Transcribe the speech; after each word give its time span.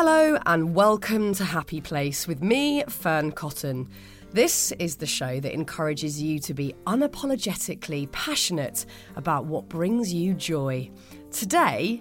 Hello 0.00 0.38
and 0.46 0.76
welcome 0.76 1.34
to 1.34 1.44
Happy 1.44 1.80
Place 1.80 2.28
with 2.28 2.40
me, 2.40 2.84
Fearne 2.84 3.32
Cotton. 3.32 3.88
This 4.30 4.70
is 4.78 4.94
the 4.94 5.06
show 5.06 5.40
that 5.40 5.52
encourages 5.52 6.22
you 6.22 6.38
to 6.38 6.54
be 6.54 6.72
unapologetically 6.86 8.08
passionate 8.12 8.86
about 9.16 9.46
what 9.46 9.68
brings 9.68 10.14
you 10.14 10.34
joy. 10.34 10.88
Today, 11.32 12.00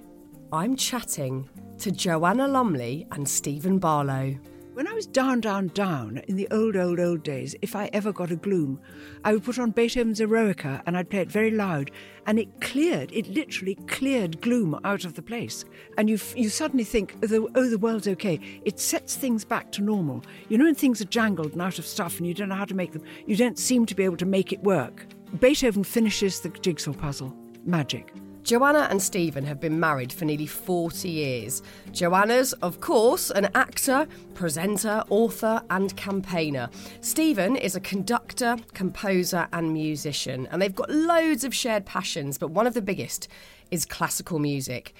I'm 0.53 0.75
chatting 0.75 1.49
to 1.79 1.91
Joanna 1.91 2.47
Lumley 2.47 3.07
and 3.13 3.27
Stephen 3.27 3.79
Barlow. 3.79 4.37
When 4.77 4.87
I 4.87 4.93
was 4.93 5.07
down, 5.07 5.41
down, 5.41 5.69
down 5.69 6.21
in 6.27 6.35
the 6.35 6.47
old, 6.51 6.75
old, 6.75 6.99
old 6.99 7.23
days, 7.23 7.55
if 7.63 7.75
I 7.75 7.89
ever 7.93 8.13
got 8.13 8.29
a 8.29 8.35
gloom, 8.35 8.79
I 9.23 9.33
would 9.33 9.43
put 9.43 9.57
on 9.57 9.71
Beethoven's 9.71 10.21
Eroica 10.21 10.83
and 10.85 10.95
I'd 10.95 11.09
play 11.09 11.21
it 11.21 11.31
very 11.31 11.49
loud, 11.49 11.89
and 12.27 12.37
it 12.37 12.61
cleared, 12.61 13.11
it 13.11 13.27
literally 13.27 13.73
cleared 13.87 14.39
gloom 14.39 14.79
out 14.83 15.03
of 15.03 15.15
the 15.15 15.23
place. 15.23 15.65
And 15.97 16.07
you, 16.11 16.19
you 16.35 16.49
suddenly 16.49 16.83
think, 16.83 17.15
oh 17.23 17.25
the, 17.25 17.47
oh, 17.55 17.67
the 17.67 17.79
world's 17.79 18.07
okay. 18.07 18.39
It 18.65 18.79
sets 18.79 19.15
things 19.15 19.43
back 19.43 19.71
to 19.71 19.81
normal. 19.81 20.23
You 20.47 20.59
know, 20.59 20.65
when 20.65 20.75
things 20.75 21.01
are 21.01 21.05
jangled 21.05 21.53
and 21.53 21.61
out 21.63 21.79
of 21.79 21.85
stuff 21.87 22.19
and 22.19 22.27
you 22.27 22.35
don't 22.35 22.49
know 22.49 22.53
how 22.53 22.65
to 22.65 22.75
make 22.75 22.91
them, 22.91 23.03
you 23.25 23.35
don't 23.35 23.57
seem 23.57 23.87
to 23.87 23.95
be 23.95 24.03
able 24.03 24.17
to 24.17 24.27
make 24.27 24.53
it 24.53 24.61
work. 24.61 25.07
Beethoven 25.39 25.85
finishes 25.85 26.41
the 26.41 26.49
jigsaw 26.49 26.93
puzzle. 26.93 27.35
Magic. 27.65 28.13
Joanna 28.47 28.87
and 28.89 29.01
Stephen 29.01 29.43
have 29.43 29.59
been 29.59 29.77
married 29.77 30.13
for 30.13 30.23
nearly 30.23 30.45
40 30.45 31.09
years. 31.09 31.61
Joanna's, 31.91 32.53
of 32.53 32.79
course, 32.79 33.29
an 33.29 33.49
actor, 33.53 34.07
presenter, 34.35 35.03
author, 35.09 35.61
and 35.69 35.93
campaigner. 35.97 36.69
Stephen 37.01 37.57
is 37.57 37.75
a 37.75 37.81
conductor, 37.81 38.55
composer, 38.73 39.49
and 39.51 39.73
musician, 39.73 40.47
and 40.49 40.61
they've 40.61 40.73
got 40.73 40.89
loads 40.89 41.43
of 41.43 41.53
shared 41.53 41.85
passions, 41.85 42.37
but 42.37 42.51
one 42.51 42.65
of 42.65 42.73
the 42.73 42.81
biggest 42.81 43.27
is 43.69 43.85
classical 43.85 44.39
music. 44.39 44.95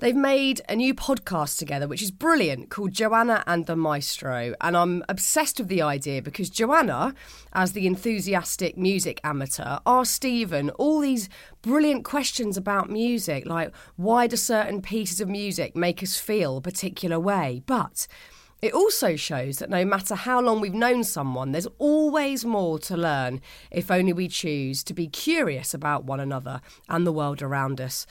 They've 0.00 0.14
made 0.14 0.60
a 0.68 0.76
new 0.76 0.94
podcast 0.94 1.58
together, 1.58 1.88
which 1.88 2.02
is 2.02 2.12
brilliant, 2.12 2.70
called 2.70 2.92
Joanna 2.92 3.42
and 3.48 3.66
the 3.66 3.74
Maestro. 3.74 4.54
And 4.60 4.76
I'm 4.76 5.02
obsessed 5.08 5.58
with 5.58 5.66
the 5.66 5.82
idea 5.82 6.22
because 6.22 6.48
Joanna, 6.50 7.14
as 7.52 7.72
the 7.72 7.88
enthusiastic 7.88 8.78
music 8.78 9.20
amateur, 9.24 9.78
asks 9.84 10.14
Stephen 10.14 10.70
all 10.70 11.00
these 11.00 11.28
brilliant 11.62 12.04
questions 12.04 12.56
about 12.56 12.88
music, 12.88 13.44
like 13.44 13.74
why 13.96 14.28
do 14.28 14.36
certain 14.36 14.82
pieces 14.82 15.20
of 15.20 15.28
music 15.28 15.74
make 15.74 16.00
us 16.00 16.16
feel 16.16 16.58
a 16.58 16.60
particular 16.60 17.18
way? 17.18 17.62
But 17.66 18.06
it 18.62 18.74
also 18.74 19.16
shows 19.16 19.58
that 19.58 19.68
no 19.68 19.84
matter 19.84 20.14
how 20.14 20.40
long 20.40 20.60
we've 20.60 20.72
known 20.72 21.02
someone, 21.02 21.50
there's 21.50 21.66
always 21.78 22.44
more 22.44 22.78
to 22.80 22.96
learn 22.96 23.40
if 23.72 23.90
only 23.90 24.12
we 24.12 24.28
choose 24.28 24.84
to 24.84 24.94
be 24.94 25.08
curious 25.08 25.74
about 25.74 26.04
one 26.04 26.20
another 26.20 26.60
and 26.88 27.04
the 27.04 27.12
world 27.12 27.42
around 27.42 27.80
us. 27.80 28.06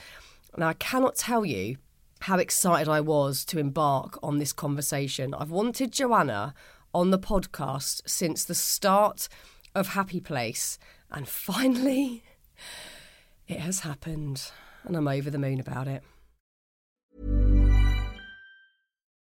Now, 0.58 0.70
I 0.70 0.74
cannot 0.74 1.14
tell 1.14 1.44
you 1.44 1.76
how 2.22 2.36
excited 2.38 2.88
I 2.88 3.00
was 3.00 3.44
to 3.44 3.60
embark 3.60 4.18
on 4.24 4.38
this 4.38 4.52
conversation. 4.52 5.32
I've 5.32 5.52
wanted 5.52 5.92
Joanna 5.92 6.52
on 6.92 7.12
the 7.12 7.18
podcast 7.18 8.02
since 8.06 8.44
the 8.44 8.56
start 8.56 9.28
of 9.76 9.88
Happy 9.88 10.18
Place, 10.18 10.76
and 11.12 11.28
finally, 11.28 12.24
it 13.46 13.60
has 13.60 13.80
happened, 13.80 14.50
and 14.82 14.96
I'm 14.96 15.06
over 15.06 15.30
the 15.30 15.38
moon 15.38 15.60
about 15.60 15.86
it. 15.86 16.02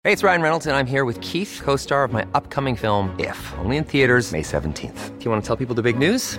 Hey, 0.04 0.12
it's 0.12 0.22
Ryan 0.22 0.42
Reynolds, 0.42 0.66
and 0.66 0.76
I'm 0.76 0.86
here 0.86 1.06
with 1.06 1.18
Keith, 1.22 1.62
co 1.64 1.76
star 1.76 2.04
of 2.04 2.12
my 2.12 2.26
upcoming 2.34 2.76
film, 2.76 3.18
If, 3.18 3.54
only 3.56 3.78
in 3.78 3.84
theaters, 3.84 4.32
May 4.32 4.42
17th. 4.42 5.18
Do 5.18 5.24
you 5.24 5.30
want 5.30 5.42
to 5.42 5.46
tell 5.46 5.56
people 5.56 5.74
the 5.74 5.82
big 5.82 5.98
news? 5.98 6.38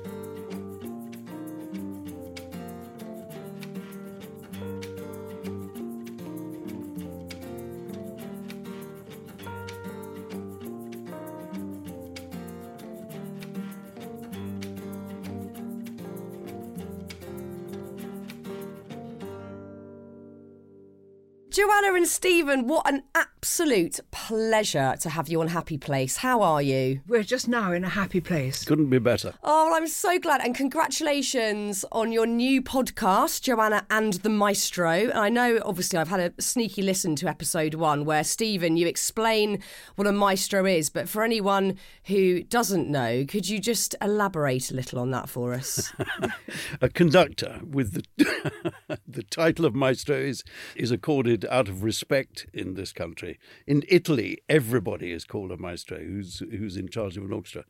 Joanna 21.51 21.95
and 21.95 22.07
Stephen, 22.07 22.65
what 22.65 22.89
an 22.89 23.03
absolute 23.13 23.99
pleasure 24.11 24.95
to 25.01 25.09
have 25.09 25.27
you 25.27 25.41
on 25.41 25.49
Happy 25.49 25.77
Place. 25.77 26.15
How 26.15 26.41
are 26.41 26.61
you? 26.61 27.01
We're 27.09 27.23
just 27.23 27.49
now 27.49 27.73
in 27.73 27.83
a 27.83 27.89
happy 27.89 28.21
place. 28.21 28.63
Couldn't 28.63 28.89
be 28.89 28.99
better. 28.99 29.33
Oh, 29.43 29.65
well, 29.65 29.75
I'm 29.75 29.87
so 29.87 30.17
glad. 30.17 30.39
And 30.39 30.55
congratulations 30.55 31.83
on 31.91 32.13
your 32.13 32.25
new 32.25 32.61
podcast, 32.61 33.41
Joanna 33.41 33.85
and 33.89 34.13
the 34.13 34.29
Maestro. 34.29 34.91
And 34.91 35.17
I 35.17 35.27
know, 35.27 35.59
obviously, 35.65 35.99
I've 35.99 36.07
had 36.07 36.21
a 36.21 36.41
sneaky 36.41 36.83
listen 36.83 37.17
to 37.17 37.27
episode 37.27 37.73
one 37.73 38.05
where, 38.05 38.23
Stephen, 38.23 38.77
you 38.77 38.87
explain 38.87 39.61
what 39.97 40.07
a 40.07 40.13
maestro 40.13 40.65
is. 40.65 40.89
But 40.89 41.09
for 41.09 41.21
anyone 41.21 41.77
who 42.05 42.43
doesn't 42.43 42.87
know, 42.87 43.25
could 43.27 43.49
you 43.49 43.59
just 43.59 43.93
elaborate 44.01 44.71
a 44.71 44.73
little 44.73 44.99
on 44.99 45.11
that 45.11 45.27
for 45.27 45.53
us? 45.53 45.91
a 46.81 46.87
conductor 46.87 47.59
with 47.69 47.91
the, 47.91 48.99
the 49.05 49.23
title 49.23 49.65
of 49.65 49.75
maestro 49.75 50.15
is, 50.15 50.45
is 50.77 50.91
accorded 50.91 51.40
out 51.49 51.67
of 51.67 51.83
respect 51.83 52.47
in 52.53 52.73
this 52.75 52.91
country. 52.93 53.39
In 53.67 53.83
Italy, 53.87 54.39
everybody 54.49 55.11
is 55.11 55.25
called 55.25 55.51
a 55.51 55.57
maestro 55.57 55.99
who's 55.99 56.39
who's 56.39 56.77
in 56.77 56.89
charge 56.89 57.17
of 57.17 57.23
an 57.23 57.33
orchestra. 57.33 57.65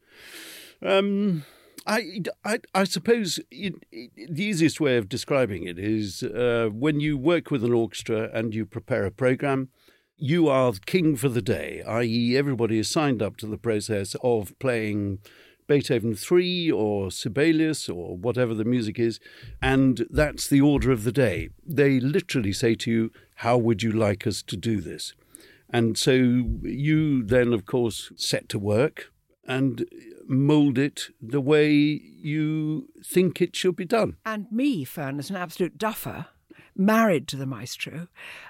Um, 0.82 1.46
I, 1.88 2.22
I, 2.46 2.60
I 2.76 2.84
suppose 2.84 3.40
it, 3.50 3.74
it, 3.92 4.12
the 4.30 4.44
easiest 4.44 4.80
way 4.80 4.98
of 4.98 5.10
describing 5.10 5.66
it 5.66 5.80
is 5.80 6.22
uh, 6.22 6.70
when 6.72 7.00
you 7.00 7.18
work 7.18 7.50
with 7.50 7.64
an 7.64 7.74
orchestra 7.74 8.30
and 8.34 8.54
you 8.54 8.66
prepare 8.66 9.06
a 9.06 9.12
program, 9.12 9.70
you 10.16 10.48
are 10.48 10.74
king 10.86 11.16
for 11.16 11.30
the 11.30 11.42
day, 11.42 11.82
i.e., 11.88 12.38
everybody 12.38 12.78
is 12.78 12.88
signed 12.88 13.24
up 13.24 13.38
to 13.38 13.48
the 13.48 13.58
process 13.58 14.16
of 14.22 14.54
playing 14.60 15.18
Beethoven 15.72 16.16
3 16.16 16.70
or 16.70 17.12
Sibelius 17.12 17.88
or 17.88 18.18
whatever 18.18 18.54
the 18.54 18.66
music 18.66 19.00
is, 19.00 19.22
and 19.62 20.06
that's 20.10 20.50
the 20.50 20.60
order 20.60 20.92
of 20.92 21.06
the 21.06 21.14
day. 21.14 21.48
They 21.66 21.98
literally 21.98 22.52
say 22.52 22.76
to 22.76 22.92
you, 22.92 23.12
How 23.36 23.58
would 23.58 23.82
you 23.82 23.94
like 23.94 24.28
us 24.28 24.42
to 24.42 24.58
do 24.58 24.82
this? 24.82 25.14
And 25.70 25.98
so 25.98 26.12
you 26.12 27.24
then, 27.24 27.54
of 27.54 27.66
course, 27.66 28.12
set 28.18 28.50
to 28.50 28.60
work 28.60 29.14
and 29.48 29.86
mould 30.28 30.78
it 30.78 31.04
the 31.22 31.40
way 31.40 31.72
you 31.72 32.90
think 33.02 33.42
it 33.42 33.56
should 33.56 33.78
be 33.78 33.86
done. 33.86 34.18
And 34.26 34.52
me, 34.52 34.84
Fearne, 34.84 35.20
as 35.20 35.30
an 35.30 35.38
absolute 35.38 35.78
duffer, 35.78 36.26
married 36.86 37.28
to 37.28 37.36
the 37.36 37.46
maestro, 37.46 38.08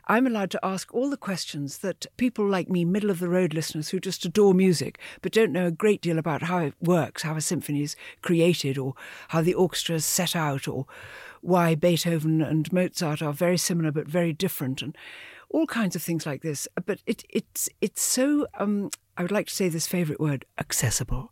I'm 0.07 0.25
allowed 0.25 0.51
to 0.51 0.65
ask 0.65 0.93
all 0.93 1.09
the 1.09 1.17
questions 1.17 1.79
that 1.79 2.05
people 2.17 2.47
like 2.47 2.69
me, 2.69 2.85
middle 2.85 3.09
of 3.09 3.19
the 3.19 3.29
road 3.29 3.53
listeners 3.53 3.89
who 3.89 3.99
just 3.99 4.25
adore 4.25 4.53
music 4.53 4.99
but 5.21 5.31
don't 5.31 5.51
know 5.51 5.67
a 5.67 5.71
great 5.71 6.01
deal 6.01 6.17
about 6.17 6.43
how 6.43 6.59
it 6.59 6.73
works, 6.81 7.23
how 7.23 7.35
a 7.35 7.41
symphony 7.41 7.81
is 7.81 7.95
created, 8.21 8.77
or 8.77 8.95
how 9.29 9.41
the 9.41 9.53
orchestra 9.53 9.95
is 9.95 10.05
set 10.05 10.35
out, 10.35 10.67
or 10.67 10.85
why 11.41 11.75
Beethoven 11.75 12.41
and 12.41 12.71
Mozart 12.71 13.21
are 13.21 13.33
very 13.33 13.57
similar 13.57 13.91
but 13.91 14.07
very 14.07 14.33
different, 14.33 14.81
and 14.81 14.97
all 15.49 15.67
kinds 15.67 15.95
of 15.95 16.01
things 16.01 16.25
like 16.25 16.41
this. 16.41 16.67
But 16.85 16.99
it, 17.05 17.23
it's 17.29 17.69
it's 17.81 18.01
so 18.01 18.47
um, 18.57 18.89
I 19.21 19.23
would 19.23 19.29
like 19.29 19.45
to 19.49 19.53
say 19.53 19.69
this 19.69 19.85
favourite 19.85 20.19
word, 20.19 20.45
accessible, 20.57 21.31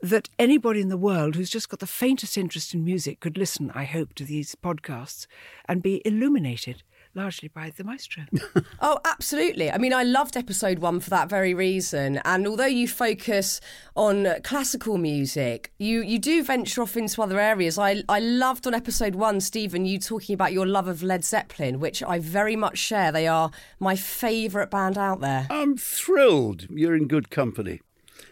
that 0.00 0.28
anybody 0.38 0.80
in 0.80 0.88
the 0.88 0.96
world 0.96 1.34
who's 1.34 1.50
just 1.50 1.68
got 1.68 1.80
the 1.80 1.84
faintest 1.84 2.38
interest 2.38 2.74
in 2.74 2.84
music 2.84 3.18
could 3.18 3.36
listen, 3.36 3.72
I 3.74 3.86
hope, 3.86 4.14
to 4.14 4.24
these 4.24 4.54
podcasts 4.54 5.26
and 5.68 5.82
be 5.82 6.00
illuminated 6.04 6.84
largely 7.14 7.48
by 7.48 7.70
the 7.70 7.84
maestro. 7.84 8.24
oh, 8.80 8.98
absolutely. 9.04 9.70
I 9.70 9.78
mean, 9.78 9.92
I 9.92 10.02
loved 10.02 10.36
episode 10.36 10.78
one 10.78 11.00
for 11.00 11.10
that 11.10 11.28
very 11.28 11.54
reason. 11.54 12.20
And 12.24 12.46
although 12.46 12.66
you 12.66 12.88
focus 12.88 13.60
on 13.96 14.40
classical 14.42 14.98
music, 14.98 15.72
you, 15.78 16.02
you 16.02 16.18
do 16.18 16.42
venture 16.42 16.82
off 16.82 16.96
into 16.96 17.22
other 17.22 17.38
areas. 17.38 17.78
I, 17.78 18.02
I 18.08 18.20
loved 18.20 18.66
on 18.66 18.74
episode 18.74 19.14
one, 19.14 19.40
Stephen, 19.40 19.86
you 19.86 19.98
talking 19.98 20.34
about 20.34 20.52
your 20.52 20.66
love 20.66 20.88
of 20.88 21.02
Led 21.02 21.24
Zeppelin, 21.24 21.80
which 21.80 22.02
I 22.02 22.18
very 22.18 22.56
much 22.56 22.78
share. 22.78 23.12
They 23.12 23.26
are 23.26 23.50
my 23.78 23.96
favourite 23.96 24.70
band 24.70 24.98
out 24.98 25.20
there. 25.20 25.46
I'm 25.50 25.76
thrilled. 25.76 26.66
You're 26.70 26.96
in 26.96 27.06
good 27.06 27.30
company. 27.30 27.80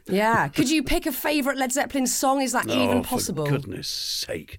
Yeah. 0.06 0.48
Could 0.54 0.70
you 0.70 0.82
pick 0.82 1.06
a 1.06 1.12
favourite 1.12 1.58
Led 1.58 1.72
Zeppelin 1.72 2.06
song? 2.06 2.42
Is 2.42 2.52
that 2.52 2.66
oh, 2.68 2.84
even 2.84 3.02
possible? 3.02 3.46
For 3.46 3.52
goodness 3.52 3.88
sake. 3.88 4.58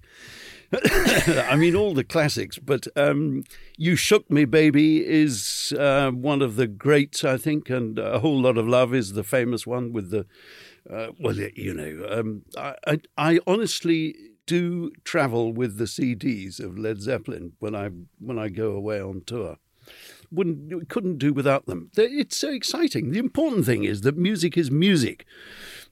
I 1.48 1.56
mean, 1.56 1.76
all 1.76 1.94
the 1.94 2.04
classics, 2.04 2.58
but 2.58 2.86
um, 2.96 3.44
You 3.76 3.96
Shook 3.96 4.30
Me, 4.30 4.44
Baby 4.44 5.04
is 5.06 5.72
uh, 5.78 6.10
one 6.10 6.42
of 6.42 6.56
the 6.56 6.66
greats, 6.66 7.24
I 7.24 7.36
think, 7.36 7.70
and 7.70 7.98
A 7.98 8.20
Whole 8.20 8.40
Lot 8.40 8.58
of 8.58 8.66
Love 8.66 8.94
is 8.94 9.12
the 9.12 9.24
famous 9.24 9.66
one 9.66 9.92
with 9.92 10.10
the, 10.10 10.26
uh, 10.90 11.08
well, 11.18 11.36
you 11.36 11.74
know, 11.74 12.06
um, 12.10 12.42
I, 12.56 12.74
I, 12.86 12.98
I 13.16 13.40
honestly 13.46 14.14
do 14.46 14.92
travel 15.04 15.52
with 15.52 15.78
the 15.78 15.84
CDs 15.84 16.60
of 16.60 16.78
Led 16.78 17.00
Zeppelin 17.00 17.52
when 17.58 17.74
I 17.74 17.90
when 18.18 18.38
I 18.38 18.48
go 18.48 18.72
away 18.72 19.00
on 19.00 19.22
tour. 19.26 19.56
Wouldn't 20.30 20.88
couldn't 20.88 21.18
do 21.18 21.32
without 21.32 21.66
them. 21.66 21.90
It's 21.96 22.36
so 22.36 22.50
exciting. 22.50 23.10
The 23.10 23.18
important 23.18 23.66
thing 23.66 23.84
is 23.84 24.00
that 24.02 24.16
music 24.16 24.56
is 24.56 24.70
music. 24.70 25.24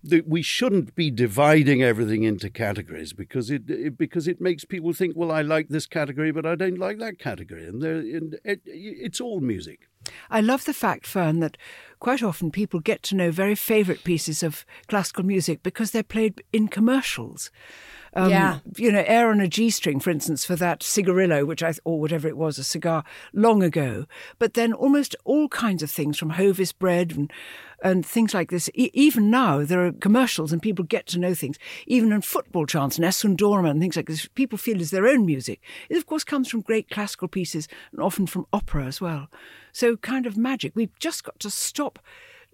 That 0.05 0.27
we 0.27 0.43
shouldn't 0.43 0.95
be 0.95 1.11
dividing 1.11 1.83
everything 1.83 2.25
into 2.25 2.51
categories 2.51 3.13
because 3.13 3.51
it, 3.51 3.71
it, 3.71 3.97
because 3.97 4.27
it 4.27 4.41
makes 4.41 4.65
people 4.65 4.93
think, 4.93 5.15
well, 5.17 5.31
I 5.31 5.43
like 5.43 5.69
this 5.69 5.87
category, 5.87 6.33
but 6.33 6.45
I 6.45 6.57
don't 6.57 6.79
like 6.79 6.99
that 6.99 7.21
category, 7.21 7.67
and, 7.69 7.83
and 7.85 8.39
it, 8.45 8.63
it's 8.65 9.21
all 9.21 9.41
music. 9.41 9.89
I 10.31 10.41
love 10.41 10.65
the 10.65 10.75
fact, 10.75 11.07
Fearne, 11.07 11.41
that 11.41 11.57
quite 12.01 12.23
often 12.23 12.51
people 12.51 12.81
get 12.81 13.05
to 13.05 13.15
know 13.15 13.31
very 13.31 13.55
favourite 13.55 14.03
pieces 14.03 14.43
of 14.43 14.67
classical 14.89 15.25
music 15.25 15.63
because 15.63 15.93
they're 15.93 16.03
played 16.03 16.43
in 16.53 16.67
commercials. 16.67 17.51
Um, 18.15 18.31
yeah. 18.31 18.59
You 18.77 18.93
know, 18.93 19.05
air 19.07 19.31
on 19.31 19.41
a 19.41 19.49
G 19.49 19.71
string, 19.71 20.01
for 20.01 20.11
instance, 20.11 20.45
for 20.45 20.57
that 20.57 20.83
cigarillo, 20.83 21.45
which 21.45 21.63
I, 21.63 21.73
or 21.85 22.01
whatever 22.01 22.29
it 22.29 22.37
was, 22.37 22.59
a 22.59 22.65
cigar, 22.65 23.05
long 23.33 23.63
ago. 23.63 24.07
But 24.39 24.55
then 24.55 24.73
almost 24.73 25.17
all 25.25 25.49
kinds 25.49 25.83
of 25.83 25.91
things 25.91 26.19
from 26.19 26.31
Hovis 26.31 26.73
bread 26.73 27.13
and, 27.13 27.33
and 27.83 28.07
things 28.07 28.33
like 28.33 28.51
this. 28.51 28.71
E- 28.75 28.91
even 28.95 29.31
now, 29.31 29.65
there 29.65 29.85
are 29.85 29.93
commercials 29.93 30.53
and 30.53 30.63
people 30.63 30.85
get 30.85 31.07
to 31.09 31.19
know 31.19 31.35
things. 31.35 31.59
Even 31.87 32.13
in 32.13 32.23
football 32.23 32.67
chants, 32.67 32.99
Nessun 32.99 33.37
Dorma 33.37 33.71
and 33.71 33.81
things 33.81 33.97
like 33.97 34.07
this, 34.07 34.29
people 34.29 34.59
feel 34.59 34.81
is 34.81 34.91
their 34.91 35.07
own 35.07 35.27
music. 35.27 35.61
It, 35.89 35.97
of 35.97 36.07
course, 36.07 36.25
comes 36.25 36.49
from 36.49 36.61
great 36.61 36.89
classical 36.91 37.29
pieces 37.29 37.69
and 37.93 38.01
often 38.01 38.27
from 38.27 38.47
opera 38.53 38.87
as 38.87 39.01
well. 39.01 39.29
So, 39.73 39.97
kind 39.97 40.27
of 40.27 40.37
magic. 40.37 40.73
We've 40.75 40.99
just 40.99 41.25
got 41.25 41.39
to 41.41 41.51
stop 41.51 41.99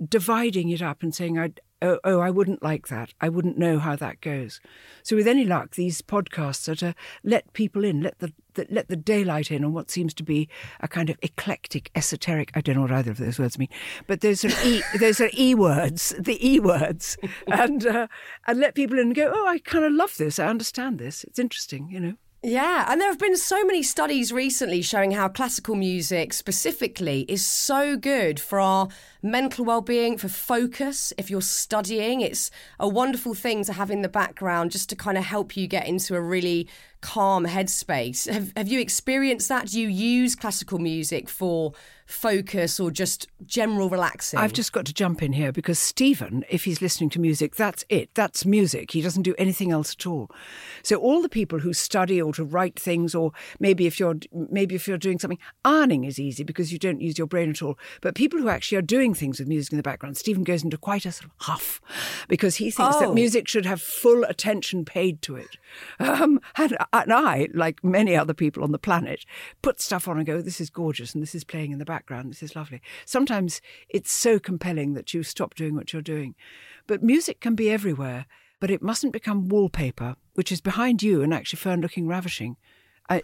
dividing 0.06 0.70
it 0.70 0.82
up 0.82 1.02
and 1.02 1.14
saying, 1.14 1.38
I, 1.38 1.52
oh, 1.82 1.98
oh, 2.04 2.20
I 2.20 2.30
wouldn't 2.30 2.62
like 2.62 2.88
that. 2.88 3.12
I 3.20 3.28
wouldn't 3.28 3.58
know 3.58 3.78
how 3.78 3.96
that 3.96 4.20
goes. 4.20 4.60
So, 5.02 5.16
with 5.16 5.28
any 5.28 5.44
luck, 5.44 5.74
these 5.74 6.02
podcasts 6.02 6.68
are 6.68 6.76
to 6.76 6.94
let 7.24 7.52
people 7.52 7.84
in, 7.84 8.00
let 8.02 8.18
the, 8.20 8.32
the, 8.58 8.66
let 8.68 8.88
the 8.88 8.96
daylight 8.96 9.50
in 9.50 9.64
on 9.64 9.72
what 9.72 9.90
seems 9.90 10.12
to 10.14 10.22
be 10.22 10.48
a 10.80 10.88
kind 10.88 11.08
of 11.08 11.16
eclectic, 11.22 11.90
esoteric. 11.94 12.50
I 12.54 12.60
don't 12.60 12.74
know 12.74 12.82
what 12.82 12.92
either 12.92 13.12
of 13.12 13.18
those 13.18 13.38
words 13.38 13.58
mean, 13.58 13.68
but 14.06 14.20
those 14.20 14.44
are 14.44 14.66
e, 14.66 14.82
those 14.98 15.20
are 15.20 15.30
e 15.36 15.54
words, 15.54 16.14
the 16.18 16.46
e 16.46 16.58
words, 16.58 17.16
and 17.46 17.86
uh, 17.86 18.08
and 18.46 18.58
let 18.58 18.74
people 18.74 18.98
in 18.98 19.08
and 19.08 19.14
go. 19.14 19.32
Oh, 19.34 19.46
I 19.46 19.58
kind 19.58 19.84
of 19.84 19.92
love 19.92 20.16
this. 20.16 20.38
I 20.38 20.48
understand 20.48 20.98
this. 20.98 21.24
It's 21.24 21.38
interesting, 21.38 21.88
you 21.90 22.00
know. 22.00 22.14
Yeah, 22.40 22.86
and 22.88 23.00
there 23.00 23.08
have 23.08 23.18
been 23.18 23.36
so 23.36 23.64
many 23.64 23.82
studies 23.82 24.32
recently 24.32 24.80
showing 24.80 25.10
how 25.10 25.26
classical 25.26 25.74
music 25.74 26.32
specifically 26.32 27.22
is 27.28 27.44
so 27.44 27.96
good 27.96 28.38
for 28.38 28.60
our 28.60 28.86
mental 29.22 29.64
well-being, 29.64 30.16
for 30.16 30.28
focus. 30.28 31.12
If 31.18 31.30
you're 31.30 31.42
studying, 31.42 32.20
it's 32.20 32.52
a 32.78 32.86
wonderful 32.86 33.34
thing 33.34 33.64
to 33.64 33.72
have 33.72 33.90
in 33.90 34.02
the 34.02 34.08
background 34.08 34.70
just 34.70 34.88
to 34.90 34.96
kind 34.96 35.18
of 35.18 35.24
help 35.24 35.56
you 35.56 35.66
get 35.66 35.88
into 35.88 36.14
a 36.14 36.20
really 36.20 36.68
calm 37.00 37.44
headspace. 37.44 38.32
Have 38.32 38.52
have 38.56 38.68
you 38.68 38.78
experienced 38.78 39.48
that? 39.48 39.66
Do 39.66 39.80
you 39.80 39.88
use 39.88 40.36
classical 40.36 40.78
music 40.78 41.28
for 41.28 41.72
focus 42.08 42.80
or 42.80 42.90
just 42.90 43.28
general 43.44 43.88
relaxing? 43.88 44.38
I've 44.38 44.52
just 44.52 44.72
got 44.72 44.86
to 44.86 44.94
jump 44.94 45.22
in 45.22 45.34
here 45.34 45.52
because 45.52 45.78
Stephen, 45.78 46.44
if 46.48 46.64
he's 46.64 46.82
listening 46.82 47.10
to 47.10 47.20
music, 47.20 47.54
that's 47.54 47.84
it. 47.88 48.10
That's 48.14 48.44
music. 48.44 48.92
He 48.92 49.02
doesn't 49.02 49.22
do 49.22 49.34
anything 49.38 49.70
else 49.70 49.94
at 49.98 50.06
all. 50.06 50.30
So 50.82 50.96
all 50.96 51.22
the 51.22 51.28
people 51.28 51.60
who 51.60 51.72
study 51.72 52.20
or 52.20 52.32
to 52.32 52.44
write 52.44 52.78
things, 52.78 53.14
or 53.14 53.32
maybe 53.60 53.86
if 53.86 54.00
you're 54.00 54.16
maybe 54.32 54.74
if 54.74 54.88
you're 54.88 54.98
doing 54.98 55.18
something, 55.18 55.38
ironing 55.64 56.04
is 56.04 56.18
easy 56.18 56.42
because 56.42 56.72
you 56.72 56.78
don't 56.78 57.00
use 57.00 57.18
your 57.18 57.26
brain 57.26 57.50
at 57.50 57.62
all. 57.62 57.78
But 58.00 58.14
people 58.14 58.40
who 58.40 58.48
actually 58.48 58.78
are 58.78 58.82
doing 58.82 59.14
things 59.14 59.38
with 59.38 59.48
music 59.48 59.72
in 59.72 59.76
the 59.76 59.82
background, 59.82 60.16
Stephen 60.16 60.44
goes 60.44 60.64
into 60.64 60.78
quite 60.78 61.04
a 61.04 61.12
sort 61.12 61.26
of 61.26 61.32
huff 61.46 61.80
because 62.28 62.56
he 62.56 62.70
thinks 62.70 62.96
oh. 62.96 63.00
that 63.00 63.14
music 63.14 63.46
should 63.48 63.66
have 63.66 63.82
full 63.82 64.24
attention 64.24 64.84
paid 64.84 65.20
to 65.22 65.36
it. 65.36 65.56
Um, 66.00 66.40
and 66.56 66.76
and 66.92 67.12
I, 67.12 67.48
like 67.52 67.84
many 67.84 68.16
other 68.16 68.34
people 68.34 68.64
on 68.64 68.72
the 68.72 68.78
planet, 68.78 69.24
put 69.62 69.80
stuff 69.80 70.08
on 70.08 70.16
and 70.16 70.26
go, 70.26 70.40
this 70.40 70.60
is 70.60 70.70
gorgeous 70.70 71.14
and 71.14 71.22
this 71.22 71.34
is 71.34 71.44
playing 71.44 71.72
in 71.72 71.78
the 71.78 71.84
background, 71.84 71.97
this 72.06 72.42
is 72.42 72.56
lovely. 72.56 72.80
Sometimes 73.04 73.60
it's 73.88 74.10
so 74.10 74.38
compelling 74.38 74.94
that 74.94 75.12
you 75.14 75.22
stop 75.22 75.54
doing 75.54 75.74
what 75.74 75.92
you're 75.92 76.02
doing. 76.02 76.34
But 76.86 77.02
music 77.02 77.40
can 77.40 77.54
be 77.54 77.70
everywhere, 77.70 78.26
but 78.60 78.70
it 78.70 78.82
mustn't 78.82 79.12
become 79.12 79.48
wallpaper, 79.48 80.16
which 80.34 80.52
is 80.52 80.60
behind 80.60 81.02
you 81.02 81.22
and 81.22 81.32
actually 81.34 81.58
Fearne 81.58 81.80
looking 81.80 82.06
ravishing. 82.06 82.56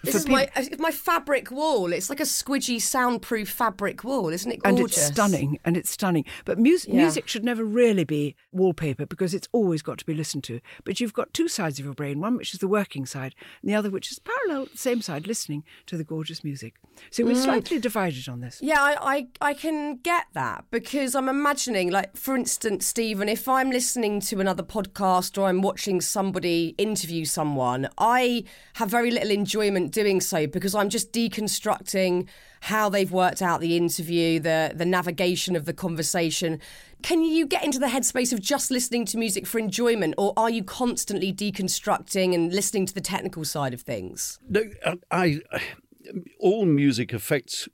This 0.02 0.14
is 0.14 0.26
my 0.26 0.48
my 0.78 0.90
fabric 0.90 1.50
wall. 1.50 1.92
It's 1.92 2.08
like 2.08 2.20
a 2.20 2.24
squidgy, 2.24 2.80
soundproof 2.80 3.50
fabric 3.50 4.02
wall, 4.02 4.30
isn't 4.30 4.50
it? 4.50 4.62
Gorgeous? 4.62 4.78
And 4.78 4.86
it's 4.86 5.02
stunning, 5.02 5.58
and 5.64 5.76
it's 5.76 5.90
stunning. 5.90 6.24
But 6.46 6.58
music, 6.58 6.90
yeah. 6.90 7.02
music 7.02 7.28
should 7.28 7.44
never 7.44 7.64
really 7.64 8.04
be 8.04 8.34
wallpaper 8.50 9.04
because 9.04 9.34
it's 9.34 9.48
always 9.52 9.82
got 9.82 9.98
to 9.98 10.06
be 10.06 10.14
listened 10.14 10.42
to. 10.44 10.60
But 10.84 11.00
you've 11.00 11.12
got 11.12 11.34
two 11.34 11.48
sides 11.48 11.78
of 11.78 11.84
your 11.84 11.92
brain: 11.92 12.18
one 12.18 12.36
which 12.36 12.54
is 12.54 12.60
the 12.60 12.68
working 12.68 13.04
side, 13.04 13.34
and 13.60 13.70
the 13.70 13.74
other 13.74 13.90
which 13.90 14.10
is 14.10 14.18
parallel, 14.18 14.66
the 14.72 14.78
same 14.78 15.02
side, 15.02 15.26
listening 15.26 15.64
to 15.86 15.98
the 15.98 16.04
gorgeous 16.04 16.42
music. 16.42 16.76
So 17.10 17.24
we're 17.24 17.34
mm. 17.34 17.44
slightly 17.44 17.78
divided 17.78 18.26
on 18.26 18.40
this. 18.40 18.60
Yeah, 18.62 18.80
I, 18.80 18.96
I 19.02 19.50
I 19.50 19.54
can 19.54 19.96
get 19.96 20.28
that 20.32 20.64
because 20.70 21.14
I'm 21.14 21.28
imagining, 21.28 21.90
like 21.90 22.16
for 22.16 22.34
instance, 22.34 22.86
Stephen, 22.86 23.28
if 23.28 23.46
I'm 23.46 23.70
listening 23.70 24.20
to 24.20 24.40
another 24.40 24.62
podcast 24.62 25.36
or 25.36 25.46
I'm 25.46 25.60
watching 25.60 26.00
somebody 26.00 26.74
interview 26.78 27.26
someone, 27.26 27.86
I 27.98 28.44
have 28.74 28.88
very 28.88 29.10
little 29.10 29.30
enjoyment 29.30 29.73
doing 29.90 30.20
so 30.20 30.46
because 30.46 30.74
I'm 30.74 30.88
just 30.88 31.12
deconstructing 31.12 32.26
how 32.60 32.88
they've 32.88 33.10
worked 33.10 33.42
out 33.42 33.60
the 33.60 33.76
interview, 33.76 34.40
the 34.40 34.72
the 34.74 34.86
navigation 34.86 35.56
of 35.56 35.64
the 35.64 35.72
conversation. 35.72 36.60
Can 37.02 37.22
you 37.22 37.46
get 37.46 37.64
into 37.64 37.78
the 37.78 37.86
headspace 37.86 38.32
of 38.32 38.40
just 38.40 38.70
listening 38.70 39.04
to 39.06 39.18
music 39.18 39.46
for 39.46 39.58
enjoyment, 39.58 40.14
or 40.16 40.32
are 40.36 40.48
you 40.48 40.64
constantly 40.64 41.32
deconstructing 41.32 42.34
and 42.34 42.52
listening 42.52 42.86
to 42.86 42.94
the 42.94 43.02
technical 43.02 43.44
side 43.44 43.74
of 43.74 43.82
things? 43.82 44.38
No, 44.48 44.62
I, 45.10 45.40
I 45.52 45.60
all 46.38 46.66
music 46.66 47.12
affects 47.12 47.68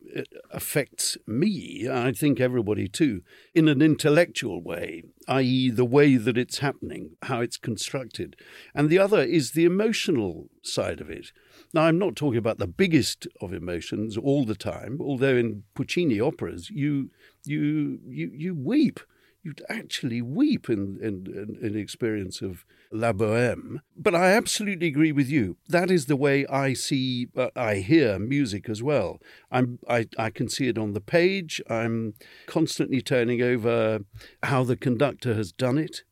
affects 0.50 1.16
me. 1.26 1.88
I 1.90 2.12
think 2.12 2.40
everybody 2.40 2.88
too, 2.88 3.22
in 3.54 3.68
an 3.68 3.82
intellectual 3.82 4.62
way, 4.62 5.04
i.e., 5.28 5.70
the 5.70 5.84
way 5.84 6.16
that 6.16 6.38
it's 6.38 6.58
happening, 6.58 7.16
how 7.22 7.40
it's 7.40 7.56
constructed, 7.56 8.36
and 8.74 8.88
the 8.88 8.98
other 8.98 9.22
is 9.22 9.52
the 9.52 9.64
emotional 9.64 10.48
side 10.62 11.00
of 11.00 11.10
it. 11.10 11.32
Now, 11.72 11.82
I'm 11.82 11.98
not 11.98 12.16
talking 12.16 12.38
about 12.38 12.58
the 12.58 12.66
biggest 12.66 13.28
of 13.40 13.52
emotions 13.52 14.16
all 14.16 14.44
the 14.44 14.56
time, 14.56 14.98
although 15.00 15.36
in 15.36 15.62
Puccini 15.74 16.20
operas, 16.20 16.70
you 16.70 17.10
you 17.44 18.00
you 18.06 18.30
you 18.34 18.54
weep 18.54 19.00
you'd 19.42 19.62
actually 19.68 20.20
weep 20.20 20.68
in, 20.68 20.98
in, 21.00 21.26
in, 21.26 21.58
in 21.66 21.78
experience 21.78 22.42
of 22.42 22.64
La 22.92 23.12
Boheme. 23.12 23.80
But 23.96 24.14
I 24.14 24.32
absolutely 24.32 24.88
agree 24.88 25.12
with 25.12 25.28
you. 25.30 25.56
That 25.68 25.90
is 25.90 26.06
the 26.06 26.16
way 26.16 26.46
I 26.46 26.74
see, 26.74 27.28
uh, 27.36 27.48
I 27.56 27.76
hear 27.76 28.18
music 28.18 28.68
as 28.68 28.82
well. 28.82 29.18
I'm, 29.50 29.78
I, 29.88 30.08
I 30.18 30.30
can 30.30 30.48
see 30.48 30.68
it 30.68 30.76
on 30.76 30.92
the 30.92 31.00
page. 31.00 31.60
I'm 31.70 32.14
constantly 32.46 33.00
turning 33.00 33.40
over 33.40 34.00
how 34.42 34.64
the 34.64 34.76
conductor 34.76 35.34
has 35.34 35.52
done 35.52 35.78
it 35.78 36.02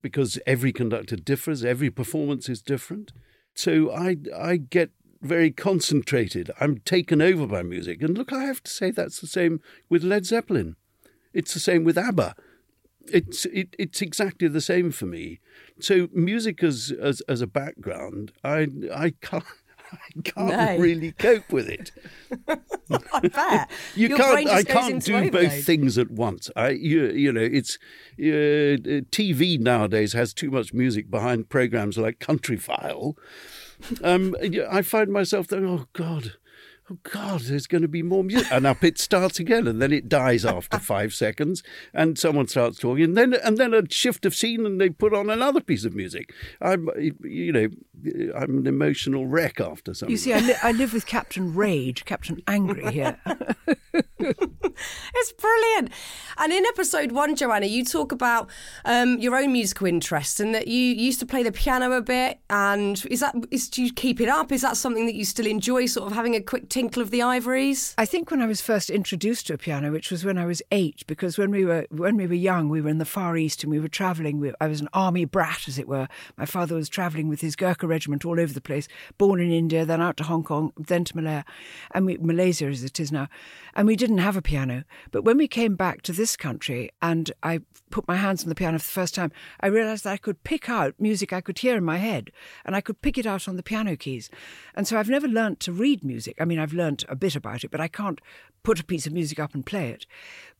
because 0.00 0.38
every 0.46 0.72
conductor 0.72 1.16
differs, 1.16 1.64
every 1.64 1.90
performance 1.90 2.48
is 2.48 2.62
different. 2.62 3.12
So 3.54 3.90
I, 3.90 4.16
I 4.36 4.58
get 4.58 4.90
very 5.26 5.50
concentrated. 5.50 6.50
I'm 6.60 6.78
taken 6.78 7.20
over 7.20 7.46
by 7.46 7.62
music. 7.62 8.02
And 8.02 8.16
look, 8.16 8.32
I 8.32 8.44
have 8.44 8.62
to 8.62 8.70
say 8.70 8.90
that's 8.90 9.20
the 9.20 9.26
same 9.26 9.60
with 9.88 10.02
Led 10.02 10.26
Zeppelin. 10.26 10.76
It's 11.32 11.52
the 11.52 11.60
same 11.60 11.84
with 11.84 11.98
ABBA 11.98 12.34
it's 13.12 13.44
it, 13.46 13.74
it's 13.78 14.02
exactly 14.02 14.48
the 14.48 14.60
same 14.60 14.90
for 14.90 15.06
me. 15.06 15.40
So 15.80 16.08
music 16.12 16.62
as 16.62 16.92
as, 17.00 17.20
as 17.22 17.40
a 17.40 17.46
background, 17.46 18.32
I 18.44 18.68
I 18.94 19.14
can't. 19.20 19.44
I 19.92 20.20
can't 20.24 20.48
no. 20.48 20.78
really 20.78 21.12
cope 21.12 21.52
with 21.52 21.68
it. 21.68 21.92
I 23.12 23.20
bet 23.20 23.70
you 23.94 24.08
Your 24.08 24.18
can't. 24.18 24.48
I 24.48 24.64
can't 24.64 25.00
do 25.00 25.14
overload. 25.14 25.32
both 25.32 25.64
things 25.64 25.96
at 25.96 26.10
once. 26.10 26.50
I, 26.56 26.70
you, 26.70 27.06
you 27.10 27.32
know, 27.32 27.40
it's 27.40 27.78
uh, 28.18 29.06
TV 29.14 29.60
nowadays 29.60 30.12
has 30.12 30.34
too 30.34 30.50
much 30.50 30.74
music 30.74 31.08
behind 31.08 31.50
programs 31.50 31.98
like 31.98 32.18
Countryfile. 32.18 33.14
Um, 34.02 34.34
I 34.70 34.82
find 34.82 35.10
myself 35.10 35.46
thinking, 35.46 35.68
oh 35.68 35.86
God, 35.92 36.34
oh 36.90 36.98
God, 37.02 37.40
there's 37.40 37.66
going 37.66 37.82
to 37.82 37.88
be 37.88 38.02
more 38.02 38.22
music. 38.22 38.50
And 38.50 38.66
up 38.66 38.84
it 38.84 38.98
starts 38.98 39.38
again, 39.38 39.66
and 39.66 39.80
then 39.80 39.92
it 39.92 40.08
dies 40.08 40.44
after 40.44 40.78
five 40.94 41.14
seconds, 41.14 41.62
and 41.92 42.18
someone 42.18 42.48
starts 42.48 42.78
talking, 42.78 43.04
and 43.04 43.16
then 43.16 43.34
and 43.34 43.58
then 43.58 43.74
a 43.74 43.88
shift 43.90 44.24
of 44.26 44.34
scene, 44.34 44.64
and 44.66 44.80
they 44.80 44.90
put 44.90 45.14
on 45.14 45.30
another 45.30 45.60
piece 45.60 45.84
of 45.84 45.94
music. 45.94 46.32
I'm, 46.60 46.88
you 47.22 47.52
know, 47.52 47.68
I'm 48.36 48.58
an 48.58 48.66
emotional 48.66 49.26
wreck 49.26 49.60
after 49.60 49.94
something. 49.94 50.10
You 50.10 50.16
see, 50.16 50.32
I, 50.32 50.40
li- 50.40 50.54
I 50.62 50.72
live 50.72 50.92
with 50.92 51.06
Captain 51.06 51.54
Rage, 51.54 52.04
Captain 52.04 52.42
Angry 52.46 52.90
here. 52.92 53.18
it's 54.18 55.32
brilliant. 55.32 55.90
And 56.38 56.52
in 56.52 56.64
episode 56.66 57.12
one, 57.12 57.36
Joanna, 57.36 57.66
you 57.66 57.84
talk 57.84 58.12
about 58.12 58.50
um, 58.84 59.18
your 59.18 59.36
own 59.36 59.52
musical 59.52 59.86
interests 59.86 60.40
and 60.40 60.54
that 60.54 60.68
you 60.68 60.80
used 60.80 61.20
to 61.20 61.26
play 61.26 61.42
the 61.42 61.52
piano 61.52 61.92
a 61.92 62.00
bit. 62.00 62.40
And 62.50 63.02
is 63.10 63.20
that 63.20 63.34
is 63.50 63.68
do 63.68 63.82
you 63.82 63.92
keep 63.92 64.20
it 64.20 64.28
up? 64.28 64.52
Is 64.52 64.62
that 64.62 64.76
something 64.76 65.06
that 65.06 65.14
you 65.14 65.24
still 65.24 65.46
enjoy, 65.46 65.86
sort 65.86 66.06
of 66.06 66.14
having 66.14 66.34
a 66.34 66.40
quick 66.40 66.68
tinkle 66.76 67.00
of 67.00 67.10
the 67.10 67.22
ivories? 67.22 67.94
I 67.96 68.04
think 68.04 68.30
when 68.30 68.42
I 68.42 68.46
was 68.46 68.60
first 68.60 68.90
introduced 68.90 69.46
to 69.46 69.54
a 69.54 69.58
piano, 69.58 69.90
which 69.90 70.10
was 70.10 70.26
when 70.26 70.36
I 70.36 70.44
was 70.44 70.60
eight, 70.70 71.06
because 71.06 71.38
when 71.38 71.50
we 71.50 71.64
were 71.64 71.86
when 71.90 72.18
we 72.18 72.26
were 72.26 72.34
young, 72.34 72.68
we 72.68 72.82
were 72.82 72.90
in 72.90 72.98
the 72.98 73.06
Far 73.06 73.34
East 73.38 73.62
and 73.62 73.72
we 73.72 73.80
were 73.80 73.88
travelling. 73.88 74.38
We, 74.40 74.52
I 74.60 74.66
was 74.66 74.82
an 74.82 74.90
army 74.92 75.24
brat, 75.24 75.68
as 75.68 75.78
it 75.78 75.88
were. 75.88 76.06
My 76.36 76.44
father 76.44 76.74
was 76.74 76.90
travelling 76.90 77.28
with 77.28 77.40
his 77.40 77.56
Gurkha 77.56 77.86
regiment 77.86 78.26
all 78.26 78.38
over 78.38 78.52
the 78.52 78.60
place. 78.60 78.88
Born 79.16 79.40
in 79.40 79.50
India, 79.50 79.86
then 79.86 80.02
out 80.02 80.18
to 80.18 80.24
Hong 80.24 80.44
Kong, 80.44 80.74
then 80.76 81.04
to 81.04 81.16
Malaya, 81.16 81.46
and 81.92 82.04
we, 82.04 82.18
Malaysia 82.18 82.66
as 82.66 82.84
it 82.84 83.00
is 83.00 83.10
now. 83.10 83.28
And 83.74 83.86
we 83.86 83.96
didn't 83.96 84.18
have 84.18 84.36
a 84.36 84.42
piano. 84.42 84.84
But 85.12 85.24
when 85.24 85.38
we 85.38 85.48
came 85.48 85.76
back 85.76 86.02
to 86.02 86.12
this 86.12 86.36
country 86.36 86.90
and 87.00 87.32
I 87.42 87.60
put 87.90 88.08
my 88.08 88.16
hands 88.16 88.42
on 88.42 88.48
the 88.48 88.54
piano 88.54 88.78
for 88.78 88.84
the 88.84 88.90
first 88.90 89.14
time, 89.14 89.32
I 89.60 89.68
realised 89.68 90.04
that 90.04 90.12
I 90.12 90.16
could 90.16 90.42
pick 90.44 90.68
out 90.68 90.94
music 90.98 91.32
I 91.32 91.40
could 91.40 91.58
hear 91.58 91.76
in 91.76 91.84
my 91.84 91.98
head, 91.98 92.30
and 92.64 92.74
I 92.74 92.80
could 92.80 93.00
pick 93.02 93.18
it 93.18 93.26
out 93.26 93.48
on 93.48 93.56
the 93.56 93.62
piano 93.62 93.96
keys. 93.96 94.30
And 94.74 94.86
so 94.86 94.98
I've 94.98 95.08
never 95.08 95.28
learnt 95.28 95.60
to 95.60 95.72
read 95.72 96.04
music. 96.04 96.36
I 96.40 96.44
mean, 96.44 96.58
I've 96.58 96.72
learnt 96.72 97.04
a 97.08 97.16
bit 97.16 97.36
about 97.36 97.64
it, 97.64 97.70
but 97.70 97.80
I 97.80 97.88
can't 97.88 98.20
put 98.62 98.80
a 98.80 98.84
piece 98.84 99.06
of 99.06 99.12
music 99.12 99.38
up 99.38 99.54
and 99.54 99.64
play 99.64 99.90
it. 99.90 100.06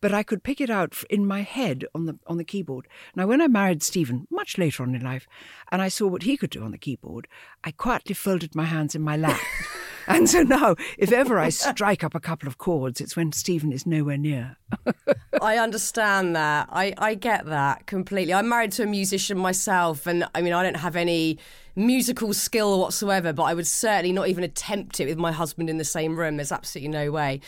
But 0.00 0.12
I 0.12 0.22
could 0.22 0.44
pick 0.44 0.60
it 0.60 0.70
out 0.70 0.94
in 1.10 1.26
my 1.26 1.42
head 1.42 1.84
on 1.94 2.06
the 2.06 2.18
on 2.26 2.36
the 2.36 2.44
keyboard. 2.44 2.86
Now, 3.14 3.26
when 3.26 3.40
I 3.40 3.48
married 3.48 3.82
Stephen, 3.82 4.26
much 4.30 4.58
later 4.58 4.82
on 4.82 4.94
in 4.94 5.02
life, 5.02 5.26
and 5.72 5.82
I 5.82 5.88
saw 5.88 6.06
what 6.06 6.22
he 6.22 6.36
could 6.36 6.50
do 6.50 6.62
on 6.62 6.70
the 6.70 6.78
keyboard, 6.78 7.26
I 7.64 7.72
quietly 7.72 8.14
folded 8.14 8.54
my 8.54 8.64
hands 8.64 8.94
in 8.94 9.02
my 9.02 9.16
lap. 9.16 9.40
and 10.06 10.28
so 10.28 10.42
now, 10.42 10.76
if 10.98 11.12
ever 11.12 11.38
I 11.38 11.48
strike 11.48 12.04
up 12.04 12.14
a 12.14 12.20
couple 12.20 12.48
of 12.48 12.58
chords, 12.58 13.00
it's 13.00 13.16
when 13.16 13.32
Stephen 13.32 13.72
is 13.72 13.86
nowhere 13.86 14.18
near. 14.18 14.56
I 15.40 15.58
understand 15.58 16.34
that. 16.36 16.68
I, 16.70 16.94
I 16.98 17.14
get 17.14 17.46
that 17.46 17.86
completely. 17.86 18.34
I'm 18.34 18.48
married 18.48 18.72
to 18.72 18.82
a 18.82 18.86
musician 18.86 19.38
myself, 19.38 20.06
and 20.06 20.26
I 20.34 20.42
mean, 20.42 20.52
I 20.52 20.62
don't 20.62 20.76
have 20.76 20.96
any 20.96 21.38
musical 21.76 22.32
skill 22.32 22.80
whatsoever, 22.80 23.32
but 23.32 23.42
I 23.44 23.54
would 23.54 23.66
certainly 23.66 24.12
not 24.12 24.28
even 24.28 24.42
attempt 24.42 24.98
it 24.98 25.06
with 25.06 25.18
my 25.18 25.30
husband 25.30 25.68
in 25.70 25.76
the 25.76 25.84
same 25.84 26.16
room. 26.16 26.36
There's 26.36 26.50
absolutely 26.50 26.88
no 26.88 27.10
way. 27.12 27.40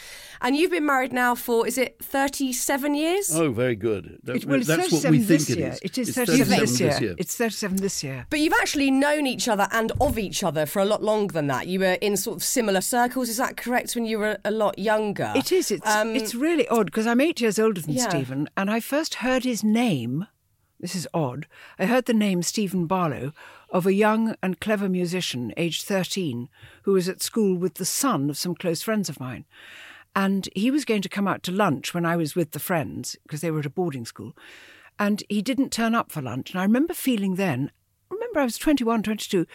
And 0.43 0.55
you've 0.55 0.71
been 0.71 0.85
married 0.87 1.13
now 1.13 1.35
for, 1.35 1.67
is 1.67 1.79
it 1.79 1.97
37 2.03 2.95
years? 2.95 3.31
Oh, 3.35 3.51
very 3.51 3.75
good. 3.75 4.19
That, 4.23 4.37
It, 4.37 4.45
well, 4.45 4.59
it's 4.59 4.67
that's 4.69 4.93
what 4.93 5.03
37 5.03 5.11
we 5.13 5.19
think 5.25 5.29
this 5.41 5.49
year. 5.57 5.69
is. 5.71 5.81
It 5.83 5.99
is 5.99 6.09
It's 6.09 6.17
37 6.19 6.59
this 6.61 6.81
year. 6.81 6.91
this 6.91 7.01
year. 7.01 7.15
It's 7.19 7.37
37 7.37 7.77
this 7.79 8.05
year. 8.05 8.27
But 8.31 8.41
you've 8.41 8.53
actually 8.61 8.91
known 8.91 9.27
each 9.27 9.49
other 9.49 9.67
and 9.73 9.91
of 10.01 10.19
each 10.19 10.45
other 10.45 10.67
for 10.67 10.81
a 10.81 10.85
lot 10.85 11.03
longer 11.03 11.33
than 11.33 11.47
that. 11.49 11.67
You 11.67 11.81
were 11.81 11.97
in 12.03 12.17
sort 12.17 12.37
of 12.37 12.45
similar 12.45 12.83
circles, 12.83 13.29
is 13.29 13.39
that 13.39 13.57
correct, 13.57 13.95
when 13.95 14.05
you 14.05 14.19
were 14.19 14.39
a 14.45 14.51
lot 14.51 14.79
younger? 14.79 15.33
It 15.35 15.51
is. 15.53 15.71
It's, 15.71 15.87
Um, 15.87 16.15
it's 16.15 16.35
really 16.35 16.69
odd 16.69 16.87
because 16.87 17.07
I'm 17.07 17.21
eight 17.21 17.41
years 17.41 17.59
older 17.59 17.81
than 17.81 17.95
Yeah. 17.95 18.09
Stephen, 18.11 18.49
and 18.57 18.71
I 18.71 18.81
first 18.81 19.17
heard 19.17 19.45
his 19.45 19.65
name. 19.65 20.27
This 20.81 20.95
is 20.95 21.09
odd. 21.13 21.47
I 21.79 21.87
heard 21.87 22.05
the 22.05 22.15
name 22.15 22.43
Stephen 22.43 22.87
Barlow 22.87 23.33
of 23.71 23.87
a 23.87 23.93
young 23.93 24.35
and 24.43 24.61
clever 24.61 24.89
musician, 24.89 25.53
aged 25.57 25.85
13, 25.85 26.49
who 26.83 26.93
was 26.93 27.09
at 27.09 27.23
school 27.23 27.57
with 27.57 27.75
the 27.75 27.85
son 27.85 28.31
of 28.31 28.39
some 28.39 28.55
close 28.55 28.83
friends 28.83 29.09
of 29.09 29.21
mine. 29.21 29.45
And 30.17 30.49
he 30.55 30.71
was 30.71 30.85
going 30.85 31.03
to 31.03 31.09
come 31.09 31.29
out 31.29 31.43
to 31.45 31.53
lunch 31.53 31.95
when 31.95 32.07
I 32.07 32.17
was 32.17 32.35
with 32.35 32.53
the 32.53 32.59
friends, 32.59 33.17
because 33.23 33.41
they 33.41 33.51
were 33.51 33.61
at 33.61 33.67
a 33.67 33.71
boarding 33.71 34.05
school. 34.05 34.35
And 34.99 35.23
he 35.29 35.43
didn't 35.43 35.71
turn 35.71 35.95
up 35.95 36.11
for 36.11 36.23
lunch. 36.23 36.51
And 36.51 36.61
I 36.61 36.65
remember 36.65 36.95
feeling 36.95 37.37
then, 37.37 37.71
remember 38.11 38.41
I 38.41 38.45
was 38.45 38.59
21, 38.59 39.03
22, 39.03 39.47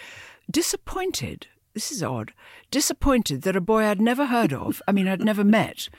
disappointed. 0.49 1.47
This 1.73 1.91
is 1.91 2.03
odd. 2.03 2.33
Disappointed 2.69 3.41
that 3.41 3.55
a 3.55 3.61
boy 3.61 3.83
I'd 3.83 3.99
never 3.99 4.27
heard 4.27 4.53
of, 4.53 4.81
I 4.87 4.91
mean, 4.91 5.07
I'd 5.07 5.23
never 5.23 5.43
met, 5.43 5.89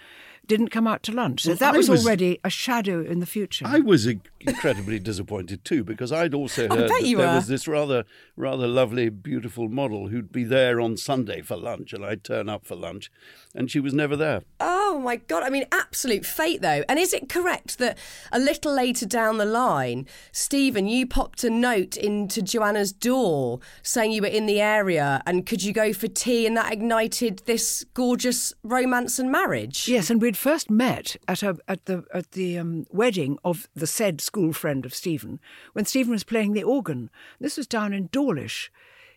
didn't 0.46 0.68
come 0.68 0.86
out 0.86 1.02
to 1.04 1.12
lunch. 1.12 1.42
So 1.42 1.50
Well, 1.50 1.56
that 1.58 1.74
was, 1.76 1.88
was- 1.88 2.04
already 2.04 2.38
a 2.44 2.50
shadow 2.50 3.02
in 3.02 3.20
the 3.20 3.26
future. 3.26 3.64
I 3.66 3.80
was 3.80 4.06
incredibly 4.40 4.98
disappointed 4.98 5.64
too 5.64 5.84
because 5.84 6.12
I'd 6.12 6.34
also 6.34 6.62
heard 6.68 6.90
that 6.90 7.02
there 7.02 7.16
were. 7.18 7.34
was 7.36 7.46
this 7.48 7.66
rather 7.66 8.04
rather 8.36 8.66
lovely, 8.66 9.08
beautiful 9.08 9.68
model 9.68 10.08
who'd 10.08 10.32
be 10.32 10.44
there 10.44 10.80
on 10.80 10.96
Sunday 10.96 11.40
for 11.40 11.56
lunch, 11.56 11.92
and 11.92 12.04
I'd 12.04 12.24
turn 12.24 12.48
up 12.48 12.66
for 12.66 12.74
lunch, 12.74 13.10
and 13.54 13.70
she 13.70 13.80
was 13.80 13.94
never 13.94 14.16
there. 14.16 14.42
Oh 14.60 15.00
my 15.00 15.16
God. 15.16 15.42
I 15.42 15.50
mean, 15.50 15.64
absolute 15.72 16.24
fate, 16.26 16.62
though. 16.62 16.82
And 16.88 16.98
is 16.98 17.12
it 17.12 17.28
correct 17.28 17.78
that 17.78 17.98
a 18.32 18.38
little 18.38 18.72
later 18.74 19.06
down 19.06 19.38
the 19.38 19.44
line, 19.44 20.06
Stephen, 20.32 20.86
you 20.86 21.06
popped 21.06 21.42
a 21.44 21.50
note 21.50 21.96
into 21.96 22.42
Joanna's 22.42 22.92
door 22.92 23.60
saying 23.82 24.12
you 24.12 24.22
were 24.22 24.28
in 24.28 24.46
the 24.46 24.60
area 24.60 25.22
and 25.26 25.46
could 25.46 25.62
you 25.62 25.72
go 25.72 25.92
for 25.92 26.06
tea? 26.08 26.46
And 26.46 26.56
that 26.56 26.72
ignited 26.72 27.42
this 27.46 27.84
gorgeous 27.94 28.52
romance 28.62 29.18
and 29.18 29.30
marriage. 29.32 29.88
Yes, 29.88 30.10
and 30.10 30.20
first 30.34 30.70
met 30.70 31.16
at 31.26 31.42
a, 31.42 31.56
at 31.68 31.86
the 31.86 32.04
at 32.12 32.32
the 32.32 32.58
um, 32.58 32.86
wedding 32.90 33.38
of 33.44 33.68
the 33.74 33.86
said 33.86 34.20
school 34.20 34.52
friend 34.52 34.84
of 34.84 34.94
Stephen 34.94 35.40
when 35.72 35.84
Stephen 35.84 36.12
was 36.12 36.24
playing 36.24 36.52
the 36.52 36.64
organ. 36.64 37.10
This 37.40 37.56
was 37.56 37.66
down 37.66 37.92
in 37.92 38.08
Dawlish, 38.12 38.70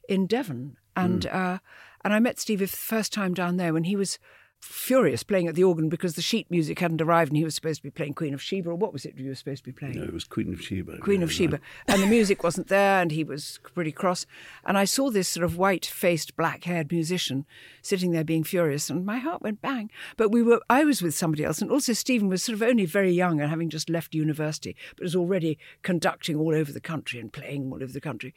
in 0.08 0.28
Devon, 0.28 0.78
and 0.96 1.26
uh, 1.28 1.60
and 2.04 2.14
I 2.14 2.20
met 2.20 2.40
Steve 2.40 2.60
for 2.60 2.66
the 2.66 2.78
first 2.78 3.12
time 3.14 3.34
down 3.34 3.58
there 3.58 3.74
when 3.74 3.84
he 3.86 3.96
was 3.96 4.20
furious 4.62 5.24
playing 5.24 5.48
at 5.48 5.56
the 5.56 5.64
organ 5.64 5.88
because 5.90 6.16
the 6.16 6.22
sheet 6.22 6.50
music 6.50 6.80
hadn't 6.80 7.02
arrived 7.02 7.30
and 7.30 7.38
he 7.38 7.44
was 7.44 7.56
supposed 7.56 7.80
to 7.80 7.84
be 7.84 7.92
playing 7.92 8.14
Queen 8.14 8.34
of 8.34 8.42
Sheba 8.42 8.70
or 8.70 8.76
what 8.76 8.92
was 8.92 9.06
it 9.06 9.16
you 9.18 9.30
were 9.30 9.36
supposed 9.36 9.64
to 9.64 9.72
be 9.72 9.78
playing? 9.78 9.98
No, 9.98 10.04
it 10.04 10.14
was 10.14 10.24
Queen 10.24 10.54
of 10.54 10.62
Sheba. 10.62 10.98
Queen 10.98 11.24
of. 11.24 11.32
Sheba, 11.32 11.60
and 11.88 12.02
the 12.02 12.08
music 12.08 12.44
wasn't 12.44 12.68
there, 12.68 13.02
and 13.02 13.12
he 13.12 13.24
was 13.24 13.60
pretty 13.76 13.92
cross. 13.92 14.26
And 14.66 14.78
I 14.78 14.86
saw 14.86 15.10
this 15.10 15.30
sort 15.30 15.44
of 15.44 15.58
white-faced, 15.58 16.36
black-haired 16.36 16.92
musician 16.92 17.46
sitting 17.82 18.12
there 18.12 18.24
being 18.24 18.44
furious, 18.44 18.90
and 18.90 19.06
my 19.06 19.20
heart 19.20 19.42
went 19.42 19.62
bang. 19.62 19.92
But 20.16 20.32
we 20.32 20.42
were, 20.42 20.62
I 20.70 20.84
was 20.84 21.02
with 21.02 21.14
somebody 21.14 21.44
else, 21.44 21.62
and 21.62 21.70
also 21.70 21.94
Stephen 21.94 22.30
was 22.30 22.44
sort 22.44 22.56
of 22.56 22.64
only 22.64 22.86
very 22.86 23.12
young 23.12 23.40
and 23.40 23.50
having 23.50 23.70
just 23.70 23.90
left 23.90 24.16
university, 24.16 24.76
but 24.96 25.04
was 25.04 25.16
already 25.16 25.60
conducting 25.84 26.38
all 26.38 26.56
over 26.56 26.72
the 26.72 26.82
country 26.82 27.20
and 27.20 27.32
playing 27.32 27.72
all 27.72 27.84
over 27.84 27.94
the 27.94 28.02
country. 28.02 28.34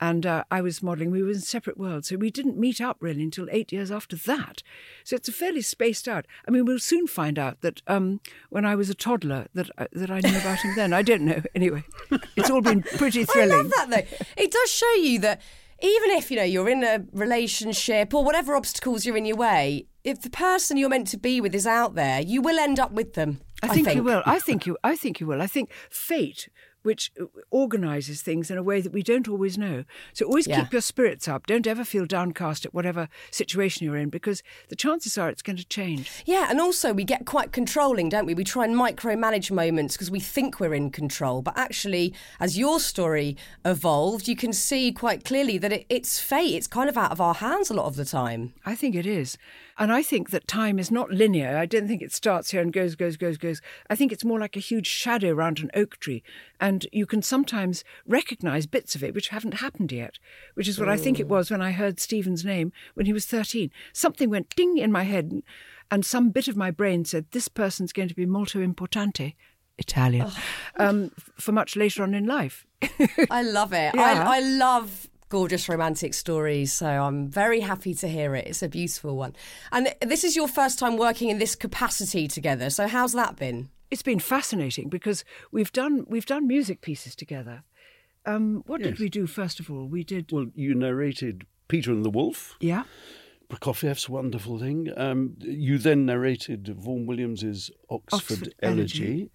And 0.00 0.24
uh, 0.24 0.44
I 0.50 0.62
was 0.62 0.82
modelling. 0.82 1.10
We 1.10 1.22
were 1.22 1.30
in 1.30 1.40
separate 1.40 1.76
worlds, 1.76 2.08
so 2.08 2.16
we 2.16 2.30
didn't 2.30 2.56
meet 2.56 2.80
up 2.80 2.96
really 3.00 3.22
until 3.22 3.46
eight 3.50 3.70
years 3.70 3.90
after 3.90 4.16
that. 4.16 4.62
So 5.04 5.14
it's 5.16 5.28
a 5.28 5.32
fairly 5.32 5.62
spaced 5.62 6.08
out. 6.08 6.26
I 6.48 6.50
mean, 6.50 6.64
we'll 6.64 6.78
soon 6.78 7.06
find 7.06 7.38
out 7.38 7.60
that 7.60 7.82
um, 7.86 8.20
when 8.48 8.64
I 8.64 8.74
was 8.74 8.88
a 8.88 8.94
toddler, 8.94 9.46
that 9.54 9.70
uh, 9.76 9.86
that 9.92 10.10
I 10.10 10.20
knew 10.20 10.38
about 10.38 10.60
him 10.60 10.74
then. 10.74 10.92
I 10.92 11.02
don't 11.02 11.22
know. 11.22 11.42
Anyway, 11.54 11.82
it's 12.36 12.48
all 12.48 12.62
been 12.62 12.82
pretty 12.82 13.24
thrilling. 13.32 13.52
I 13.52 13.56
love 13.56 13.70
that 13.70 13.90
though. 13.90 14.16
It 14.42 14.50
does 14.50 14.70
show 14.70 14.92
you 14.94 15.18
that 15.18 15.42
even 15.82 16.10
if 16.10 16.30
you 16.30 16.36
know 16.36 16.42
you're 16.42 16.68
in 16.68 16.84
a 16.84 17.04
relationship 17.12 18.14
or 18.14 18.24
whatever 18.24 18.54
obstacles 18.54 19.06
are 19.06 19.16
in 19.16 19.26
your 19.26 19.36
way, 19.36 19.86
if 20.04 20.22
the 20.22 20.30
person 20.30 20.76
you're 20.76 20.88
meant 20.88 21.08
to 21.08 21.18
be 21.18 21.40
with 21.40 21.54
is 21.54 21.66
out 21.66 21.94
there, 21.94 22.20
you 22.20 22.40
will 22.40 22.58
end 22.58 22.78
up 22.78 22.92
with 22.92 23.14
them. 23.14 23.40
I 23.62 23.68
think, 23.68 23.94
you 23.94 24.02
will. 24.02 24.22
I 24.24 24.38
think 24.38 24.66
you. 24.66 24.78
I 24.82 24.96
think 24.96 25.20
you 25.20 25.26
will. 25.26 25.42
I 25.42 25.46
think 25.46 25.70
fate, 25.90 26.48
which 26.82 27.12
uh, 27.20 27.24
organises 27.50 28.22
things 28.22 28.50
in 28.50 28.58
a 28.58 28.62
way 28.62 28.80
that 28.80 28.92
we 28.92 29.02
don't 29.02 29.28
always 29.28 29.58
know. 29.58 29.84
So 30.12 30.26
always 30.26 30.46
Yeah. 30.46 30.62
keep 30.62 30.72
your 30.72 30.82
spirits 30.82 31.28
up. 31.28 31.46
Don't 31.46 31.66
ever 31.66 31.84
feel 31.84 32.06
downcast 32.06 32.64
at 32.64 32.72
whatever 32.74 33.08
situation 33.30 33.84
you're 33.84 33.96
in, 33.96 34.08
because 34.08 34.42
the 34.68 34.76
chances 34.76 35.18
are 35.18 35.28
it's 35.28 35.42
going 35.42 35.56
to 35.56 35.64
change. 35.66 36.10
Yeah, 36.26 36.46
and 36.50 36.60
also 36.60 36.92
we 36.92 37.04
get 37.04 37.26
quite 37.26 37.52
controlling, 37.52 38.08
don't 38.08 38.26
we? 38.26 38.34
We 38.34 38.44
try 38.44 38.64
and 38.64 38.74
micromanage 38.74 39.50
moments 39.50 39.96
because 39.96 40.10
we 40.10 40.20
think 40.20 40.60
we're 40.60 40.74
in 40.74 40.90
control. 40.90 41.42
But 41.42 41.58
actually, 41.58 42.14
as 42.38 42.58
your 42.58 42.80
story 42.80 43.36
evolved, 43.64 44.28
you 44.28 44.36
can 44.36 44.52
see 44.52 44.92
quite 44.92 45.24
clearly 45.24 45.58
that 45.58 45.72
it, 45.72 45.86
it's 45.88 46.18
fate. 46.18 46.54
It's 46.54 46.66
kind 46.66 46.88
of 46.88 46.96
out 46.96 47.12
of 47.12 47.20
our 47.20 47.34
hands 47.34 47.70
a 47.70 47.74
lot 47.74 47.86
of 47.86 47.96
the 47.96 48.04
time. 48.04 48.54
I 48.64 48.74
think 48.74 48.94
it 48.94 49.06
is. 49.06 49.36
And 49.80 49.90
I 49.90 50.02
think 50.02 50.28
that 50.28 50.46
time 50.46 50.78
is 50.78 50.90
not 50.90 51.10
linear. 51.10 51.56
I 51.56 51.64
don't 51.64 51.88
think 51.88 52.02
it 52.02 52.12
starts 52.12 52.50
here 52.50 52.60
and 52.60 52.70
goes, 52.70 52.94
goes, 52.96 53.16
goes, 53.16 53.38
goes. 53.38 53.62
I 53.88 53.96
think 53.96 54.12
it's 54.12 54.26
more 54.26 54.38
like 54.38 54.54
a 54.54 54.60
huge 54.60 54.86
shadow 54.86 55.30
around 55.30 55.60
an 55.60 55.70
oak 55.72 55.98
tree. 55.98 56.22
And 56.60 56.86
you 56.92 57.06
can 57.06 57.22
sometimes 57.22 57.82
recognize 58.06 58.66
bits 58.66 58.94
of 58.94 59.02
it 59.02 59.14
which 59.14 59.28
haven't 59.28 59.54
happened 59.54 59.90
yet, 59.90 60.18
which 60.52 60.68
is 60.68 60.78
what 60.78 60.90
I 60.90 60.98
think 60.98 61.18
it 61.18 61.28
was 61.28 61.50
when 61.50 61.62
I 61.62 61.72
heard 61.72 61.98
Stephen's 61.98 62.44
name 62.44 62.74
when 62.92 63.06
he 63.06 63.14
was 63.14 63.24
13. 63.24 63.70
Something 63.94 64.28
went 64.28 64.54
ding 64.54 64.76
in 64.76 64.92
my 64.92 65.04
head, 65.04 65.42
and 65.90 66.04
some 66.04 66.28
bit 66.28 66.46
of 66.46 66.58
my 66.58 66.70
brain 66.70 67.06
said, 67.06 67.24
This 67.30 67.48
person's 67.48 67.94
going 67.94 68.08
to 68.08 68.14
be 68.14 68.26
molto 68.26 68.64
importante. 68.64 69.34
Italian, 69.78 70.30
um, 70.76 71.10
for 71.38 71.52
much 71.52 71.74
later 71.74 72.02
on 72.02 72.12
in 72.12 72.26
life. 72.26 72.66
I 73.30 73.42
love 73.42 73.72
it. 73.72 73.94
Yeah. 73.94 74.28
I, 74.28 74.36
I 74.36 74.40
love 74.40 75.08
gorgeous 75.30 75.68
romantic 75.68 76.12
stories, 76.12 76.72
so 76.72 76.86
I'm 76.86 77.28
very 77.28 77.60
happy 77.60 77.94
to 77.94 78.06
hear 78.06 78.34
it. 78.36 78.46
It's 78.46 78.62
a 78.62 78.68
beautiful 78.68 79.16
one. 79.16 79.34
And 79.72 79.94
this 80.02 80.24
is 80.24 80.36
your 80.36 80.48
first 80.48 80.78
time 80.78 80.98
working 80.98 81.30
in 81.30 81.38
this 81.38 81.56
capacity 81.56 82.28
together. 82.28 82.68
So 82.68 82.86
how's 82.86 83.12
that 83.14 83.36
been? 83.36 83.70
it's 83.90 84.02
been 84.02 84.20
fascinating 84.20 84.88
because 84.88 85.24
we've 85.50 85.72
done 85.72 86.06
we've 86.08 86.26
done 86.26 86.46
music 86.46 86.80
pieces 86.80 87.14
together. 87.14 87.64
Um, 88.26 88.62
what 88.66 88.82
did 88.82 88.98
we 88.98 89.08
do 89.08 89.26
first 89.26 89.60
of 89.60 89.70
all? 89.70 89.86
We 89.86 90.04
did 90.04 90.30
Well, 90.30 90.46
you 90.54 90.74
narrated 90.74 91.46
Peter 91.68 91.90
and 91.90 92.04
the 92.04 92.10
Wolf, 92.10 92.56
yeah, 92.60 92.84
Prokofiev's 93.48 94.08
wonderful 94.08 94.58
thing. 94.58 94.88
Um, 94.96 95.36
you 95.40 95.78
then 95.78 96.06
narrated 96.06 96.68
Vaughan 96.68 97.06
Williams's 97.06 97.70
Oxford, 97.88 98.16
Oxford 98.16 98.54
Elegy. 98.62 99.04
Elegy. 99.04 99.30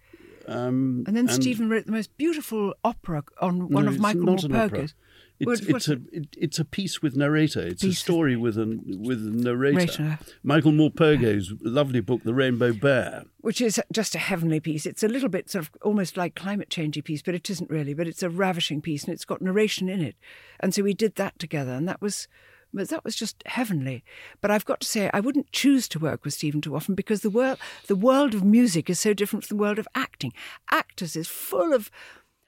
Um, 0.48 1.02
And 1.08 1.16
then 1.16 1.26
Stephen 1.28 1.68
wrote 1.68 1.86
the 1.86 1.92
most 1.92 2.16
beautiful 2.16 2.72
opera 2.84 3.24
on 3.40 3.68
one 3.68 3.86
no, 3.86 3.90
of 3.90 3.98
Michael 3.98 4.22
not 4.22 4.44
an. 4.44 4.52
Morpurgo's. 4.52 4.94
It's, 5.38 5.60
What- 5.66 5.76
it's 5.76 5.88
a 5.88 5.98
it, 6.12 6.28
it's 6.36 6.58
a 6.58 6.64
piece 6.64 7.02
with 7.02 7.14
narrator. 7.16 7.60
It's 7.60 7.84
a 7.84 7.92
story 7.92 8.36
with 8.36 8.56
a 8.56 8.64
with 8.86 9.18
a 9.26 9.30
narrator. 9.30 10.02
Narrator. 10.02 10.18
Michael 10.42 10.72
Morpurgo's 10.72 11.52
lovely 11.60 12.00
book, 12.00 12.22
The 12.24 12.32
Rainbow 12.32 12.72
Bear. 12.72 13.24
which 13.40 13.60
is 13.60 13.78
just 13.92 14.14
a 14.14 14.18
heavenly 14.18 14.60
piece. 14.60 14.86
It's 14.86 15.02
a 15.02 15.08
little 15.08 15.28
bit 15.28 15.50
sort 15.50 15.66
of 15.66 15.70
almost 15.82 16.16
like 16.16 16.34
climate 16.34 16.70
changey 16.70 17.04
piece, 17.04 17.22
but 17.22 17.34
it 17.34 17.50
isn't 17.50 17.68
really. 17.70 17.92
But 17.92 18.08
it's 18.08 18.22
a 18.22 18.30
ravishing 18.30 18.80
piece, 18.80 19.04
and 19.04 19.12
it's 19.12 19.26
got 19.26 19.42
narration 19.42 19.88
in 19.88 20.00
it. 20.00 20.16
And 20.60 20.72
so 20.72 20.82
we 20.82 20.94
did 20.94 21.16
that 21.16 21.38
together, 21.38 21.72
and 21.72 21.86
that 21.88 22.00
was. 22.00 22.28
But 22.74 22.88
that 22.88 23.04
was 23.04 23.14
just 23.16 23.42
heavenly. 23.46 24.04
But 24.42 24.50
I've 24.50 24.64
got 24.66 24.80
to 24.80 24.86
say, 24.88 25.08
I 25.14 25.20
wouldn't 25.20 25.50
choose 25.52 25.88
to 25.88 25.98
work 25.98 26.24
with 26.24 26.34
Stephen 26.34 26.60
too 26.60 26.74
often 26.76 26.94
because 26.94 27.20
the 27.22 27.30
world, 27.30 27.58
the 27.86 27.96
world 27.96 28.34
of 28.34 28.44
music 28.44 28.90
is 28.90 29.00
so 29.00 29.14
different 29.14 29.44
from 29.46 29.56
the 29.56 29.62
world 29.62 29.78
of 29.78 29.88
acting. 29.94 30.32
Actors 30.70 31.16
is 31.16 31.28
full 31.28 31.72
of 31.72 31.90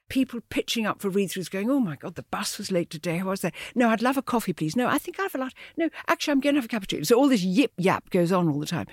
people 0.08 0.40
pitching 0.48 0.86
up 0.86 1.00
for 1.00 1.10
read-throughs, 1.10 1.50
going, 1.50 1.70
"Oh 1.70 1.80
my 1.80 1.96
God, 1.96 2.14
the 2.14 2.22
bus 2.24 2.58
was 2.58 2.72
late 2.72 2.90
today. 2.90 3.18
How 3.18 3.28
was 3.28 3.40
that? 3.42 3.54
No, 3.74 3.88
I'd 3.88 4.02
love 4.02 4.16
a 4.16 4.22
coffee, 4.22 4.52
please. 4.52 4.76
No, 4.76 4.88
I 4.88 4.98
think 4.98 5.18
I'll 5.18 5.26
have 5.26 5.34
a 5.34 5.38
lot. 5.38 5.54
No, 5.76 5.88
actually, 6.06 6.32
I'm 6.32 6.40
going 6.40 6.54
to 6.54 6.60
have 6.60 6.70
a 6.70 6.74
cappuccino." 6.80 7.06
So 7.06 7.16
all 7.16 7.28
this 7.28 7.42
yip 7.42 7.72
yap 7.76 8.10
goes 8.10 8.32
on 8.32 8.48
all 8.48 8.60
the 8.60 8.66
time. 8.66 8.86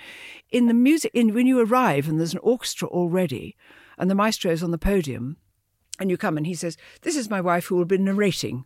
In 0.52 0.68
the 0.68 0.74
music, 0.74 1.12
in 1.14 1.34
when 1.34 1.48
you 1.48 1.60
arrive 1.60 2.08
and 2.08 2.20
there's 2.20 2.34
an 2.34 2.40
orchestra 2.44 2.88
already, 2.88 3.56
and 3.98 4.10
the 4.10 4.16
maestro 4.16 4.52
is 4.52 4.64
on 4.64 4.72
the 4.72 4.78
podium, 4.78 5.38
and 6.00 6.10
you 6.10 6.18
come 6.18 6.38
and 6.38 6.46
he 6.46 6.54
says, 6.54 6.78
"This 7.02 7.16
is 7.16 7.30
my 7.30 7.42
wife 7.42 7.66
who 7.68 7.76
will 7.76 7.86
be 7.86 7.98
narrating." 7.98 8.66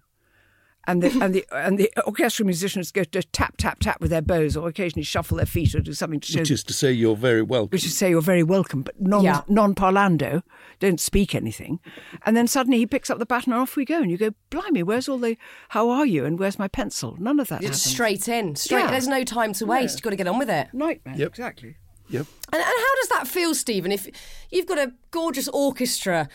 And 0.87 1.03
the, 1.03 1.11
and 1.23 1.35
the 1.35 1.45
and 1.51 1.77
the 1.77 1.91
orchestral 2.07 2.47
musicians 2.47 2.91
go 2.91 3.03
to 3.03 3.21
tap 3.21 3.57
tap 3.57 3.79
tap 3.79 4.01
with 4.01 4.09
their 4.09 4.21
bows, 4.23 4.57
or 4.57 4.67
occasionally 4.67 5.03
shuffle 5.03 5.37
their 5.37 5.45
feet, 5.45 5.75
or 5.75 5.81
do 5.81 5.93
something 5.93 6.19
to 6.21 6.31
show 6.31 6.39
Which 6.39 6.49
is 6.49 6.63
to 6.63 6.73
say, 6.73 6.91
you're 6.91 7.15
very 7.17 7.43
welcome. 7.43 7.69
which 7.69 7.85
is 7.85 7.91
to 7.91 7.97
say 7.97 8.09
you're 8.09 8.21
very 8.21 8.41
welcome, 8.43 8.81
but 8.81 8.99
non 8.99 9.23
Yeah. 9.23 9.41
non 9.47 9.75
parlando, 9.75 10.41
don't 10.79 10.99
speak 10.99 11.35
anything. 11.35 11.79
And 12.25 12.35
then 12.35 12.47
suddenly 12.47 12.79
he 12.79 12.87
picks 12.87 13.09
up 13.11 13.19
the 13.19 13.25
baton 13.25 13.53
and 13.53 13.61
off 13.61 13.75
we 13.75 13.85
go. 13.85 14.01
And 14.01 14.09
you 14.09 14.17
go, 14.17 14.31
blimey, 14.49 14.81
where's 14.81 15.07
all 15.07 15.19
the 15.19 15.37
how 15.69 15.89
are 15.89 16.05
you 16.07 16.25
and 16.25 16.39
where's 16.39 16.57
my 16.57 16.67
pencil? 16.67 17.15
None 17.19 17.39
of 17.39 17.49
that. 17.49 17.61
Just 17.61 17.83
happens. 17.83 17.93
straight 17.93 18.27
in, 18.27 18.55
straight. 18.55 18.79
Yeah. 18.79 18.91
There's 18.91 19.07
no 19.07 19.23
time 19.23 19.53
to 19.53 19.65
waste. 19.67 19.97
You've 19.97 20.03
got 20.03 20.09
to 20.11 20.15
get 20.15 20.27
on 20.27 20.39
with 20.39 20.49
it. 20.49 20.69
nightmare. 20.73 21.15
Yep. 21.17 21.27
Exactly. 21.29 21.75
Yep. 22.09 22.25
And, 22.51 22.61
and 22.61 22.63
how 22.63 22.95
does 23.01 23.09
that 23.09 23.27
feel, 23.27 23.53
Stephen? 23.53 23.91
If 23.91 24.09
you've 24.49 24.65
got 24.65 24.79
a 24.79 24.93
gorgeous 25.11 25.47
orchestra 25.49 26.27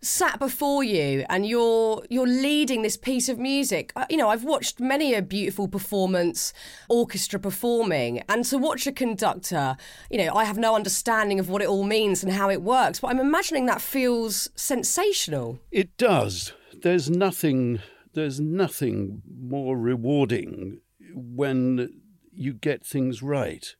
sat 0.00 0.38
before 0.38 0.84
you 0.84 1.24
and 1.28 1.46
you're 1.46 2.04
you're 2.08 2.26
leading 2.26 2.82
this 2.82 2.96
piece 2.96 3.28
of 3.28 3.38
music, 3.38 3.92
Uh, 3.96 4.06
you 4.08 4.16
know, 4.16 4.28
I've 4.28 4.44
watched 4.44 4.80
many 4.80 5.14
a 5.14 5.22
beautiful 5.22 5.68
performance, 5.68 6.52
orchestra 6.88 7.40
performing, 7.40 8.22
and 8.28 8.44
to 8.46 8.58
watch 8.58 8.86
a 8.86 8.92
conductor, 8.92 9.76
you 10.10 10.18
know, 10.18 10.34
I 10.34 10.44
have 10.44 10.58
no 10.58 10.74
understanding 10.74 11.40
of 11.40 11.48
what 11.48 11.62
it 11.62 11.68
all 11.68 11.84
means 11.84 12.22
and 12.22 12.32
how 12.32 12.50
it 12.50 12.62
works, 12.62 13.00
but 13.00 13.08
I'm 13.08 13.20
imagining 13.20 13.66
that 13.66 13.80
feels 13.80 14.48
sensational. 14.54 15.58
It 15.70 15.96
does. 15.96 16.52
There's 16.82 17.10
nothing. 17.10 17.80
There's 18.14 18.40
nothing 18.40 19.22
more 19.28 19.76
rewarding 19.76 20.80
when 21.14 22.00
you 22.32 22.52
get 22.52 22.86
things 22.86 23.22
right. 23.22 23.74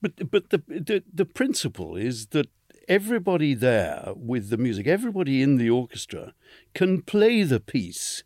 But 0.00 0.30
but 0.30 0.50
the 0.50 0.62
the, 0.68 1.02
the 1.12 1.24
principle 1.24 1.96
is 1.96 2.26
that 2.28 2.48
everybody 2.88 3.54
there 3.54 4.12
with 4.16 4.50
the 4.50 4.56
music, 4.56 4.86
everybody 4.86 5.42
in 5.42 5.56
the 5.56 5.70
orchestra, 5.70 6.34
can 6.74 7.02
play 7.02 7.42
the 7.42 7.60
piece. 7.60 8.22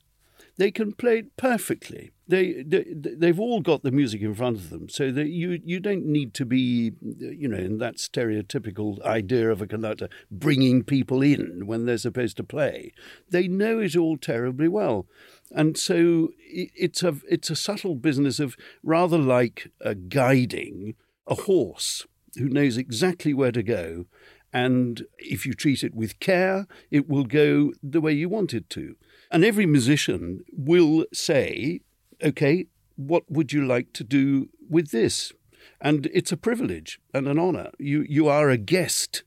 They 0.57 0.71
can 0.71 0.93
play 0.93 1.21
it 1.21 1.37
perfectly. 1.37 2.11
They, 2.29 2.63
they 2.63 2.85
they've 2.95 3.41
all 3.41 3.61
got 3.61 3.83
the 3.83 3.91
music 3.91 4.21
in 4.21 4.35
front 4.35 4.59
of 4.59 4.71
them, 4.71 4.89
so 4.89 5.11
that 5.11 5.29
you 5.29 5.61
you 5.65 5.81
don't 5.81 6.05
need 6.05 6.35
to 6.35 6.45
be, 6.45 6.93
you 7.01 7.49
know, 7.49 7.57
in 7.57 7.79
that 7.79 7.97
stereotypical 7.97 9.03
idea 9.03 9.51
of 9.51 9.63
a 9.63 9.67
conductor 9.67 10.09
bringing 10.31 10.85
people 10.85 11.23
in 11.23 11.67
when 11.67 11.87
they're 11.87 11.99
supposed 11.99 12.37
to 12.37 12.45
play. 12.45 12.93
They 13.31 13.49
know 13.49 13.81
it 13.81 13.97
all 13.97 14.19
terribly 14.19 14.69
well, 14.69 15.07
and 15.51 15.79
so 15.79 16.29
it's 16.39 17.03
a 17.03 17.17
it's 17.29 17.51
a 17.51 17.57
subtle 17.57 17.95
business 17.95 18.39
of 18.39 18.57
rather 18.83 19.19
like 19.19 19.73
a 19.81 19.95
guiding 19.95 20.95
a 21.27 21.35
horse 21.35 22.07
who 22.37 22.49
knows 22.49 22.77
exactly 22.77 23.33
where 23.35 23.53
to 23.53 23.63
go, 23.63 24.07
and 24.53 25.05
if 25.19 25.47
you 25.47 25.55
treat 25.55 25.85
it 25.85 25.95
with 25.95 26.19
care, 26.21 26.67
it 26.91 27.09
will 27.09 27.25
go 27.25 27.73
the 27.83 28.01
way 28.01 28.13
you 28.13 28.29
want 28.29 28.53
it 28.53 28.69
to. 28.71 28.97
And 29.31 29.45
every 29.45 29.67
musician 29.67 30.45
will 30.53 31.07
say, 31.13 31.81
okay, 32.23 32.67
what 32.97 33.31
would 33.31 33.53
you 33.53 33.65
like 33.65 33.93
to 33.95 34.05
do 34.05 34.49
with 34.69 34.91
this? 34.91 35.33
And 35.81 36.07
it's 36.13 36.33
a 36.33 36.37
privilege 36.37 37.01
and 37.15 37.29
an 37.29 37.39
honor. 37.39 37.71
You, 37.79 38.05
you 38.09 38.29
are 38.29 38.51
a 38.51 38.57
guest, 38.57 39.23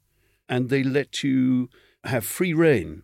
and 0.50 0.70
they 0.70 0.84
let 0.84 1.24
you 1.24 1.70
have 2.03 2.25
free 2.25 2.53
reign 2.53 3.03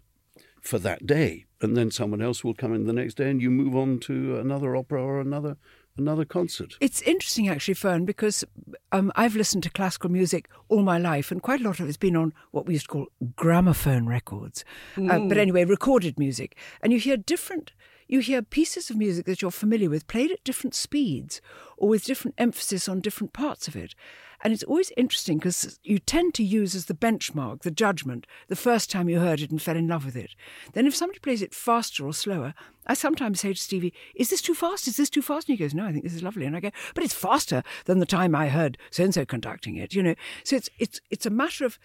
for 0.61 0.77
that 0.79 1.07
day. 1.07 1.45
And 1.61 1.75
then 1.75 1.91
someone 1.91 2.21
else 2.21 2.43
will 2.43 2.53
come 2.53 2.73
in 2.73 2.85
the 2.85 2.93
next 2.93 3.15
day, 3.15 3.29
and 3.29 3.41
you 3.41 3.49
move 3.49 3.75
on 3.75 3.99
to 4.01 4.37
another 4.37 4.75
opera 4.75 5.03
or 5.03 5.19
another 5.19 5.57
another 5.99 6.25
concert. 6.25 6.75
It's 6.79 7.01
interesting, 7.03 7.47
actually, 7.47 7.75
Fearne, 7.75 8.05
because 8.05 8.43
um, 8.91 9.11
I've 9.15 9.35
listened 9.35 9.63
to 9.63 9.69
classical 9.69 10.09
music 10.09 10.49
all 10.67 10.81
my 10.81 10.97
life, 10.97 11.31
and 11.31 11.41
quite 11.41 11.61
a 11.61 11.63
lot 11.63 11.79
of 11.79 11.87
it's 11.87 11.97
been 11.97 12.15
on 12.15 12.33
what 12.51 12.65
we 12.65 12.73
used 12.73 12.85
to 12.85 12.91
call 12.91 13.07
gramophone 13.35 14.07
records. 14.07 14.65
Uh, 14.97 15.19
but 15.19 15.37
anyway, 15.37 15.65
recorded 15.65 16.17
music. 16.17 16.55
And 16.81 16.91
you 16.91 16.99
hear 16.99 17.17
different. 17.17 17.73
You 18.09 18.21
hear 18.21 18.41
pieces 18.41 18.89
of 18.89 18.97
music 18.97 19.27
that 19.27 19.39
you're 19.39 19.51
familiar 19.51 19.87
with 19.87 20.07
played 20.07 20.31
at 20.31 20.43
different 20.43 20.73
speeds 20.73 21.41
or 21.77 21.87
with 21.87 22.05
different 22.05 22.33
emphasis 22.39 22.89
on 22.89 23.01
different 23.01 23.33
parts 23.33 23.67
of 23.67 23.75
it. 23.75 23.93
And 24.41 24.51
it's 24.51 24.63
always 24.63 24.91
interesting 24.97 25.37
because 25.37 25.79
you 25.83 25.99
tend 25.99 26.33
to 26.33 26.43
use 26.43 26.73
as 26.73 26.85
the 26.85 26.95
benchmark, 26.95 27.61
the 27.61 27.69
judgment, 27.69 28.25
the 28.47 28.55
first 28.55 28.89
time 28.89 29.09
you 29.09 29.19
heard 29.19 29.41
it 29.41 29.51
and 29.51 29.61
fell 29.61 29.77
in 29.77 29.87
love 29.87 30.05
with 30.05 30.15
it. 30.15 30.31
Then 30.73 30.87
if 30.87 30.95
somebody 30.95 31.19
plays 31.19 31.43
it 31.43 31.53
faster 31.53 32.03
or 32.03 32.11
slower, 32.11 32.55
I 32.87 32.95
sometimes 32.95 33.41
say 33.41 33.53
to 33.53 33.59
Stevie, 33.59 33.93
Is 34.15 34.31
this 34.31 34.41
too 34.41 34.55
fast? 34.55 34.87
Is 34.87 34.97
this 34.97 35.11
too 35.11 35.21
fast? 35.21 35.47
And 35.47 35.55
he 35.55 35.63
goes, 35.63 35.75
No, 35.75 35.85
I 35.85 35.91
think 35.91 36.03
this 36.03 36.15
is 36.15 36.23
lovely. 36.23 36.45
And 36.45 36.55
I 36.55 36.61
go, 36.61 36.71
But 36.95 37.03
it's 37.03 37.13
faster 37.13 37.61
than 37.85 37.99
the 37.99 38.07
time 38.07 38.33
I 38.33 38.49
heard 38.49 38.79
so 38.89 39.03
and 39.03 39.13
so 39.13 39.23
conducting 39.23 39.75
it, 39.75 39.93
you 39.93 40.01
know. 40.01 40.15
So 40.43 40.55
it's 40.55 40.69
it's 40.79 40.99
it's 41.11 41.27
a 41.27 41.29
matter 41.31 41.63
of 41.63 41.77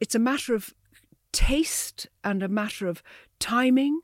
it's 0.00 0.14
a 0.14 0.18
matter 0.18 0.54
of 0.54 0.74
taste 1.32 2.08
and 2.24 2.42
a 2.42 2.48
matter 2.48 2.88
of 2.88 3.02
timing 3.38 4.00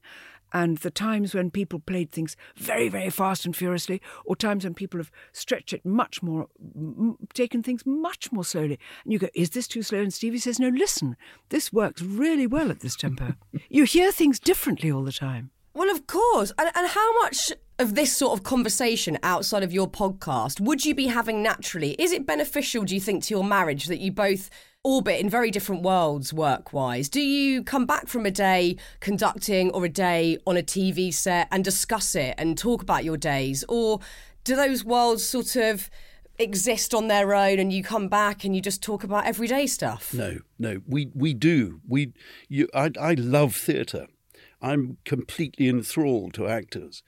and 0.53 0.79
the 0.79 0.91
times 0.91 1.35
when 1.35 1.51
people 1.51 1.79
played 1.79 2.13
things 2.13 2.37
very, 2.57 2.89
very 2.89 3.11
fast 3.11 3.45
and 3.45 3.57
furiously, 3.57 4.01
or 4.25 4.37
times 4.37 4.65
when 4.65 4.75
people 4.75 4.99
have 4.99 5.11
stretched 5.33 5.73
it 5.73 5.85
much 5.85 6.23
more, 6.23 6.49
m- 6.75 7.17
taken 7.35 7.63
things 7.63 7.85
much 7.87 8.31
more 8.33 8.45
slowly. 8.45 8.79
And 9.05 9.13
you 9.13 9.19
go, 9.19 9.29
Is 9.35 9.51
this 9.51 9.69
too 9.69 9.83
slow? 9.83 10.01
And 10.01 10.13
Stevie 10.13 10.39
says, 10.39 10.61
No, 10.61 10.69
listen, 10.69 11.17
this 11.49 11.73
works 11.73 12.03
really 12.03 12.47
well 12.47 12.71
at 12.71 12.81
this 12.81 12.97
tempo. 12.97 13.35
you 13.69 13.85
hear 13.85 14.13
things 14.13 14.39
differently 14.39 14.91
all 14.91 15.05
the 15.05 15.13
time. 15.13 15.51
Well, 15.75 15.91
of 15.91 16.07
course. 16.07 16.53
And, 16.59 16.71
and 16.75 16.89
how 16.89 17.23
much 17.23 17.53
of 17.79 17.95
this 17.95 18.17
sort 18.17 18.39
of 18.39 18.45
conversation 18.45 19.19
outside 19.23 19.63
of 19.63 19.73
your 19.73 19.91
podcast 19.91 20.61
would 20.61 20.85
you 20.85 20.95
be 20.95 21.07
having 21.07 21.43
naturally? 21.43 21.93
Is 21.99 22.13
it 22.13 22.27
beneficial, 22.27 22.85
do 22.85 22.95
you 22.95 23.01
think, 23.01 23.25
to 23.25 23.35
your 23.35 23.45
marriage 23.45 23.87
that 23.87 23.99
you 23.99 24.13
both 24.13 24.51
orbit 24.85 25.21
in 25.21 25.31
very 25.31 25.51
different 25.51 25.83
worlds 25.83 26.33
work 26.33 26.73
wise? 26.73 27.09
Do 27.09 27.21
you 27.21 27.63
come 27.63 27.87
back 27.87 28.09
from 28.09 28.27
a 28.27 28.31
day 28.31 28.77
conducting 29.01 29.71
or 29.71 29.85
a 29.85 29.89
day 29.89 30.39
on 30.47 30.57
a 30.57 30.63
TV 30.63 31.13
set 31.13 31.49
and 31.51 31.65
discuss 31.65 32.15
it 32.15 32.35
and 32.39 32.59
talk 32.59 32.83
about 32.83 33.05
your 33.05 33.17
days? 33.17 33.65
Or 33.69 34.01
do 34.45 34.57
those 34.57 34.85
worlds 34.85 35.25
sort 35.25 35.57
of 35.57 35.89
exist 36.39 36.95
on 36.95 37.09
their 37.09 37.35
own 37.35 37.59
and 37.59 37.73
you 37.73 37.85
come 37.85 38.09
back 38.09 38.45
and 38.45 38.57
you 38.57 38.63
just 38.63 38.83
talk 38.83 39.05
about 39.05 39.27
everyday 39.27 39.67
stuff? 39.67 40.13
No, 40.13 40.39
no, 40.59 40.81
we 40.87 41.11
we 41.15 41.35
do. 41.35 41.81
We, 41.87 42.13
you, 42.49 42.69
I, 42.75 42.91
I 43.01 43.15
love 43.15 43.55
theatre. 43.55 44.09
I'm 44.61 44.99
completely 45.05 45.69
enthralled 45.69 46.35
to 46.35 46.47
actors, 46.47 47.03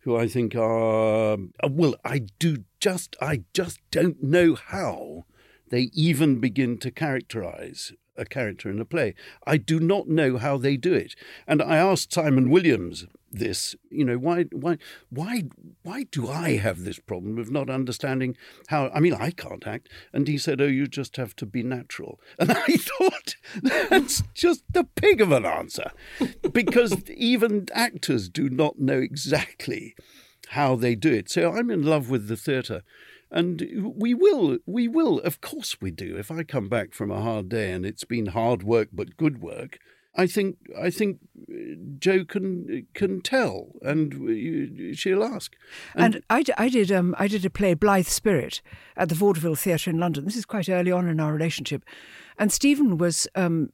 who 0.00 0.16
I 0.16 0.28
think 0.28 0.54
are 0.54 1.36
well. 1.68 1.94
I 2.04 2.26
do 2.38 2.64
just. 2.80 3.16
I 3.20 3.44
just 3.52 3.78
don't 3.90 4.22
know 4.22 4.54
how 4.56 5.24
they 5.72 5.90
even 5.94 6.38
begin 6.38 6.76
to 6.76 6.90
characterize 6.90 7.92
a 8.14 8.26
character 8.26 8.68
in 8.68 8.78
a 8.78 8.84
play. 8.84 9.14
I 9.46 9.56
do 9.56 9.80
not 9.80 10.06
know 10.06 10.36
how 10.36 10.58
they 10.58 10.76
do 10.76 10.92
it. 10.92 11.16
And 11.46 11.62
I 11.62 11.78
asked 11.78 12.12
Simon 12.12 12.50
Williams 12.50 13.06
this, 13.30 13.74
you 13.88 14.04
know, 14.04 14.18
why 14.18 14.44
why 14.52 14.76
why 15.08 15.44
why 15.82 16.04
do 16.10 16.28
I 16.28 16.58
have 16.58 16.84
this 16.84 16.98
problem 16.98 17.38
of 17.38 17.50
not 17.50 17.70
understanding 17.70 18.36
how 18.68 18.90
I 18.94 19.00
mean 19.00 19.14
I 19.14 19.30
can't 19.30 19.66
act 19.66 19.88
and 20.12 20.28
he 20.28 20.36
said, 20.36 20.60
Oh, 20.60 20.66
you 20.66 20.86
just 20.86 21.16
have 21.16 21.34
to 21.36 21.46
be 21.46 21.62
natural. 21.62 22.20
And 22.38 22.52
I 22.52 22.76
thought 22.76 23.36
that's 23.88 24.22
just 24.34 24.64
the 24.70 24.84
pig 24.84 25.22
of 25.22 25.32
an 25.32 25.46
answer. 25.46 25.90
Because 26.52 27.08
even 27.08 27.68
actors 27.72 28.28
do 28.28 28.50
not 28.50 28.78
know 28.78 28.98
exactly 28.98 29.94
how 30.48 30.76
they 30.76 30.94
do 30.94 31.14
it. 31.14 31.30
So 31.30 31.50
I'm 31.50 31.70
in 31.70 31.82
love 31.82 32.10
with 32.10 32.28
the 32.28 32.36
theatre. 32.36 32.82
And 33.34 33.94
we 33.96 34.12
will, 34.12 34.58
we 34.66 34.86
will, 34.88 35.18
of 35.20 35.40
course 35.40 35.80
we 35.80 35.90
do. 35.90 36.16
If 36.18 36.30
I 36.30 36.42
come 36.42 36.68
back 36.68 36.92
from 36.92 37.10
a 37.10 37.22
hard 37.22 37.48
day 37.48 37.72
and 37.72 37.86
it's 37.86 38.04
been 38.04 38.26
hard 38.26 38.62
work 38.62 38.88
but 38.92 39.16
good 39.16 39.40
work, 39.40 39.78
I 40.14 40.26
think 40.26 40.58
I 40.78 40.90
think 40.90 41.20
uh, 41.50 41.76
Joe 41.98 42.26
can 42.26 42.86
can 42.92 43.22
tell, 43.22 43.72
and 43.80 44.12
uh, 44.12 44.94
she'll 44.94 45.24
ask. 45.24 45.56
And, 45.94 46.22
I, 46.28 46.42
d- 46.42 46.52
I 46.58 46.68
did 46.68 46.92
um, 46.92 47.14
I 47.18 47.26
did 47.28 47.46
a 47.46 47.50
play 47.50 47.72
Blithe 47.72 48.06
Spirit 48.06 48.60
at 48.94 49.08
the 49.08 49.14
Vaudeville 49.14 49.54
Theatre 49.54 49.88
in 49.88 49.98
London. 49.98 50.26
This 50.26 50.36
is 50.36 50.44
quite 50.44 50.68
early 50.68 50.92
on 50.92 51.08
in 51.08 51.18
our 51.18 51.32
relationship, 51.32 51.82
And 52.38 52.52
Stephen 52.52 52.98
was 52.98 53.28
um, 53.34 53.72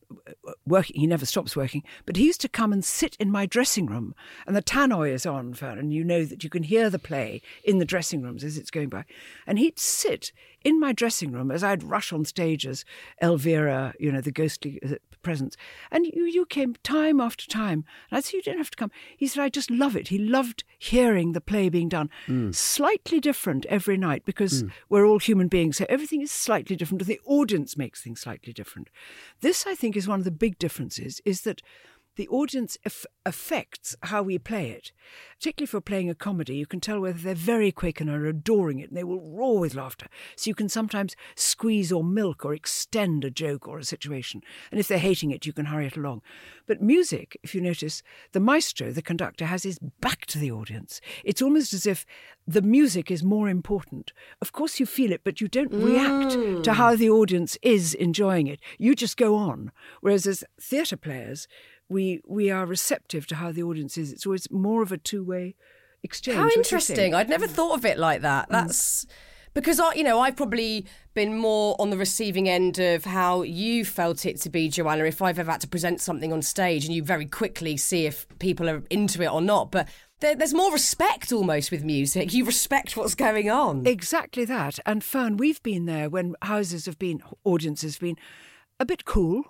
working, 0.67 1.01
he 1.01 1.07
never 1.07 1.27
stops 1.27 1.57
working, 1.57 1.83
but 2.07 2.17
he 2.17 2.25
used 2.25 2.41
to 2.43 2.49
come 2.49 2.73
and 2.73 2.85
sit 2.85 3.17
in 3.17 3.31
my 3.31 3.47
dressing 3.47 3.87
room. 3.87 4.15
And 4.47 4.57
the 4.57 4.63
tannoy 4.63 5.13
is 5.13 5.27
on, 5.27 5.57
and 5.61 5.93
you 5.93 6.05
know 6.05 6.25
that 6.25 6.45
you 6.45 6.51
can 6.51 6.63
hear 6.63 6.91
the 6.91 6.99
play 6.99 7.43
in 7.65 7.79
the 7.79 7.85
dressing 7.85 8.23
rooms 8.23 8.45
as 8.45 8.59
it's 8.59 8.71
going 8.71 8.89
by. 8.89 9.05
And 9.47 9.59
he'd 9.59 9.79
sit 9.79 10.33
in 10.65 10.81
my 10.81 10.93
dressing 10.93 11.33
room 11.33 11.51
as 11.51 11.63
I'd 11.63 11.83
rush 11.83 12.13
on 12.13 12.25
stage 12.25 12.67
as 12.67 12.85
Elvira, 13.23 13.95
you 13.99 14.11
know, 14.11 14.21
the 14.21 14.33
ghostly 14.33 14.81
uh, 14.85 14.97
presence. 15.23 15.57
And 15.91 16.07
you, 16.07 16.25
you 16.25 16.47
came 16.47 16.75
time 16.83 17.21
after 17.21 17.47
time. 17.47 17.85
And 18.11 18.19
I 18.19 18.21
said, 18.21 18.35
You 18.35 18.43
didn't 18.43 18.59
have 18.59 18.71
to 18.71 18.77
come. 18.77 18.91
He 19.17 19.27
said, 19.27 19.43
I 19.43 19.49
just 19.49 19.71
love 19.71 19.97
it. 19.97 20.09
He 20.09 20.19
loved 20.19 20.65
hearing 20.79 21.33
the 21.33 21.41
play 21.41 21.69
being 21.69 21.89
done. 21.89 22.11
Mm. 22.27 22.55
Slightly 22.55 23.21
different 23.21 23.67
every 23.67 23.97
night 23.97 24.25
because 24.25 24.63
mm. 24.63 24.71
we're 24.89 25.07
all 25.07 25.19
human 25.19 25.49
beings. 25.49 25.77
So 25.77 25.87
everything 25.89 26.23
is 26.23 26.33
slightly 26.33 26.77
different. 26.77 27.05
The 27.05 27.21
audience 27.25 27.77
makes 27.77 28.03
things 28.03 28.21
slightly 28.21 28.53
different. 28.53 28.58
This, 29.41 29.67
I 29.67 29.75
think, 29.75 29.97
is 29.97 30.09
one 30.09 30.21
of 30.21 30.25
the 30.25 30.31
big 30.31 30.59
differences 30.59 31.21
is 31.25 31.43
that 31.43 31.63
the 32.19 32.29
audience 32.29 32.77
affects 33.25 33.95
how 34.03 34.25
we 34.25 34.39
play 34.39 34.71
it. 34.71 34.91
Particularly 35.39 35.69
if 35.69 35.73
we're 35.73 35.81
playing 35.81 36.11
a 36.11 36.17
comedy, 36.17 36.57
you 36.57 36.67
can 36.67 36.81
tell 36.81 36.99
whether 36.99 37.17
they're 37.17 37.33
very 37.33 37.71
quick 37.71 38.01
and 38.01 38.11
are 38.11 38.27
adoring 38.27 38.81
it 38.81 38.89
and 38.89 38.97
they 38.97 39.05
will 39.05 39.21
roar 39.21 39.61
with 39.61 39.77
laughter. 39.77 40.09
So 40.35 40.51
you 40.51 40.55
can 40.57 40.69
sometimes 40.69 41.15
squeeze 41.37 41.93
or 41.93 42.03
milk 42.03 42.45
or 42.45 42.55
extend 42.55 43.25
a 43.25 43.31
joke 43.31 43.69
or 43.69 43.79
a 43.79 43.85
situation. 43.85 44.43
And 44.73 44.81
if 44.81 44.89
they're 44.89 44.99
hating 44.99 45.31
it, 45.31 45.47
you 45.47 45.53
can 45.53 45.67
hurry 45.67 45.87
it 45.87 45.97
along. 45.97 46.23
But 46.67 46.83
music, 46.83 47.39
if 47.45 47.55
you 47.55 47.61
notice, 47.61 48.03
the 48.33 48.41
maestro, 48.41 48.91
the 48.91 49.01
conductor, 49.01 49.47
has 49.47 49.63
his 49.63 49.79
back 49.79 50.27
to 50.27 50.39
the 50.41 50.51
audience. 50.51 51.01
It's 51.25 51.41
almost 51.41 51.73
as 51.73 51.87
if 51.87 52.05
the 52.49 52.63
music 52.63 53.13
is 53.13 53.23
more 53.23 53.49
important. 53.49 54.13
Of 54.43 54.53
course, 54.53 54.81
you 54.81 54.87
feel 54.87 55.13
it, 55.13 55.21
but 55.23 55.41
you 55.41 55.47
don't 55.47 55.71
mm. 55.71 55.85
react 55.85 56.65
to 56.65 56.73
how 56.73 56.97
the 56.97 57.11
audience 57.11 57.57
is 57.63 57.95
enjoying 57.95 58.49
it. 58.49 58.59
You 58.77 58.97
just 58.97 59.17
go 59.17 59.37
on. 59.37 59.71
Whereas 60.01 60.27
as 60.27 60.43
theatre 60.61 60.97
players, 60.97 61.47
we 61.89 62.21
we 62.27 62.51
are 62.51 62.67
receptive 62.67 63.27
to 63.29 63.37
how 63.37 63.53
the 63.53 63.63
audience 63.63 63.97
is. 63.97 64.13
It's 64.13 64.27
always 64.27 64.51
more 64.51 64.83
of 64.83 64.93
a 64.93 64.99
two 64.99 65.25
way 65.25 65.55
exchange. 66.03 66.37
How 66.37 66.49
interesting! 66.51 67.15
I'd 67.15 67.29
never 67.29 67.47
thought 67.47 67.77
of 67.77 67.85
it 67.85 67.99
like 67.99 68.23
that. 68.23 68.49
Mm. 68.49 68.53
That's 68.53 69.05
mm. 69.05 69.09
because 69.55 69.81
I, 69.81 69.95
you 69.95 70.05
know, 70.05 70.21
I've 70.21 70.37
probably 70.37 70.87
been 71.15 71.37
more 71.37 71.75
on 71.79 71.91
the 71.91 71.97
receiving 71.97 72.49
end 72.49 72.79
of 72.79 73.05
how 73.05 73.43
you 73.43 73.85
felt 73.85 74.27
it 74.27 74.41
to 74.43 74.51
be, 74.51 74.69
Joanna. 74.69 75.05
If 75.05 75.23
I've 75.23 75.39
ever 75.39 75.51
had 75.51 75.63
to 75.63 75.69
present 75.69 76.01
something 76.01 76.33
on 76.33 76.43
stage, 76.43 76.85
and 76.85 76.95
you 76.95 77.03
very 77.03 77.27
quickly 77.27 77.77
see 77.77 78.07
if 78.07 78.27
people 78.39 78.69
are 78.69 78.83
into 78.91 79.23
it 79.23 79.33
or 79.33 79.41
not, 79.41 79.71
but. 79.71 79.89
there's 80.21 80.53
more 80.53 80.73
respect 80.73 81.31
almost 81.33 81.71
with 81.71 81.85
music. 81.85 82.35
You 82.35 82.45
respect 82.45 82.97
what's 82.97 83.15
going 83.15 83.49
on. 83.49 83.87
Exactly 83.87 84.45
that. 84.47 84.81
And 84.85 85.05
Fearne, 85.05 85.37
we've 85.37 85.63
been 85.63 85.87
there 85.87 86.11
when 86.11 86.35
houses 86.43 86.87
have 86.87 86.99
been, 86.99 87.23
audiences 87.45 87.95
have 87.95 88.01
been 88.01 88.17
a 88.81 88.85
bit 88.85 89.05
cool 89.05 89.45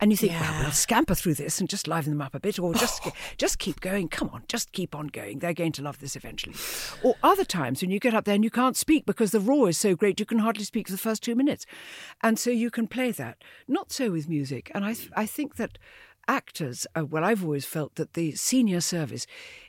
and 0.00 0.10
you 0.10 0.16
think, 0.16 0.32
yeah. 0.32 0.40
well, 0.40 0.62
we'll 0.62 0.70
scamper 0.72 1.14
through 1.14 1.34
this 1.34 1.60
and 1.60 1.68
just 1.68 1.86
liven 1.86 2.12
them 2.12 2.22
up 2.22 2.34
a 2.34 2.40
bit, 2.40 2.58
or 2.58 2.74
just 2.86 3.02
just 3.36 3.58
keep 3.58 3.80
going. 3.80 4.08
Come 4.08 4.30
on, 4.32 4.42
just 4.48 4.72
keep 4.72 4.94
on 4.94 5.08
going. 5.08 5.38
They're 5.38 5.54
going 5.54 5.72
to 5.72 5.82
love 5.82 5.98
this 5.98 6.16
eventually. 6.16 6.54
Or 7.02 7.14
other 7.22 7.44
times 7.44 7.82
when 7.82 7.90
you 7.90 7.98
get 7.98 8.14
up 8.14 8.24
there 8.24 8.34
and 8.34 8.44
you 8.44 8.50
can't 8.50 8.76
speak 8.76 9.06
because 9.06 9.30
the 9.30 9.40
roar 9.40 9.68
is 9.68 9.78
so 9.78 9.94
great, 9.94 10.20
you 10.20 10.26
can 10.26 10.38
hardly 10.38 10.64
speak 10.64 10.88
for 10.88 10.92
the 10.92 10.98
first 10.98 11.22
two 11.22 11.34
minutes, 11.34 11.66
and 12.22 12.38
so 12.38 12.50
you 12.50 12.70
can 12.70 12.86
play 12.86 13.10
that. 13.12 13.38
Not 13.68 13.92
so 13.92 14.10
with 14.10 14.28
music, 14.28 14.70
and 14.74 14.84
I 14.84 14.94
I 15.14 15.26
think 15.26 15.56
that 15.56 15.78
actors, 16.28 16.86
uh, 16.96 17.04
well, 17.04 17.24
I've 17.24 17.44
always 17.44 17.64
felt 17.64 17.94
that 17.96 18.14
the 18.14 18.32
senior 18.32 18.80
service, 18.80 19.26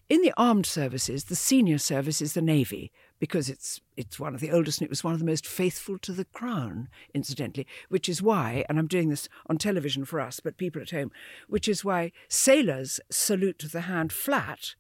in 0.10 0.22
the 0.22 0.34
armed 0.38 0.66
services, 0.66 1.26
the 1.26 1.36
senior 1.36 1.78
service 1.78 2.22
is 2.22 2.34
the 2.34 2.42
Navy 2.42 2.92
because 3.20 3.50
it's 3.50 3.82
it's 3.96 4.20
one 4.20 4.36
of 4.36 4.42
the 4.42 4.52
oldest 4.52 4.80
and 4.80 4.86
it 4.86 4.92
was 4.92 5.04
one 5.04 5.14
of 5.14 5.20
the 5.20 5.26
most 5.26 5.48
faithful 5.48 5.98
to 6.00 6.12
the 6.12 6.26
crown, 6.26 6.88
incidentally, 7.14 7.66
which 7.90 8.08
is 8.08 8.22
why, 8.22 8.64
and 8.70 8.78
I'm 8.78 8.88
doing 8.88 9.10
this 9.10 9.28
on 9.48 9.58
television 9.58 10.06
for 10.06 10.20
us, 10.20 10.40
but 10.40 10.58
people 10.58 10.82
at 10.82 10.92
home, 10.92 11.12
which 11.48 11.68
is 11.68 11.84
why 11.84 12.12
sailors 12.28 13.00
salute 13.10 13.64
the 13.72 13.82
hand 13.82 14.14
flat, 14.14 14.76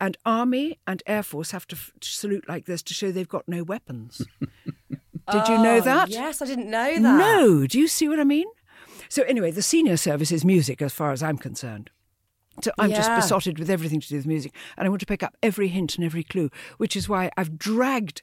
and 0.00 0.16
army 0.24 0.78
and 0.86 1.02
air 1.06 1.22
force 1.22 1.50
have 1.50 1.66
to 1.68 1.76
f- 1.76 1.92
salute 2.00 2.48
like 2.48 2.66
this 2.66 2.82
to 2.82 2.94
show 2.94 3.10
they've 3.10 3.28
got 3.28 3.48
no 3.48 3.62
weapons. 3.62 4.22
Did 5.30 5.48
you 5.48 5.58
know 5.58 5.76
oh, 5.76 5.80
that? 5.82 6.08
Yes, 6.08 6.42
I 6.42 6.46
didn't 6.46 6.70
know 6.70 6.94
that. 6.94 7.00
No, 7.00 7.66
do 7.66 7.78
you 7.78 7.86
see 7.86 8.08
what 8.08 8.18
I 8.18 8.24
mean? 8.24 8.48
So 9.12 9.24
anyway, 9.24 9.50
the 9.50 9.60
senior 9.60 9.98
service 9.98 10.32
is 10.32 10.42
music 10.42 10.80
as 10.80 10.90
far 10.90 11.12
as 11.12 11.22
I'm 11.22 11.36
concerned. 11.36 11.90
So 12.62 12.70
I'm 12.78 12.88
yeah. 12.88 12.96
just 12.96 13.14
besotted 13.14 13.58
with 13.58 13.68
everything 13.68 14.00
to 14.00 14.08
do 14.08 14.16
with 14.16 14.24
music, 14.24 14.54
and 14.78 14.86
I 14.86 14.88
want 14.88 15.00
to 15.00 15.06
pick 15.06 15.22
up 15.22 15.36
every 15.42 15.68
hint 15.68 15.96
and 15.96 16.02
every 16.02 16.24
clue, 16.24 16.48
which 16.78 16.96
is 16.96 17.10
why 17.10 17.30
I've 17.36 17.58
dragged 17.58 18.22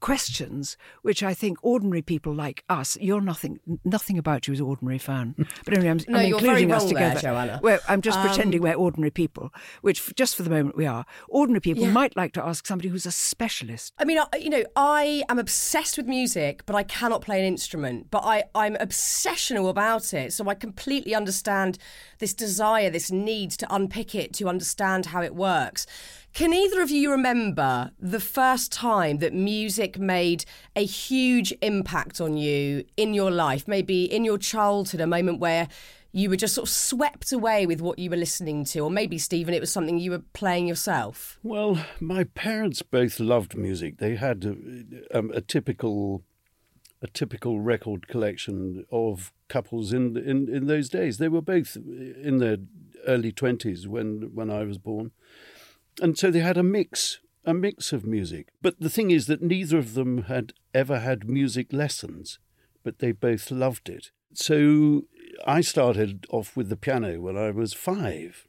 questions 0.00 0.76
which 1.02 1.22
I 1.22 1.34
think 1.34 1.58
ordinary 1.62 2.02
people 2.02 2.34
like 2.34 2.64
us, 2.68 2.96
you're 3.00 3.20
nothing, 3.20 3.60
nothing 3.84 4.18
about 4.18 4.46
you 4.46 4.54
is 4.54 4.60
ordinary 4.60 4.98
fan. 4.98 5.34
But 5.64 5.74
anyway, 5.74 5.90
I'm, 5.90 6.00
no, 6.08 6.18
I'm 6.18 6.26
including 6.26 6.72
us 6.72 6.84
together. 6.84 7.20
There, 7.20 7.32
Joanna. 7.32 7.60
Well, 7.62 7.78
I'm 7.88 8.02
just 8.02 8.18
um, 8.18 8.26
pretending 8.26 8.62
we're 8.62 8.74
ordinary 8.74 9.10
people, 9.10 9.52
which 9.82 10.14
just 10.14 10.36
for 10.36 10.42
the 10.42 10.50
moment 10.50 10.76
we 10.76 10.86
are. 10.86 11.04
Ordinary 11.28 11.60
people 11.60 11.84
yeah. 11.84 11.92
might 11.92 12.16
like 12.16 12.32
to 12.34 12.44
ask 12.44 12.66
somebody 12.66 12.88
who's 12.88 13.06
a 13.06 13.12
specialist. 13.12 13.92
I 13.98 14.04
mean, 14.04 14.18
you 14.40 14.50
know, 14.50 14.64
I 14.74 15.24
am 15.28 15.38
obsessed 15.38 15.96
with 15.96 16.06
music, 16.06 16.64
but 16.66 16.76
I 16.76 16.82
cannot 16.82 17.22
play 17.22 17.38
an 17.38 17.46
instrument. 17.46 18.10
But 18.10 18.24
I, 18.24 18.44
I'm 18.54 18.74
obsessional 18.76 19.68
about 19.68 20.12
it, 20.14 20.32
so 20.32 20.48
I 20.48 20.54
completely 20.54 21.14
understand 21.14 21.78
this 22.18 22.34
desire, 22.34 22.90
this 22.90 23.10
need 23.10 23.50
to 23.52 23.74
unpick 23.74 24.14
it, 24.14 24.32
to 24.34 24.48
understand 24.48 25.06
how 25.06 25.22
it 25.22 25.34
works. 25.34 25.86
Can 26.36 26.52
either 26.52 26.82
of 26.82 26.90
you 26.90 27.12
remember 27.12 27.92
the 27.98 28.20
first 28.20 28.70
time 28.70 29.20
that 29.20 29.32
music 29.32 29.98
made 29.98 30.44
a 30.76 30.84
huge 30.84 31.50
impact 31.62 32.20
on 32.20 32.36
you 32.36 32.84
in 32.98 33.14
your 33.14 33.30
life? 33.30 33.66
Maybe 33.66 34.04
in 34.04 34.22
your 34.22 34.36
childhood, 34.36 35.00
a 35.00 35.06
moment 35.06 35.40
where 35.40 35.66
you 36.12 36.28
were 36.28 36.36
just 36.36 36.52
sort 36.52 36.68
of 36.68 36.74
swept 36.74 37.32
away 37.32 37.64
with 37.64 37.80
what 37.80 37.98
you 37.98 38.10
were 38.10 38.18
listening 38.18 38.66
to, 38.66 38.80
or 38.80 38.90
maybe, 38.90 39.16
Stephen, 39.16 39.54
it 39.54 39.60
was 39.60 39.72
something 39.72 39.98
you 39.98 40.10
were 40.10 40.24
playing 40.34 40.68
yourself? 40.68 41.38
Well, 41.42 41.82
my 42.00 42.24
parents 42.24 42.82
both 42.82 43.18
loved 43.18 43.56
music. 43.56 43.96
They 43.96 44.16
had 44.16 44.44
a, 44.44 45.18
um, 45.18 45.30
a 45.32 45.40
typical 45.40 46.22
a 47.02 47.06
typical 47.06 47.60
record 47.60 48.08
collection 48.08 48.84
of 48.90 49.32
couples 49.48 49.92
in, 49.92 50.18
in 50.18 50.54
in 50.54 50.66
those 50.66 50.90
days. 50.90 51.16
They 51.16 51.28
were 51.28 51.40
both 51.40 51.76
in 51.76 52.38
their 52.38 52.58
early 53.06 53.32
twenties 53.32 53.88
when 53.88 54.34
when 54.34 54.50
I 54.50 54.64
was 54.64 54.76
born, 54.76 55.12
and 56.00 56.18
so 56.18 56.30
they 56.30 56.40
had 56.40 56.56
a 56.56 56.62
mix, 56.62 57.20
a 57.44 57.54
mix 57.54 57.92
of 57.92 58.04
music. 58.04 58.48
But 58.62 58.80
the 58.80 58.90
thing 58.90 59.10
is 59.10 59.26
that 59.26 59.42
neither 59.42 59.78
of 59.78 59.94
them 59.94 60.22
had 60.24 60.52
ever 60.74 61.00
had 61.00 61.28
music 61.28 61.72
lessons, 61.72 62.38
but 62.82 62.98
they 62.98 63.12
both 63.12 63.50
loved 63.50 63.88
it. 63.88 64.10
So 64.34 65.04
I 65.46 65.60
started 65.60 66.26
off 66.30 66.56
with 66.56 66.68
the 66.68 66.76
piano 66.76 67.20
when 67.20 67.36
I 67.36 67.50
was 67.50 67.72
five, 67.72 68.46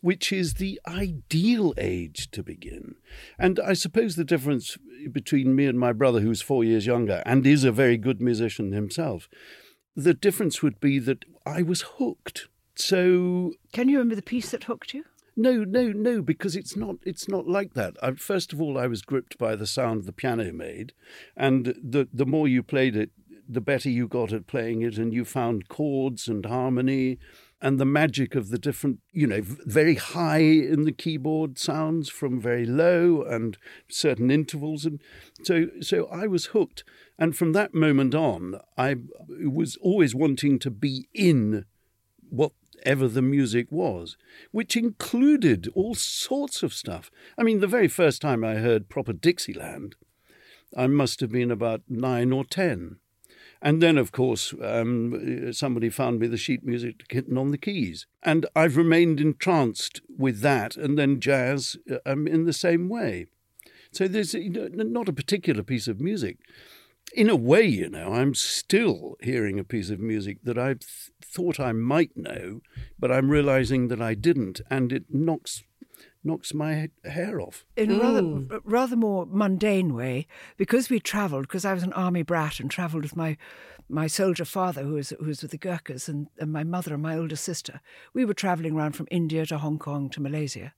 which 0.00 0.32
is 0.32 0.54
the 0.54 0.80
ideal 0.86 1.72
age 1.78 2.30
to 2.32 2.42
begin. 2.42 2.96
And 3.38 3.58
I 3.60 3.72
suppose 3.72 4.16
the 4.16 4.24
difference 4.24 4.76
between 5.10 5.56
me 5.56 5.66
and 5.66 5.78
my 5.78 5.92
brother, 5.92 6.20
who's 6.20 6.42
four 6.42 6.64
years 6.64 6.86
younger 6.86 7.22
and 7.24 7.46
is 7.46 7.64
a 7.64 7.72
very 7.72 7.96
good 7.96 8.20
musician 8.20 8.72
himself, 8.72 9.28
the 9.94 10.14
difference 10.14 10.62
would 10.62 10.78
be 10.80 10.98
that 11.00 11.24
I 11.46 11.62
was 11.62 11.82
hooked. 11.96 12.48
So. 12.74 13.52
Can 13.72 13.88
you 13.88 13.96
remember 13.96 14.16
the 14.16 14.22
piece 14.22 14.50
that 14.50 14.64
hooked 14.64 14.92
you? 14.92 15.04
No, 15.38 15.64
no, 15.64 15.92
no, 15.92 16.22
because 16.22 16.56
it's 16.56 16.76
not. 16.76 16.96
It's 17.04 17.28
not 17.28 17.46
like 17.46 17.74
that. 17.74 17.96
I, 18.02 18.12
first 18.12 18.54
of 18.54 18.60
all, 18.60 18.78
I 18.78 18.86
was 18.86 19.02
gripped 19.02 19.36
by 19.36 19.54
the 19.54 19.66
sound 19.66 20.04
the 20.04 20.12
piano 20.12 20.50
made, 20.50 20.94
and 21.36 21.74
the 21.82 22.08
the 22.10 22.24
more 22.24 22.48
you 22.48 22.62
played 22.62 22.96
it, 22.96 23.10
the 23.46 23.60
better 23.60 23.90
you 23.90 24.08
got 24.08 24.32
at 24.32 24.46
playing 24.46 24.80
it, 24.80 24.96
and 24.96 25.12
you 25.12 25.26
found 25.26 25.68
chords 25.68 26.26
and 26.26 26.46
harmony, 26.46 27.18
and 27.60 27.78
the 27.78 27.84
magic 27.84 28.34
of 28.34 28.48
the 28.48 28.58
different, 28.58 29.00
you 29.12 29.26
know, 29.26 29.42
very 29.42 29.96
high 29.96 30.38
in 30.38 30.84
the 30.84 30.92
keyboard 30.92 31.58
sounds 31.58 32.08
from 32.08 32.40
very 32.40 32.64
low, 32.64 33.22
and 33.22 33.58
certain 33.88 34.30
intervals, 34.30 34.86
and 34.86 35.02
so 35.42 35.66
so 35.82 36.06
I 36.06 36.26
was 36.26 36.46
hooked, 36.46 36.82
and 37.18 37.36
from 37.36 37.52
that 37.52 37.74
moment 37.74 38.14
on, 38.14 38.58
I 38.78 38.96
was 39.28 39.76
always 39.82 40.14
wanting 40.14 40.58
to 40.60 40.70
be 40.70 41.08
in 41.12 41.66
what 42.30 42.52
ever 42.86 43.08
the 43.08 43.20
music 43.20 43.66
was, 43.70 44.16
which 44.52 44.76
included 44.76 45.68
all 45.74 45.94
sorts 45.94 46.62
of 46.62 46.72
stuff. 46.72 47.10
I 47.36 47.42
mean, 47.42 47.60
the 47.60 47.66
very 47.66 47.88
first 47.88 48.22
time 48.22 48.44
I 48.44 48.54
heard 48.54 48.88
proper 48.88 49.12
Dixieland, 49.12 49.96
I 50.76 50.86
must 50.86 51.20
have 51.20 51.32
been 51.32 51.50
about 51.50 51.82
nine 51.88 52.32
or 52.32 52.44
ten. 52.44 52.96
And 53.62 53.82
then, 53.82 53.98
of 53.98 54.12
course, 54.12 54.54
um, 54.62 55.52
somebody 55.52 55.88
found 55.88 56.20
me 56.20 56.26
the 56.26 56.36
sheet 56.36 56.64
music 56.64 56.98
to 56.98 57.06
kitten 57.06 57.36
on 57.36 57.50
the 57.50 57.58
keys. 57.58 58.06
And 58.22 58.46
I've 58.54 58.76
remained 58.76 59.18
entranced 59.18 60.00
with 60.16 60.40
that 60.40 60.76
and 60.76 60.98
then 60.98 61.20
jazz 61.20 61.76
um, 62.04 62.26
in 62.26 62.44
the 62.44 62.52
same 62.52 62.88
way. 62.88 63.26
So 63.92 64.06
there's 64.06 64.34
not 64.34 65.08
a 65.08 65.12
particular 65.12 65.62
piece 65.62 65.88
of 65.88 66.00
music 66.00 66.38
in 67.14 67.30
a 67.30 67.36
way, 67.36 67.62
you 67.62 67.88
know, 67.88 68.12
I'm 68.12 68.34
still 68.34 69.16
hearing 69.20 69.58
a 69.58 69.64
piece 69.64 69.90
of 69.90 70.00
music 70.00 70.38
that 70.44 70.58
I 70.58 70.74
th- 70.74 71.10
thought 71.22 71.60
I 71.60 71.72
might 71.72 72.16
know, 72.16 72.60
but 72.98 73.12
I'm 73.12 73.30
realizing 73.30 73.88
that 73.88 74.00
I 74.00 74.14
didn't, 74.14 74.60
and 74.70 74.92
it 74.92 75.04
knocks 75.10 75.62
knocks 76.24 76.52
my 76.52 76.90
hair 77.04 77.40
off. 77.40 77.64
In 77.76 77.92
a 77.92 77.98
rather, 78.00 78.20
mm. 78.20 78.60
rather 78.64 78.96
more 78.96 79.26
mundane 79.26 79.94
way, 79.94 80.26
because 80.56 80.90
we 80.90 80.98
travelled, 80.98 81.42
because 81.42 81.64
I 81.64 81.72
was 81.72 81.84
an 81.84 81.92
army 81.92 82.22
brat 82.22 82.58
and 82.58 82.68
travelled 82.68 83.04
with 83.04 83.14
my 83.14 83.36
my 83.88 84.08
soldier 84.08 84.44
father, 84.44 84.82
who 84.82 84.94
was, 84.94 85.10
who 85.10 85.26
was 85.26 85.42
with 85.42 85.52
the 85.52 85.58
Gurkhas, 85.58 86.08
and, 86.08 86.26
and 86.38 86.52
my 86.52 86.64
mother 86.64 86.94
and 86.94 87.02
my 87.02 87.16
older 87.16 87.36
sister, 87.36 87.80
we 88.12 88.24
were 88.24 88.34
travelling 88.34 88.74
around 88.74 88.92
from 88.96 89.06
India 89.10 89.46
to 89.46 89.58
Hong 89.58 89.78
Kong 89.78 90.10
to 90.10 90.20
Malaysia. 90.20 90.74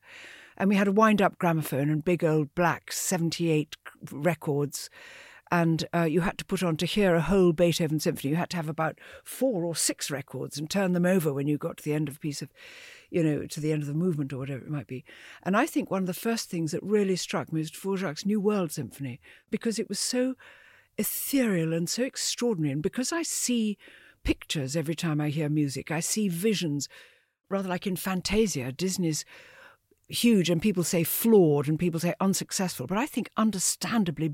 And 0.59 0.69
we 0.69 0.77
had 0.77 0.89
a 0.89 0.93
wind 0.93 1.23
up 1.23 1.39
gramophone 1.39 1.89
and 1.89 2.05
big 2.05 2.23
old 2.23 2.55
black 2.55 2.93
78 2.93 3.77
records. 4.13 4.91
And 5.51 5.89
uh, 5.95 6.03
you 6.03 6.21
had 6.21 6.39
to 6.39 6.45
put 6.45 6.63
on 6.63 6.77
to 6.77 6.87
hear 6.87 7.15
a 7.15 7.23
whole 7.23 7.53
Beethoven 7.53 8.01
symphony. 8.01 8.31
You 8.31 8.37
had 8.37 8.51
to 8.51 8.57
have 8.57 8.69
about 8.69 8.99
four 9.25 9.65
or 9.65 9.75
six 9.75 10.11
records 10.11 10.59
and 10.59 10.69
turn 10.69 10.93
them 10.93 11.07
over 11.07 11.33
when 11.33 11.47
you 11.47 11.57
got 11.57 11.79
to 11.79 11.85
the 11.85 11.95
end 11.95 12.09
of 12.09 12.17
a 12.17 12.21
piece 12.21 12.43
of, 12.43 12.51
you 13.11 13.23
know, 13.23 13.47
to 13.47 13.61
the 13.61 13.73
end 13.73 13.83
of 13.83 13.89
the 13.89 13.95
movement 13.95 14.33
or 14.33 14.39
whatever 14.39 14.65
it 14.65 14.71
might 14.71 14.87
be. 14.87 15.05
And 15.43 15.57
I 15.57 15.67
think 15.67 15.91
one 15.91 16.03
of 16.03 16.07
the 16.07 16.15
first 16.15 16.51
things 16.51 16.73
that 16.73 16.83
really 16.83 17.17
struck 17.17 17.53
me 17.53 17.61
was 17.61 17.71
Dvorak's 17.71 18.27
New 18.27 18.41
World 18.41 18.73
Symphony 18.73 19.21
because 19.51 19.79
it 19.79 19.89
was 19.89 19.99
so 19.99 20.35
ethereal 20.99 21.73
and 21.73 21.89
so 21.89 22.03
extraordinary. 22.03 22.73
And 22.73 22.83
because 22.83 23.13
I 23.13 23.23
see 23.23 23.79
pictures 24.25 24.77
every 24.77 24.95
time 24.95 25.21
I 25.21 25.31
hear 25.31 25.49
music, 25.49 25.91
I 25.91 26.01
see 26.01 26.29
visions, 26.29 26.89
rather 27.49 27.69
like 27.69 27.87
in 27.87 27.97
Fantasia, 27.97 28.73
Disney's 28.73 29.25
huge 30.09 30.49
and 30.49 30.63
people 30.63 30.83
say 30.83 31.05
flawed 31.05 31.69
and 31.69 31.79
people 31.79 32.01
say 32.01 32.15
unsuccessful 32.19 32.87
but 32.87 32.97
i 32.97 33.05
think 33.05 33.31
understandably 33.37 34.33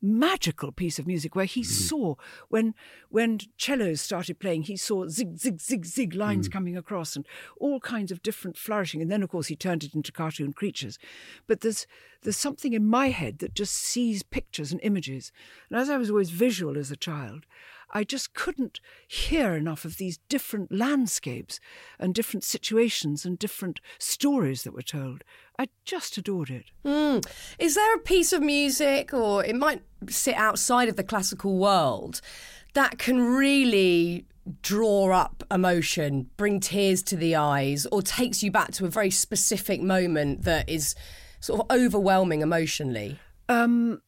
magical 0.00 0.72
piece 0.72 0.98
of 0.98 1.06
music 1.06 1.34
where 1.36 1.44
he 1.44 1.60
mm. 1.60 1.66
saw 1.66 2.14
when 2.48 2.74
when 3.10 3.38
cellos 3.58 4.00
started 4.00 4.38
playing 4.38 4.62
he 4.62 4.76
saw 4.76 5.06
zig 5.08 5.36
zig 5.36 5.60
zig 5.60 5.84
zig 5.84 6.14
lines 6.14 6.48
mm. 6.48 6.52
coming 6.52 6.76
across 6.76 7.16
and 7.16 7.26
all 7.58 7.80
kinds 7.80 8.10
of 8.10 8.22
different 8.22 8.56
flourishing 8.56 9.02
and 9.02 9.10
then 9.10 9.22
of 9.22 9.28
course 9.28 9.48
he 9.48 9.56
turned 9.56 9.84
it 9.84 9.94
into 9.94 10.10
cartoon 10.10 10.54
creatures 10.54 10.98
but 11.46 11.60
there's 11.60 11.86
there's 12.22 12.36
something 12.36 12.72
in 12.72 12.86
my 12.86 13.08
head 13.08 13.38
that 13.40 13.54
just 13.54 13.74
sees 13.74 14.22
pictures 14.22 14.72
and 14.72 14.80
images 14.82 15.32
and 15.68 15.78
as 15.78 15.90
i 15.90 15.98
was 15.98 16.10
always 16.10 16.30
visual 16.30 16.78
as 16.78 16.90
a 16.90 16.96
child 16.96 17.44
I 17.92 18.04
just 18.04 18.34
couldn't 18.34 18.80
hear 19.06 19.54
enough 19.54 19.84
of 19.84 19.96
these 19.96 20.18
different 20.28 20.70
landscapes 20.72 21.60
and 21.98 22.14
different 22.14 22.44
situations 22.44 23.24
and 23.24 23.38
different 23.38 23.80
stories 23.98 24.62
that 24.62 24.74
were 24.74 24.82
told. 24.82 25.24
I 25.58 25.68
just 25.84 26.16
adored 26.16 26.50
it. 26.50 26.66
Mm. 26.84 27.26
Is 27.58 27.74
there 27.74 27.94
a 27.94 27.98
piece 27.98 28.32
of 28.32 28.42
music, 28.42 29.12
or 29.12 29.44
it 29.44 29.56
might 29.56 29.82
sit 30.08 30.34
outside 30.34 30.88
of 30.88 30.96
the 30.96 31.04
classical 31.04 31.58
world, 31.58 32.20
that 32.74 32.98
can 32.98 33.20
really 33.20 34.26
draw 34.62 35.10
up 35.12 35.44
emotion, 35.50 36.30
bring 36.36 36.60
tears 36.60 37.02
to 37.02 37.16
the 37.16 37.36
eyes, 37.36 37.86
or 37.92 38.02
takes 38.02 38.42
you 38.42 38.50
back 38.50 38.72
to 38.72 38.86
a 38.86 38.88
very 38.88 39.10
specific 39.10 39.82
moment 39.82 40.44
that 40.44 40.68
is 40.68 40.94
sort 41.40 41.60
of 41.60 41.66
overwhelming 41.76 42.40
emotionally? 42.40 43.18
Um, 43.48 44.00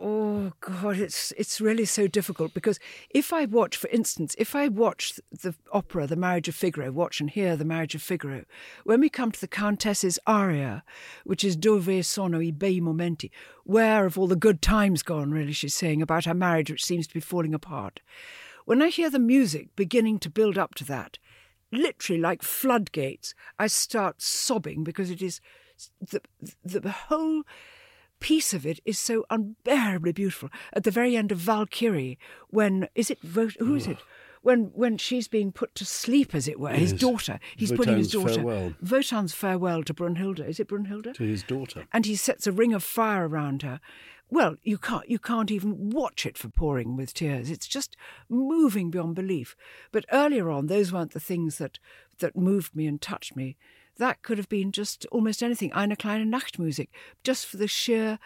Oh 0.00 0.52
God, 0.60 0.98
it's 0.98 1.32
it's 1.32 1.60
really 1.60 1.84
so 1.84 2.06
difficult 2.06 2.52
because 2.54 2.78
if 3.10 3.32
I 3.32 3.44
watch, 3.44 3.76
for 3.76 3.88
instance, 3.88 4.34
if 4.38 4.54
I 4.54 4.68
watch 4.68 5.20
the 5.30 5.54
opera 5.72 6.06
The 6.06 6.16
Marriage 6.16 6.48
of 6.48 6.54
Figaro, 6.54 6.90
watch 6.90 7.20
and 7.20 7.30
hear 7.30 7.56
The 7.56 7.64
Marriage 7.64 7.94
of 7.94 8.02
Figaro, 8.02 8.44
when 8.84 9.00
we 9.00 9.08
come 9.08 9.30
to 9.32 9.40
the 9.40 9.48
Countess's 9.48 10.18
aria, 10.26 10.82
which 11.24 11.44
is 11.44 11.56
Dove 11.56 12.04
sono 12.04 12.40
i 12.40 12.50
bei 12.50 12.80
momenti, 12.80 13.30
where 13.64 14.02
have 14.04 14.18
all 14.18 14.26
the 14.26 14.36
good 14.36 14.60
times 14.60 15.02
gone? 15.02 15.30
Really, 15.30 15.52
she's 15.52 15.74
saying 15.74 16.02
about 16.02 16.24
her 16.24 16.34
marriage, 16.34 16.70
which 16.70 16.84
seems 16.84 17.06
to 17.06 17.14
be 17.14 17.20
falling 17.20 17.54
apart. 17.54 18.00
When 18.64 18.82
I 18.82 18.88
hear 18.88 19.10
the 19.10 19.18
music 19.18 19.74
beginning 19.76 20.18
to 20.20 20.30
build 20.30 20.58
up 20.58 20.74
to 20.76 20.84
that, 20.84 21.18
literally 21.70 22.20
like 22.20 22.42
floodgates, 22.42 23.34
I 23.58 23.68
start 23.68 24.20
sobbing 24.20 24.84
because 24.84 25.10
it 25.10 25.22
is 25.22 25.40
the 26.00 26.20
the, 26.64 26.80
the 26.80 26.90
whole 26.90 27.44
piece 28.22 28.54
of 28.54 28.64
it 28.66 28.80
is 28.84 28.98
so 28.98 29.24
unbearably 29.30 30.12
beautiful. 30.12 30.48
At 30.72 30.84
the 30.84 30.90
very 30.90 31.16
end 31.16 31.32
of 31.32 31.38
Valkyrie, 31.38 32.18
when 32.48 32.88
is 32.94 33.10
it 33.10 33.18
who 33.58 33.74
is 33.74 33.86
it? 33.86 33.98
When 34.42 34.72
when 34.74 34.98
she's 34.98 35.28
being 35.28 35.52
put 35.52 35.74
to 35.76 35.84
sleep, 35.84 36.34
as 36.34 36.48
it 36.48 36.58
were, 36.58 36.70
his 36.70 36.92
daughter. 36.92 37.38
He's 37.56 37.70
Wotan's 37.70 37.78
putting 37.78 37.98
his 37.98 38.10
daughter. 38.10 38.34
farewell. 38.34 38.74
Wotan's 38.82 39.34
farewell 39.34 39.84
to 39.84 39.94
Brunhilde. 39.94 40.48
Is 40.48 40.58
it 40.58 40.68
Brunhilde? 40.68 41.14
To 41.14 41.22
his 41.22 41.42
daughter. 41.42 41.86
And 41.92 42.06
he 42.06 42.16
sets 42.16 42.46
a 42.46 42.52
ring 42.52 42.72
of 42.72 42.82
fire 42.82 43.28
around 43.28 43.62
her. 43.62 43.80
Well, 44.30 44.56
you 44.62 44.78
can't 44.78 45.08
you 45.08 45.18
can't 45.18 45.50
even 45.50 45.90
watch 45.90 46.24
it 46.26 46.38
for 46.38 46.48
pouring 46.48 46.96
with 46.96 47.12
tears. 47.14 47.50
It's 47.50 47.68
just 47.68 47.96
moving 48.28 48.90
beyond 48.90 49.14
belief. 49.14 49.54
But 49.92 50.06
earlier 50.10 50.50
on, 50.50 50.66
those 50.66 50.90
weren't 50.92 51.12
the 51.12 51.20
things 51.20 51.58
that 51.58 51.78
that 52.18 52.36
moved 52.36 52.74
me 52.74 52.86
and 52.86 53.00
touched 53.00 53.36
me 53.36 53.56
that 54.02 54.22
could 54.22 54.36
have 54.36 54.48
been 54.48 54.72
just 54.72 55.06
almost 55.12 55.42
anything. 55.42 55.72
Eine 55.72 55.96
kleine 55.96 56.26
Nachtmusik, 56.28 56.88
just 57.22 57.46
for 57.46 57.56
the 57.56 57.68
sheer 57.68 58.18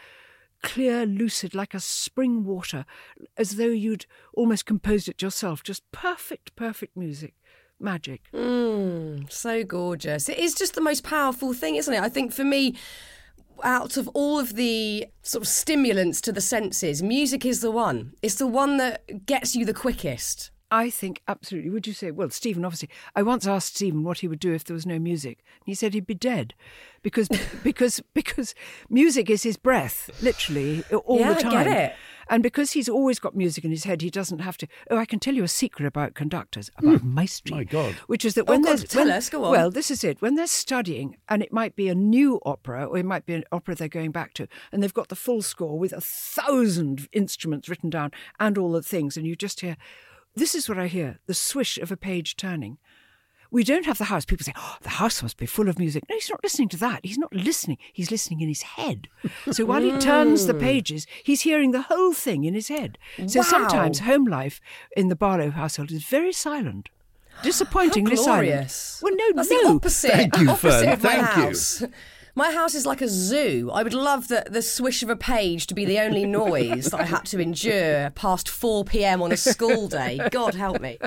clear, 0.63 1.05
lucid, 1.07 1.55
like 1.55 1.75
a 1.75 1.81
spring 1.81 2.45
water, 2.45 2.87
as 3.37 3.57
though 3.57 3.67
you'd 3.67 4.07
almost 4.35 4.65
composed 4.67 5.07
it 5.07 5.21
yourself. 5.23 5.63
Just 5.63 5.83
perfect, 5.93 6.57
perfect 6.57 6.97
music. 6.97 7.35
Magic. 7.79 8.23
Mm, 8.33 9.31
so 9.31 9.63
gorgeous. 9.63 10.31
It 10.31 10.39
is 10.39 10.55
just 10.55 10.75
the 10.75 10.81
most 10.81 11.05
powerful 11.05 11.53
thing, 11.53 11.77
isn't 11.77 11.93
it? 11.93 12.01
I 12.01 12.09
think 12.09 12.33
for 12.33 12.43
me, 12.43 12.75
out 13.63 13.99
of 13.99 14.09
all 14.09 14.39
of 14.39 14.55
the 14.55 15.07
sort 15.23 15.43
of 15.43 15.49
stimulants 15.49 16.23
to 16.23 16.33
the 16.33 16.41
senses, 16.41 17.03
music 17.03 17.45
is 17.45 17.61
the 17.61 17.71
one. 17.71 18.15
It's 18.23 18.37
the 18.37 18.47
one 18.47 18.79
that 18.79 19.27
gets 19.27 19.55
you 19.55 19.67
the 19.67 19.75
quickest. 19.75 20.51
I 20.71 20.91
think 20.91 21.23
absolutely. 21.29 21.71
Would 21.71 21.87
you 21.87 21.93
say, 21.93 22.11
well, 22.11 22.31
Stephen, 22.31 22.65
obviously, 22.65 22.89
I 23.15 23.23
once 23.23 23.47
asked 23.47 23.77
Stephen 23.77 24.03
what 24.03 24.19
he 24.19 24.29
would 24.29 24.41
do 24.41 24.53
if 24.53 24.65
there 24.65 24.75
was 24.75 24.87
no 24.87 24.99
music. 24.99 25.45
He 25.65 25.75
said 25.75 25.95
he'd 25.95 26.07
be 26.07 26.15
dead 26.15 26.55
because 27.03 27.29
because 27.63 28.03
because 28.15 28.55
music 28.91 29.31
is 29.31 29.43
his 29.45 29.57
breath, 29.57 30.11
literally, 30.23 30.83
all 31.05 31.21
yeah, 31.21 31.35
the 31.35 31.43
time. 31.43 31.53
I 31.53 31.65
get 31.65 31.77
it. 31.91 31.97
And 32.29 32.43
because 32.43 32.73
he's 32.73 32.89
always 32.89 33.21
got 33.21 33.37
music 33.37 33.65
in 33.65 33.71
his 33.71 33.85
head, 33.85 34.03
he 34.03 34.11
doesn't 34.11 34.41
have 34.41 34.57
to. 34.59 34.67
Oh, 34.91 34.97
I 34.97 35.05
can 35.05 35.21
tell 35.21 35.35
you 35.35 35.45
a 35.45 35.49
secret 35.49 35.87
about 35.87 36.15
conductors, 36.15 36.71
hmm. 36.79 36.89
about 36.89 37.07
maestri. 37.07 37.53
My 37.53 37.63
God. 37.65 37.95
Which 38.09 38.25
is 38.25 38.35
that 38.35 38.49
Oh, 38.49 38.53
when 38.53 38.63
God, 38.63 38.71
there's. 38.71 38.85
tell 38.85 39.05
when- 39.05 39.15
us, 39.15 39.31
go 39.31 39.45
on. 39.45 39.53
Well, 39.53 39.71
this 39.71 39.93
is 39.93 40.03
it. 40.03 40.21
When 40.21 40.35
they're 40.35 40.49
studying, 40.49 41.17
and 41.29 41.41
it 41.41 41.53
might 41.53 41.77
be 41.77 41.89
a 41.89 41.95
new 41.95 42.41
opera, 42.45 42.85
or 42.87 42.99
it 42.99 43.07
might 43.07 43.27
be 43.27 43.35
an 43.35 43.45
opera 43.53 43.77
they're 43.77 43.87
going 43.87 44.11
back 44.11 44.35
to, 44.35 44.49
and 44.73 44.83
they've 44.83 44.93
got 44.93 45.09
the 45.09 45.15
full 45.15 45.41
score 45.41 45.79
with 45.79 45.93
a 45.93 46.01
thousand 46.01 47.09
instruments 47.13 47.69
written 47.69 47.91
down 47.91 48.11
and 48.41 48.59
all 48.59 48.73
the 48.73 48.83
things, 48.83 49.17
and 49.17 49.25
you 49.27 49.37
just 49.37 49.61
hear. 49.61 49.77
This 50.37 50.55
is 50.55 50.69
what 50.69 50.79
I 50.79 50.87
hear 50.87 51.19
the 51.27 51.35
swish 51.35 51.79
of 51.79 51.91
a 51.91 51.97
page 51.97 52.37
turning. 52.37 52.77
We 53.51 53.65
don't 53.65 53.87
have 53.87 53.97
the 53.97 54.05
house. 54.05 54.27
People 54.27 54.45
say, 54.45 54.53
oh, 54.57 54.77
the 54.83 54.91
house 54.91 55.23
must 55.23 55.39
be 55.39 55.47
full 55.47 55.69
of 55.69 55.79
music. 55.79 56.05
No, 56.11 56.17
he's 56.17 56.29
not 56.29 56.43
listening 56.43 56.69
to 56.71 56.77
that. 56.79 57.01
He's 57.05 57.17
not 57.17 57.33
listening. 57.33 57.79
He's 57.93 58.11
listening 58.11 58.41
in 58.43 58.49
his 58.49 58.63
head. 58.63 59.09
So 59.51 59.65
while 59.65 59.83
he 59.83 59.97
turns 59.99 60.47
the 60.47 60.53
hmm. 60.53 60.61
pages, 60.61 61.07
he's 61.23 61.43
hearing 61.43 61.71
the 61.71 61.83
whole 61.83 62.13
thing 62.13 62.45
in 62.45 62.55
his 62.55 62.69
head. 62.69 62.99
So 63.27 63.41
Wow. 63.41 63.47
sometimes 63.47 64.01
home 64.01 64.25
life 64.27 64.61
in 64.97 65.09
the 65.09 65.17
Barlow 65.17 65.51
household 65.51 65.91
is 65.91 66.05
very 66.05 66.33
silent. 66.33 66.91
Disappointingly 67.43 68.17
How 68.17 68.23
silent. 68.23 68.49
glorious. 68.49 69.01
Well, 69.03 69.15
no, 69.17 69.33
That's 69.35 69.51
no. 69.51 69.63
the 69.63 69.75
opposite. 69.77 70.11
Thank 70.11 70.39
you, 70.39 70.51
opposite 70.51 70.85
Fearne, 70.85 70.93
of 70.93 71.03
my 71.03 71.23
thank 71.25 71.81
you. 71.83 71.89
House. 72.37 72.47
My 72.47 72.53
house 72.53 72.75
is 72.75 72.87
like 72.87 73.03
a 73.03 73.09
zoo. 73.09 73.71
I 73.73 73.83
would 73.83 73.95
love 73.95 74.29
the, 74.29 74.45
the 74.51 74.63
swish 74.63 75.03
of 75.03 75.11
a 75.11 75.17
page 75.17 75.67
to 75.67 75.75
be 75.75 75.85
the 75.85 76.01
only 76.01 76.25
noise 76.27 76.87
that 76.87 77.01
I 77.01 77.05
had 77.05 77.27
to 77.27 77.41
endure 77.41 78.11
past 78.11 78.49
4 78.49 78.85
pm 78.85 79.23
on 79.23 79.33
a 79.33 79.37
school 79.37 79.89
day. 79.89 80.21
God 80.31 80.55
help 80.55 80.81
me. 80.81 80.99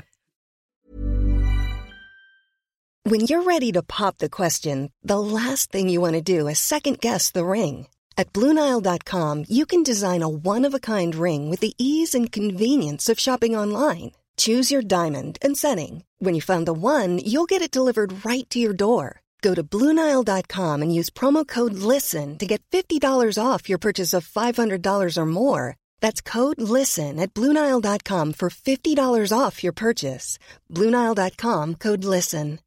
When 3.04 3.22
you're 3.22 3.44
ready 3.44 3.72
to 3.72 3.82
pop 3.82 4.18
the 4.18 4.30
question, 4.30 4.92
the 5.04 5.20
last 5.20 5.72
thing 5.72 5.89
you 5.89 6.02
want 6.02 6.13
to 6.13 6.22
do 6.22 6.48
is 6.48 6.60
second 6.60 7.00
guess 7.00 7.32
the 7.32 7.46
ring. 7.46 7.88
At 8.18 8.34
Bluenile.com, 8.34 9.46
you 9.48 9.65
can 9.65 9.84
design 9.84 10.22
a 10.22 10.28
one 10.28 10.65
of 10.65 10.74
a 10.74 10.80
kind 10.80 11.15
ring 11.15 11.50
with 11.50 11.62
the 11.62 11.74
ease 11.78 12.13
and 12.13 12.32
convenience 12.32 13.10
of 13.10 13.20
shopping 13.20 13.56
online. 13.56 14.12
Choose 14.38 14.72
your 14.72 14.82
diamond 14.82 15.38
and 15.42 15.58
setting. 15.58 16.04
When 16.20 16.36
you 16.36 16.42
find 16.42 16.65
the 16.65 16.74
one, 16.74 17.20
you'll 17.20 17.46
get 17.46 17.62
it 17.62 17.72
delivered 17.72 18.26
right 18.26 18.50
to 18.50 18.60
your 18.60 18.74
door. 18.74 19.22
Go 19.41 19.56
to 19.56 19.63
Bluenile.com 19.63 20.82
and 20.82 20.93
use 20.93 21.10
promo 21.10 21.47
code 21.47 21.73
LISTEN 21.73 22.38
to 22.39 22.45
get 22.45 22.62
$50 22.71 23.02
off 23.41 23.69
your 23.69 23.78
purchase 23.78 24.13
of 24.13 24.28
$500 24.28 25.17
or 25.17 25.25
more. 25.25 25.75
That's 26.02 26.19
code 26.21 26.60
LISTEN 26.62 27.19
at 27.19 27.34
Bluenile.com 27.34 28.34
for 28.34 28.49
$50 28.49 29.38
off 29.38 29.63
your 29.63 29.73
purchase. 29.73 30.38
Bluenile.com 30.73 31.75
code 31.75 32.04
LISTEN. 32.04 32.60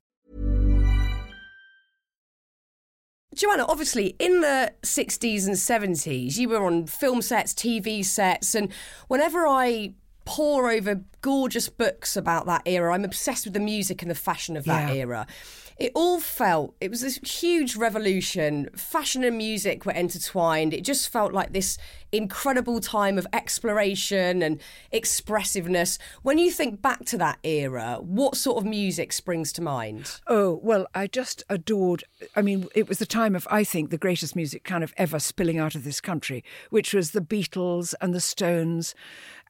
Joanna, 3.35 3.65
obviously, 3.67 4.15
in 4.19 4.43
the 4.43 4.73
60s 4.83 5.47
and 5.47 5.57
70s, 5.57 6.37
you 6.37 6.51
were 6.51 6.63
on 6.67 6.87
film 6.87 7.23
sets, 7.23 7.55
TV 7.55 8.05
sets, 8.05 8.55
and 8.55 8.71
whenever 9.09 9.47
I 9.47 9.95
pore 10.27 10.71
over 10.71 11.03
gorgeous 11.23 11.71
books 11.71 12.15
about 12.15 12.45
that 12.47 12.61
era, 12.67 12.93
I'm 12.95 13.05
obsessed 13.07 13.47
with 13.47 13.55
the 13.55 13.61
music 13.61 14.03
and 14.03 14.11
the 14.11 14.15
fashion 14.15 14.55
of 14.57 14.65
that 14.67 14.91
Yeah. 14.95 15.01
era. 15.01 15.27
It 15.77 15.93
all 15.95 16.21
felt, 16.21 16.75
it 16.81 16.91
was 16.91 17.01
this 17.01 17.19
huge 17.19 17.77
revolution. 17.77 18.69
Fashion 18.75 19.25
and 19.25 19.37
music 19.37 19.85
were 19.85 19.93
intertwined. 19.93 20.75
It 20.75 20.85
just 20.85 21.09
felt 21.09 21.33
like 21.33 21.53
this 21.53 21.79
incredible 22.13 22.79
time 22.79 23.17
of 23.17 23.27
exploration 23.33 24.43
and 24.43 24.61
expressiveness. 24.93 25.99
When 26.23 26.39
you 26.39 26.51
think 26.51 26.83
back 26.83 27.05
to 27.07 27.19
that 27.19 27.39
era, 27.43 27.99
what 28.01 28.37
sort 28.37 28.59
of 28.59 28.65
music 28.65 29.13
springs 29.13 29.53
to 29.55 29.63
mind? 29.63 30.21
Oh, 30.27 30.61
well, 30.63 30.87
I 30.95 31.07
just 31.07 31.43
adored. 31.49 32.05
I 32.37 32.43
mean, 32.43 32.69
it 32.75 32.89
was 32.89 32.99
the 32.99 33.07
time 33.07 33.35
of, 33.35 33.49
I 33.51 33.65
think, 33.65 33.91
the 33.91 33.99
greatest 33.99 34.37
music 34.37 34.65
kind 34.65 34.85
of 34.85 34.93
ever 34.97 35.19
spilling 35.19 35.59
out 35.59 35.75
of 35.75 35.85
this 35.85 36.01
country, 36.01 36.45
which 36.71 36.93
was 36.93 37.13
the 37.13 37.21
Beatles 37.21 37.95
and 38.01 38.15
the 38.15 38.21
Stones 38.21 38.95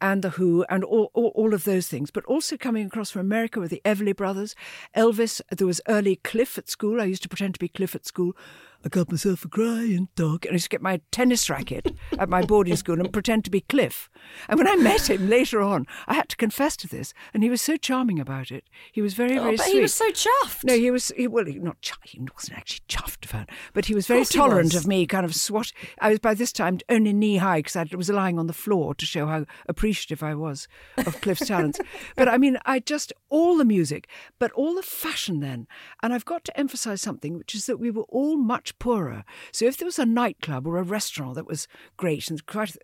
and 0.02 0.20
The 0.20 0.30
Who 0.30 0.64
and 0.68 0.84
all, 0.84 1.10
all, 1.14 1.32
all 1.34 1.54
of 1.54 1.64
those 1.64 1.86
things, 1.86 2.10
but 2.10 2.24
also 2.26 2.58
coming 2.58 2.86
across 2.86 3.12
from 3.12 3.20
America 3.20 3.60
with 3.60 3.70
the 3.70 3.80
Everly 3.84 4.14
Brothers, 4.14 4.54
Elvis. 4.94 5.40
There 5.50 5.66
was 5.66 5.80
early 5.88 6.16
Cliff 6.16 6.58
at 6.58 6.68
school. 6.68 7.00
I 7.00 7.04
used 7.04 7.22
to 7.22 7.28
pretend 7.28 7.54
to 7.54 7.60
be 7.60 7.68
Cliff 7.68 7.94
at 7.94 8.04
school. 8.04 8.36
I 8.84 8.88
got 8.88 9.10
myself 9.10 9.44
a 9.44 9.48
crying 9.48 10.08
dog. 10.16 10.44
And 10.44 10.52
I 10.52 10.54
used 10.54 10.64
to 10.64 10.70
get 10.70 10.82
my 10.82 11.00
tennis 11.12 11.48
racket 11.48 11.94
at 12.18 12.28
my 12.28 12.42
boarding 12.42 12.74
school 12.76 12.98
and 12.98 13.12
pretend 13.12 13.44
to 13.44 13.50
be 13.50 13.60
Cliff. 13.60 14.10
And 14.48 14.58
when 14.58 14.66
I 14.68 14.74
met 14.76 15.08
him 15.08 15.28
later 15.28 15.60
on, 15.60 15.86
I 16.08 16.14
had 16.14 16.28
to 16.30 16.36
confess 16.36 16.76
to 16.78 16.88
this. 16.88 17.14
And 17.32 17.42
he 17.44 17.50
was 17.50 17.62
so 17.62 17.76
charming 17.76 18.18
about 18.18 18.50
it. 18.50 18.64
He 18.90 19.00
was 19.00 19.14
very, 19.14 19.38
Oh, 19.38 19.42
very 19.44 19.56
but 19.56 19.64
sweet. 19.64 19.74
he 19.74 19.80
was 19.80 19.94
so 19.94 20.10
chuffed. 20.10 20.64
No, 20.64 20.74
he 20.74 20.90
was, 20.90 21.12
he, 21.16 21.28
well, 21.28 21.44
he, 21.44 21.58
not 21.60 21.80
ch- 21.80 21.92
he 22.04 22.18
wasn't 22.34 22.58
actually 22.58 22.80
chuffed 22.88 23.28
about 23.28 23.42
it, 23.42 23.50
but 23.72 23.84
he 23.86 23.94
was 23.94 24.06
very 24.06 24.20
course 24.20 24.32
he 24.32 24.38
tolerant 24.38 24.74
was. 24.74 24.82
of 24.82 24.86
me, 24.88 25.06
kind 25.06 25.24
of 25.24 25.34
swat. 25.34 25.72
I 26.00 26.10
was 26.10 26.18
by 26.18 26.34
this 26.34 26.52
time 26.52 26.78
only 26.88 27.12
knee 27.12 27.36
high 27.36 27.60
because 27.60 27.76
I 27.76 27.86
was 27.94 28.10
lying 28.10 28.38
on 28.38 28.46
the 28.48 28.52
floor 28.52 28.94
to 28.96 29.06
show 29.06 29.26
how 29.26 29.46
appreciative 29.68 30.22
I 30.22 30.34
was 30.34 30.66
of 30.98 31.20
Cliff's 31.20 31.46
talents. 31.46 31.78
But 32.16 32.28
I 32.28 32.36
mean, 32.38 32.58
I 32.66 32.80
just, 32.80 33.12
all 33.30 33.56
the 33.56 33.64
music, 33.64 34.08
but 34.38 34.50
all 34.52 34.74
the 34.74 34.82
fashion 34.82 35.40
then. 35.40 35.66
And 36.02 36.12
I've 36.12 36.24
got 36.24 36.44
to 36.44 36.58
emphasize 36.58 37.00
something, 37.00 37.36
which 37.38 37.54
is 37.54 37.66
that 37.66 37.78
we 37.78 37.90
were 37.90 38.02
all 38.08 38.36
much 38.36 38.71
poorer. 38.78 39.24
So 39.52 39.64
if 39.66 39.76
there 39.76 39.86
was 39.86 39.98
a 39.98 40.06
nightclub 40.06 40.66
or 40.66 40.78
a 40.78 40.82
restaurant 40.82 41.34
that 41.34 41.46
was 41.46 41.68
great, 41.96 42.30
and 42.30 42.44
quite 42.46 42.76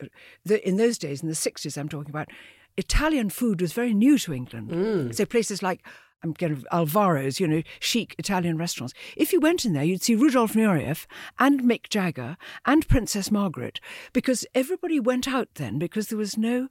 the, 0.44 0.66
in 0.66 0.77
those 0.77 0.98
days, 0.98 1.22
in 1.22 1.29
the 1.29 1.35
60s, 1.35 1.77
I'm 1.77 1.88
talking 1.88 2.11
about, 2.11 2.29
Italian 2.77 3.29
food 3.29 3.61
was 3.61 3.72
very 3.72 3.92
new 3.92 4.18
to 4.18 4.33
England. 4.33 4.70
Mm. 4.70 5.14
So 5.14 5.27
places 5.27 5.62
like 5.62 5.83
I'm 6.22 6.33
getting 6.33 6.64
Alvaro's, 6.72 7.38
you 7.38 7.46
know, 7.46 7.62
chic 7.81 8.14
Italian 8.18 8.57
restaurants. 8.57 8.94
If 9.16 9.33
you 9.33 9.40
went 9.40 9.64
in 9.64 9.72
there, 9.72 9.85
you'd 9.85 10.03
see 10.03 10.14
Rudolf 10.14 10.55
Nureyev 10.55 11.07
and 11.38 11.62
Mick 11.62 11.88
Jagger 11.88 12.37
and 12.64 12.88
Princess 12.88 13.31
Margaret 13.31 13.81
because 14.12 14.46
everybody 14.55 14.98
went 14.98 15.29
out 15.29 15.48
then 15.55 15.79
because 15.79 16.09
there 16.09 16.18
was 16.18 16.37
no. 16.37 16.68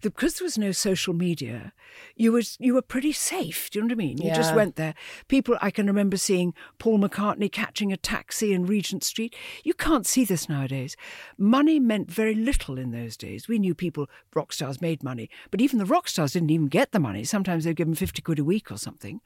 The- 0.00 0.10
Because 0.10 0.34
there 0.34 0.44
was 0.44 0.58
no 0.58 0.72
social 0.72 1.14
media, 1.14 1.72
you 2.16 2.32
was 2.32 2.56
you 2.60 2.74
were 2.74 2.82
pretty 2.82 3.12
safe. 3.12 3.70
Do 3.70 3.78
you 3.78 3.82
know 3.82 3.86
what 3.86 3.92
I 3.92 4.06
mean? 4.06 4.18
You 4.18 4.30
just 4.34 4.54
went 4.56 4.76
there. 4.76 4.94
People, 5.28 5.56
I 5.60 5.70
can 5.70 5.86
remember 5.86 6.16
seeing 6.16 6.54
Paul 6.78 6.98
McCartney 6.98 7.50
catching 7.50 7.92
a 7.92 7.96
taxi 7.96 8.52
in 8.52 8.66
Regent 8.66 9.02
Street. 9.04 9.34
You 9.64 9.74
can't 9.74 10.06
see 10.06 10.24
this 10.24 10.48
nowadays. 10.48 10.96
Money 11.36 11.78
meant 11.80 12.10
very 12.10 12.34
little 12.34 12.78
in 12.78 12.90
those 12.90 13.16
days. 13.16 13.48
We 13.48 13.58
knew 13.58 13.74
people, 13.74 14.08
rock 14.34 14.52
stars 14.52 14.80
made 14.80 15.02
money, 15.02 15.28
but 15.50 15.60
even 15.60 15.78
the 15.78 15.84
rock 15.86 16.08
stars 16.08 16.32
didn't 16.32 16.50
even 16.50 16.68
get 16.68 16.92
the 16.92 17.00
money. 17.00 17.24
Sometimes 17.24 17.64
they'd 17.64 17.76
give 17.76 17.86
them 17.86 17.94
50 17.94 18.22
quid 18.22 18.38
a 18.38 18.44
week 18.44 18.70
or 18.70 18.76
something. 18.78 19.20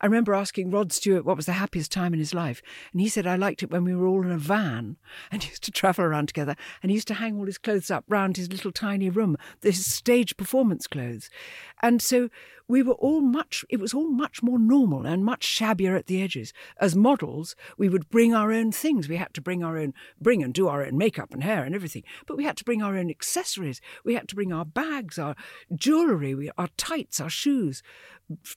I 0.00 0.06
remember 0.06 0.34
asking 0.34 0.70
Rod 0.70 0.92
Stewart 0.92 1.24
what 1.24 1.36
was 1.36 1.46
the 1.46 1.52
happiest 1.52 1.92
time 1.92 2.12
in 2.12 2.18
his 2.18 2.34
life, 2.34 2.62
and 2.92 3.00
he 3.00 3.08
said, 3.08 3.26
I 3.26 3.36
liked 3.36 3.62
it 3.62 3.70
when 3.70 3.84
we 3.84 3.94
were 3.94 4.06
all 4.06 4.22
in 4.24 4.30
a 4.32 4.38
van 4.38 4.96
and 5.30 5.44
used 5.48 5.62
to 5.64 5.70
travel 5.70 6.04
around 6.04 6.28
together, 6.28 6.56
and 6.82 6.90
he 6.90 6.94
used 6.96 7.08
to 7.08 7.14
hang 7.14 7.38
all 7.38 7.46
his 7.46 7.58
clothes 7.58 7.90
up 7.90 8.04
round 8.08 8.36
his 8.36 8.50
little 8.50 8.72
tiny 8.72 9.10
room, 9.10 9.36
his 9.62 9.84
stage 10.14 10.36
performance 10.36 10.86
clothes. 10.86 11.28
And 11.82 12.00
so 12.00 12.28
we 12.68 12.84
were 12.84 12.94
all 12.94 13.20
much, 13.20 13.64
it 13.68 13.80
was 13.80 13.92
all 13.92 14.08
much 14.08 14.44
more 14.44 14.60
normal 14.60 15.06
and 15.06 15.24
much 15.24 15.44
shabbier 15.44 15.96
at 15.96 16.06
the 16.06 16.22
edges. 16.22 16.52
As 16.80 16.94
models, 16.94 17.56
we 17.76 17.88
would 17.88 18.08
bring 18.10 18.32
our 18.32 18.52
own 18.52 18.70
things. 18.70 19.08
We 19.08 19.16
had 19.16 19.34
to 19.34 19.40
bring 19.40 19.64
our 19.64 19.76
own, 19.76 19.92
bring 20.20 20.42
and 20.44 20.54
do 20.54 20.68
our 20.68 20.84
own 20.86 20.96
makeup 20.96 21.34
and 21.34 21.42
hair 21.42 21.64
and 21.64 21.74
everything. 21.74 22.04
But 22.26 22.36
we 22.36 22.44
had 22.44 22.56
to 22.58 22.64
bring 22.64 22.80
our 22.80 22.96
own 22.96 23.10
accessories. 23.10 23.80
We 24.04 24.14
had 24.14 24.28
to 24.28 24.36
bring 24.36 24.52
our 24.52 24.64
bags, 24.64 25.18
our 25.18 25.34
jewellery, 25.74 26.48
our 26.56 26.68
tights, 26.76 27.20
our 27.20 27.28
shoes, 27.28 27.82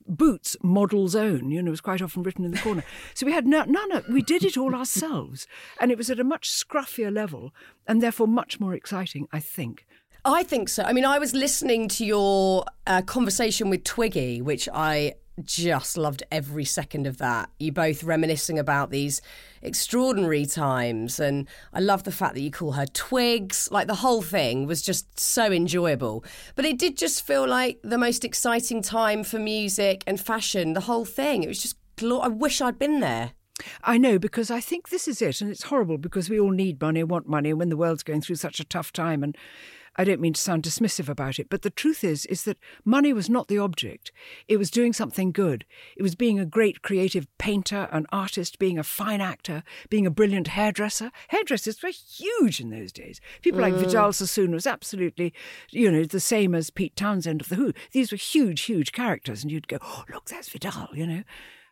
boots, 0.07 0.55
model's 0.61 1.15
own, 1.15 1.49
you 1.49 1.61
know, 1.61 1.69
it 1.69 1.71
was 1.71 1.81
quite 1.81 2.01
often 2.01 2.23
written 2.23 2.45
in 2.45 2.51
the 2.51 2.59
corner. 2.59 2.83
So 3.15 3.25
we 3.25 3.33
had 3.33 3.47
no, 3.47 3.63
none 3.63 3.91
of, 3.91 4.07
we 4.07 4.21
did 4.21 4.43
it 4.45 4.57
all 4.57 4.75
ourselves. 4.75 5.47
And 5.81 5.91
it 5.91 5.97
was 5.97 6.09
at 6.09 6.19
a 6.19 6.23
much 6.23 6.49
scruffier 6.49 7.13
level 7.13 7.51
and 7.87 8.01
therefore 8.01 8.27
much 8.27 8.59
more 8.59 8.73
exciting, 8.73 9.27
I 9.33 9.39
think. 9.39 9.85
I 10.25 10.43
think 10.43 10.69
so. 10.69 10.83
I 10.83 10.93
mean, 10.93 11.05
I 11.05 11.19
was 11.19 11.33
listening 11.33 11.87
to 11.89 12.05
your 12.05 12.65
uh, 12.85 13.01
conversation 13.01 13.69
with 13.69 13.83
Twiggy, 13.83 14.41
which 14.41 14.67
I 14.73 15.15
just 15.43 15.97
loved 15.97 16.23
every 16.31 16.65
second 16.65 17.05
of 17.05 17.19
that. 17.19 17.49
You 17.59 17.71
both 17.71 18.03
reminiscing 18.03 18.57
about 18.57 18.89
these 18.89 19.21
extraordinary 19.61 20.45
times, 20.45 21.19
and 21.19 21.47
I 21.73 21.79
love 21.79 22.03
the 22.03 22.11
fact 22.11 22.33
that 22.33 22.41
you 22.41 22.51
call 22.51 22.73
her 22.73 22.87
Twigs. 22.87 23.69
Like 23.71 23.87
the 23.87 23.95
whole 23.95 24.21
thing 24.21 24.65
was 24.65 24.81
just 24.81 25.19
so 25.19 25.51
enjoyable. 25.51 26.23
But 26.55 26.65
it 26.65 26.79
did 26.79 26.97
just 26.97 27.25
feel 27.25 27.47
like 27.47 27.79
the 27.83 27.97
most 27.97 28.25
exciting 28.25 28.81
time 28.81 29.23
for 29.23 29.39
music 29.39 30.03
and 30.07 30.19
fashion. 30.19 30.73
The 30.73 30.81
whole 30.81 31.05
thing. 31.05 31.43
It 31.43 31.47
was 31.47 31.61
just. 31.61 31.77
Glo- 31.97 32.19
I 32.19 32.27
wish 32.27 32.61
I'd 32.61 32.77
been 32.77 32.99
there. 32.99 33.31
I 33.83 33.97
know 33.97 34.19
because 34.19 34.51
I 34.51 34.59
think 34.59 34.89
this 34.89 35.07
is 35.07 35.19
it, 35.19 35.41
and 35.41 35.49
it's 35.49 35.63
horrible 35.63 35.97
because 35.97 36.29
we 36.29 36.39
all 36.39 36.51
need 36.51 36.79
money, 36.79 37.03
want 37.03 37.27
money, 37.27 37.49
and 37.49 37.57
when 37.57 37.69
the 37.69 37.77
world's 37.77 38.03
going 38.03 38.21
through 38.21 38.35
such 38.35 38.59
a 38.59 38.63
tough 38.63 38.93
time, 38.93 39.23
and 39.23 39.35
I 39.97 40.03
don't 40.03 40.21
mean 40.21 40.33
to 40.33 40.41
sound 40.41 40.63
dismissive 40.63 41.09
about 41.09 41.39
it, 41.39 41.49
but 41.49 41.63
the 41.63 41.69
truth 41.69 42.03
is, 42.03 42.25
is 42.27 42.43
that 42.43 42.59
money 42.85 43.13
was 43.13 43.29
not 43.29 43.47
the 43.47 43.57
object. 43.57 44.11
It 44.47 44.57
was 44.57 44.69
doing 44.69 44.93
something 44.93 45.31
good. 45.31 45.65
It 45.95 46.03
was 46.03 46.15
being 46.15 46.39
a 46.39 46.45
great 46.45 46.81
creative 46.81 47.27
painter, 47.37 47.87
an 47.91 48.05
artist, 48.11 48.59
being 48.59 48.77
a 48.77 48.83
fine 48.83 49.21
actor, 49.21 49.63
being 49.89 50.05
a 50.05 50.11
brilliant 50.11 50.49
hairdresser. 50.49 51.11
Hairdressers 51.29 51.81
were 51.81 51.89
huge 51.89 52.59
in 52.59 52.69
those 52.69 52.91
days. 52.91 53.19
People 53.41 53.61
like 53.61 53.73
mm. 53.73 53.79
Vidal 53.79 54.13
Sassoon 54.13 54.51
was 54.51 54.67
absolutely, 54.67 55.33
you 55.71 55.91
know, 55.91 56.03
the 56.03 56.19
same 56.19 56.53
as 56.53 56.69
Pete 56.69 56.95
Townshend 56.95 57.41
of 57.41 57.49
The 57.49 57.55
Who. 57.55 57.73
These 57.91 58.11
were 58.11 58.17
huge, 58.17 58.61
huge 58.61 58.91
characters, 58.91 59.43
and 59.43 59.51
you'd 59.51 59.67
go, 59.67 59.77
oh, 59.81 60.03
look, 60.11 60.25
that's 60.25 60.49
Vidal, 60.49 60.89
you 60.93 61.07
know 61.07 61.23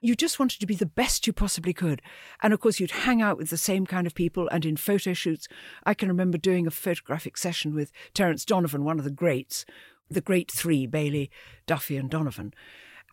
you 0.05 0.15
just 0.15 0.39
wanted 0.39 0.59
to 0.59 0.65
be 0.65 0.75
the 0.75 0.85
best 0.85 1.25
you 1.25 1.33
possibly 1.33 1.73
could. 1.73 2.01
And 2.41 2.53
of 2.53 2.59
course, 2.59 2.79
you'd 2.79 2.91
hang 2.91 3.21
out 3.21 3.37
with 3.37 3.49
the 3.49 3.57
same 3.57 3.85
kind 3.85 4.05
of 4.05 4.13
people. 4.13 4.47
And 4.49 4.65
in 4.65 4.77
photo 4.77 5.13
shoots, 5.13 5.47
I 5.83 5.93
can 5.93 6.07
remember 6.07 6.37
doing 6.37 6.67
a 6.67 6.71
photographic 6.71 7.37
session 7.37 7.73
with 7.73 7.91
Terence 8.13 8.45
Donovan, 8.45 8.83
one 8.83 8.99
of 8.99 9.05
the 9.05 9.11
greats, 9.11 9.65
the 10.09 10.21
great 10.21 10.51
three, 10.51 10.85
Bailey, 10.85 11.31
Duffy, 11.65 11.97
and 11.97 12.09
Donovan. 12.09 12.53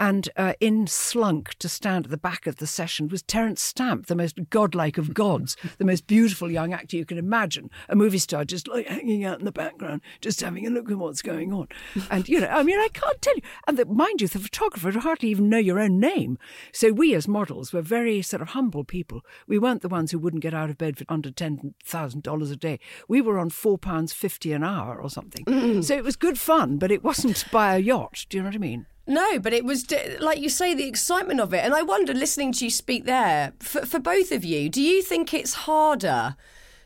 And 0.02 0.28
uh, 0.36 0.54
in 0.58 0.88
slunk 0.88 1.54
to 1.60 1.68
stand 1.68 2.06
at 2.06 2.10
the 2.10 2.16
back 2.16 2.48
of 2.48 2.56
the 2.56 2.66
session 2.66 3.06
was 3.06 3.22
Terence 3.22 3.62
Stamp, 3.62 4.06
the 4.06 4.16
most 4.16 4.50
godlike 4.50 4.98
of 4.98 5.14
gods, 5.14 5.56
the 5.78 5.84
most 5.84 6.08
beautiful 6.08 6.50
young 6.50 6.72
actor 6.72 6.96
you 6.96 7.06
can 7.06 7.18
imagine. 7.18 7.70
A 7.88 7.94
movie 7.94 8.18
star 8.18 8.44
just 8.44 8.66
like 8.66 8.88
hanging 8.88 9.24
out 9.24 9.38
in 9.38 9.44
the 9.44 9.52
background, 9.52 10.00
just 10.20 10.40
having 10.40 10.66
a 10.66 10.70
look 10.70 10.90
at 10.90 10.98
what's 10.98 11.22
going 11.22 11.52
on. 11.52 11.68
And, 12.10 12.28
you 12.28 12.40
know, 12.40 12.48
I 12.48 12.64
mean, 12.64 12.80
I 12.80 12.88
can't 12.92 13.22
tell 13.22 13.36
you. 13.36 13.42
And 13.68 13.78
the, 13.78 13.84
mind 13.86 14.20
you, 14.20 14.26
the 14.26 14.40
photographer 14.40 14.88
would 14.88 14.96
hardly 14.96 15.28
even 15.28 15.48
know 15.48 15.58
your 15.58 15.78
own 15.78 16.00
name. 16.00 16.36
So 16.72 16.90
we 16.90 17.14
as 17.14 17.28
models 17.28 17.72
were 17.72 17.80
very 17.80 18.22
sort 18.22 18.42
of 18.42 18.48
humble 18.48 18.82
people. 18.82 19.20
We 19.46 19.56
weren't 19.56 19.82
the 19.82 19.88
ones 19.88 20.10
who 20.10 20.18
wouldn't 20.18 20.42
get 20.42 20.52
out 20.52 20.68
of 20.68 20.78
bed 20.78 20.98
for 20.98 21.04
under 21.08 21.30
$10,000 21.30 22.52
a 22.52 22.56
day. 22.56 22.80
We 23.06 23.20
were 23.20 23.38
on 23.38 23.50
£4.50 23.50 24.56
an 24.56 24.64
hour 24.64 25.00
or 25.00 25.08
something. 25.08 25.80
So 25.82 25.96
it 25.96 26.02
was 26.02 26.16
good 26.16 26.40
fun, 26.40 26.78
but 26.78 26.90
it 26.90 27.04
wasn't 27.04 27.44
by 27.52 27.76
a 27.76 27.78
yacht. 27.78 28.26
Do 28.28 28.36
you 28.36 28.42
know 28.42 28.48
what 28.48 28.56
I 28.56 28.58
mean? 28.58 28.86
No, 29.06 29.38
but 29.38 29.52
it 29.52 29.64
was 29.64 29.86
like 30.20 30.38
you 30.38 30.48
say, 30.48 30.74
the 30.74 30.86
excitement 30.86 31.40
of 31.40 31.52
it. 31.52 31.64
And 31.64 31.74
I 31.74 31.82
wonder, 31.82 32.14
listening 32.14 32.52
to 32.52 32.64
you 32.64 32.70
speak 32.70 33.04
there, 33.04 33.52
for, 33.58 33.84
for 33.84 33.98
both 33.98 34.30
of 34.30 34.44
you, 34.44 34.68
do 34.68 34.80
you 34.80 35.02
think 35.02 35.34
it's 35.34 35.54
harder 35.54 36.36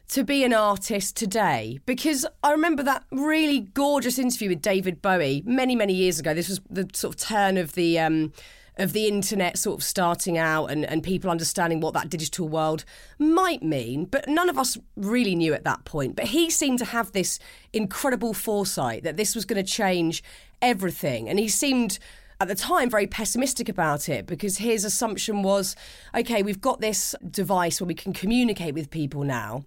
to 0.09 0.25
be 0.25 0.45
an 0.45 0.55
artist 0.55 1.17
today? 1.17 1.79
Because 1.85 2.25
I 2.43 2.53
remember 2.53 2.83
that 2.85 3.05
really 3.11 3.61
gorgeous 3.61 4.19
interview 4.19 4.51
with 4.51 4.63
David 4.63 5.03
Bowie 5.03 5.43
many, 5.45 5.77
many 5.77 5.93
years 5.93 6.19
ago. 6.19 6.33
This 6.33 6.49
was 6.49 6.61
the 6.71 6.89
sort 6.95 7.15
of 7.15 7.21
turn 7.21 7.57
of 7.59 7.75
the. 7.75 7.99
Um, 7.99 8.33
of 8.79 8.93
the 8.93 9.07
internet 9.07 9.57
sort 9.57 9.79
of 9.79 9.83
starting 9.83 10.37
out 10.37 10.67
and, 10.67 10.85
and 10.85 11.03
people 11.03 11.31
understanding 11.31 11.81
what 11.81 11.95
that 11.95 12.11
digital 12.11 12.49
world 12.49 12.85
might 13.19 13.63
mean, 13.63 14.05
but 14.05 14.29
none 14.29 14.51
of 14.51 14.59
us 14.59 14.77
really 14.97 15.35
knew 15.35 15.55
at 15.55 15.65
that 15.65 15.85
point. 15.85 16.15
But 16.15 16.27
he 16.27 16.51
seemed 16.51 16.79
to 16.81 16.85
have 16.85 17.13
this 17.13 17.39
incredible 17.73 18.35
foresight 18.35 19.03
that 19.05 19.17
this 19.17 19.35
was 19.35 19.45
going 19.45 19.65
to 19.65 19.71
change 19.71 20.23
everything. 20.63 21.29
And 21.29 21.39
he 21.39 21.49
seemed 21.49 21.99
at 22.41 22.49
the 22.49 22.55
time 22.55 22.91
very 22.91 23.07
pessimistic 23.07 23.69
about 23.69 24.09
it 24.09 24.27
because 24.27 24.59
his 24.59 24.85
assumption 24.85 25.43
was 25.43 25.75
okay, 26.15 26.43
we've 26.43 26.61
got 26.61 26.81
this 26.81 27.15
device 27.31 27.81
where 27.81 27.89
we 27.89 27.95
can 27.95 28.13
communicate 28.13 28.75
with 28.75 28.91
people 28.91 29.25
now 29.25 29.65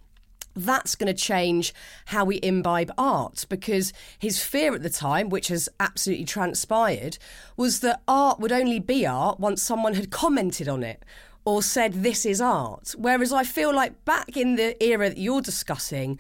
that's 0.56 0.96
going 0.96 1.08
to 1.08 1.14
change 1.14 1.74
how 2.06 2.26
we 2.26 2.40
imbibe 2.44 2.92
art 2.98 3.46
because 3.50 3.94
his 4.18 4.44
fear 4.44 4.74
at 4.74 4.84
the 4.84 4.90
time, 4.90 5.30
which 5.30 5.48
has 5.48 5.70
absolutely 5.80 6.26
transpired, 6.26 7.18
was 7.56 7.80
that 7.80 8.02
art 8.08 8.40
would 8.40 8.52
only 8.52 8.80
be 8.80 9.06
art 9.06 9.40
once 9.40 9.62
someone 9.62 9.94
had 9.94 10.12
commented 10.12 10.68
on 10.68 10.84
it 10.84 11.04
or 11.46 11.62
said, 11.64 11.94
This 12.04 12.26
is 12.26 12.42
art. 12.42 12.94
Whereas 12.98 13.32
I 13.32 13.44
feel 13.44 13.74
like 13.74 14.04
back 14.06 14.36
in 14.36 14.56
the 14.56 14.82
era 14.84 15.10
that 15.10 15.18
you're 15.18 15.42
discussing, 15.42 16.20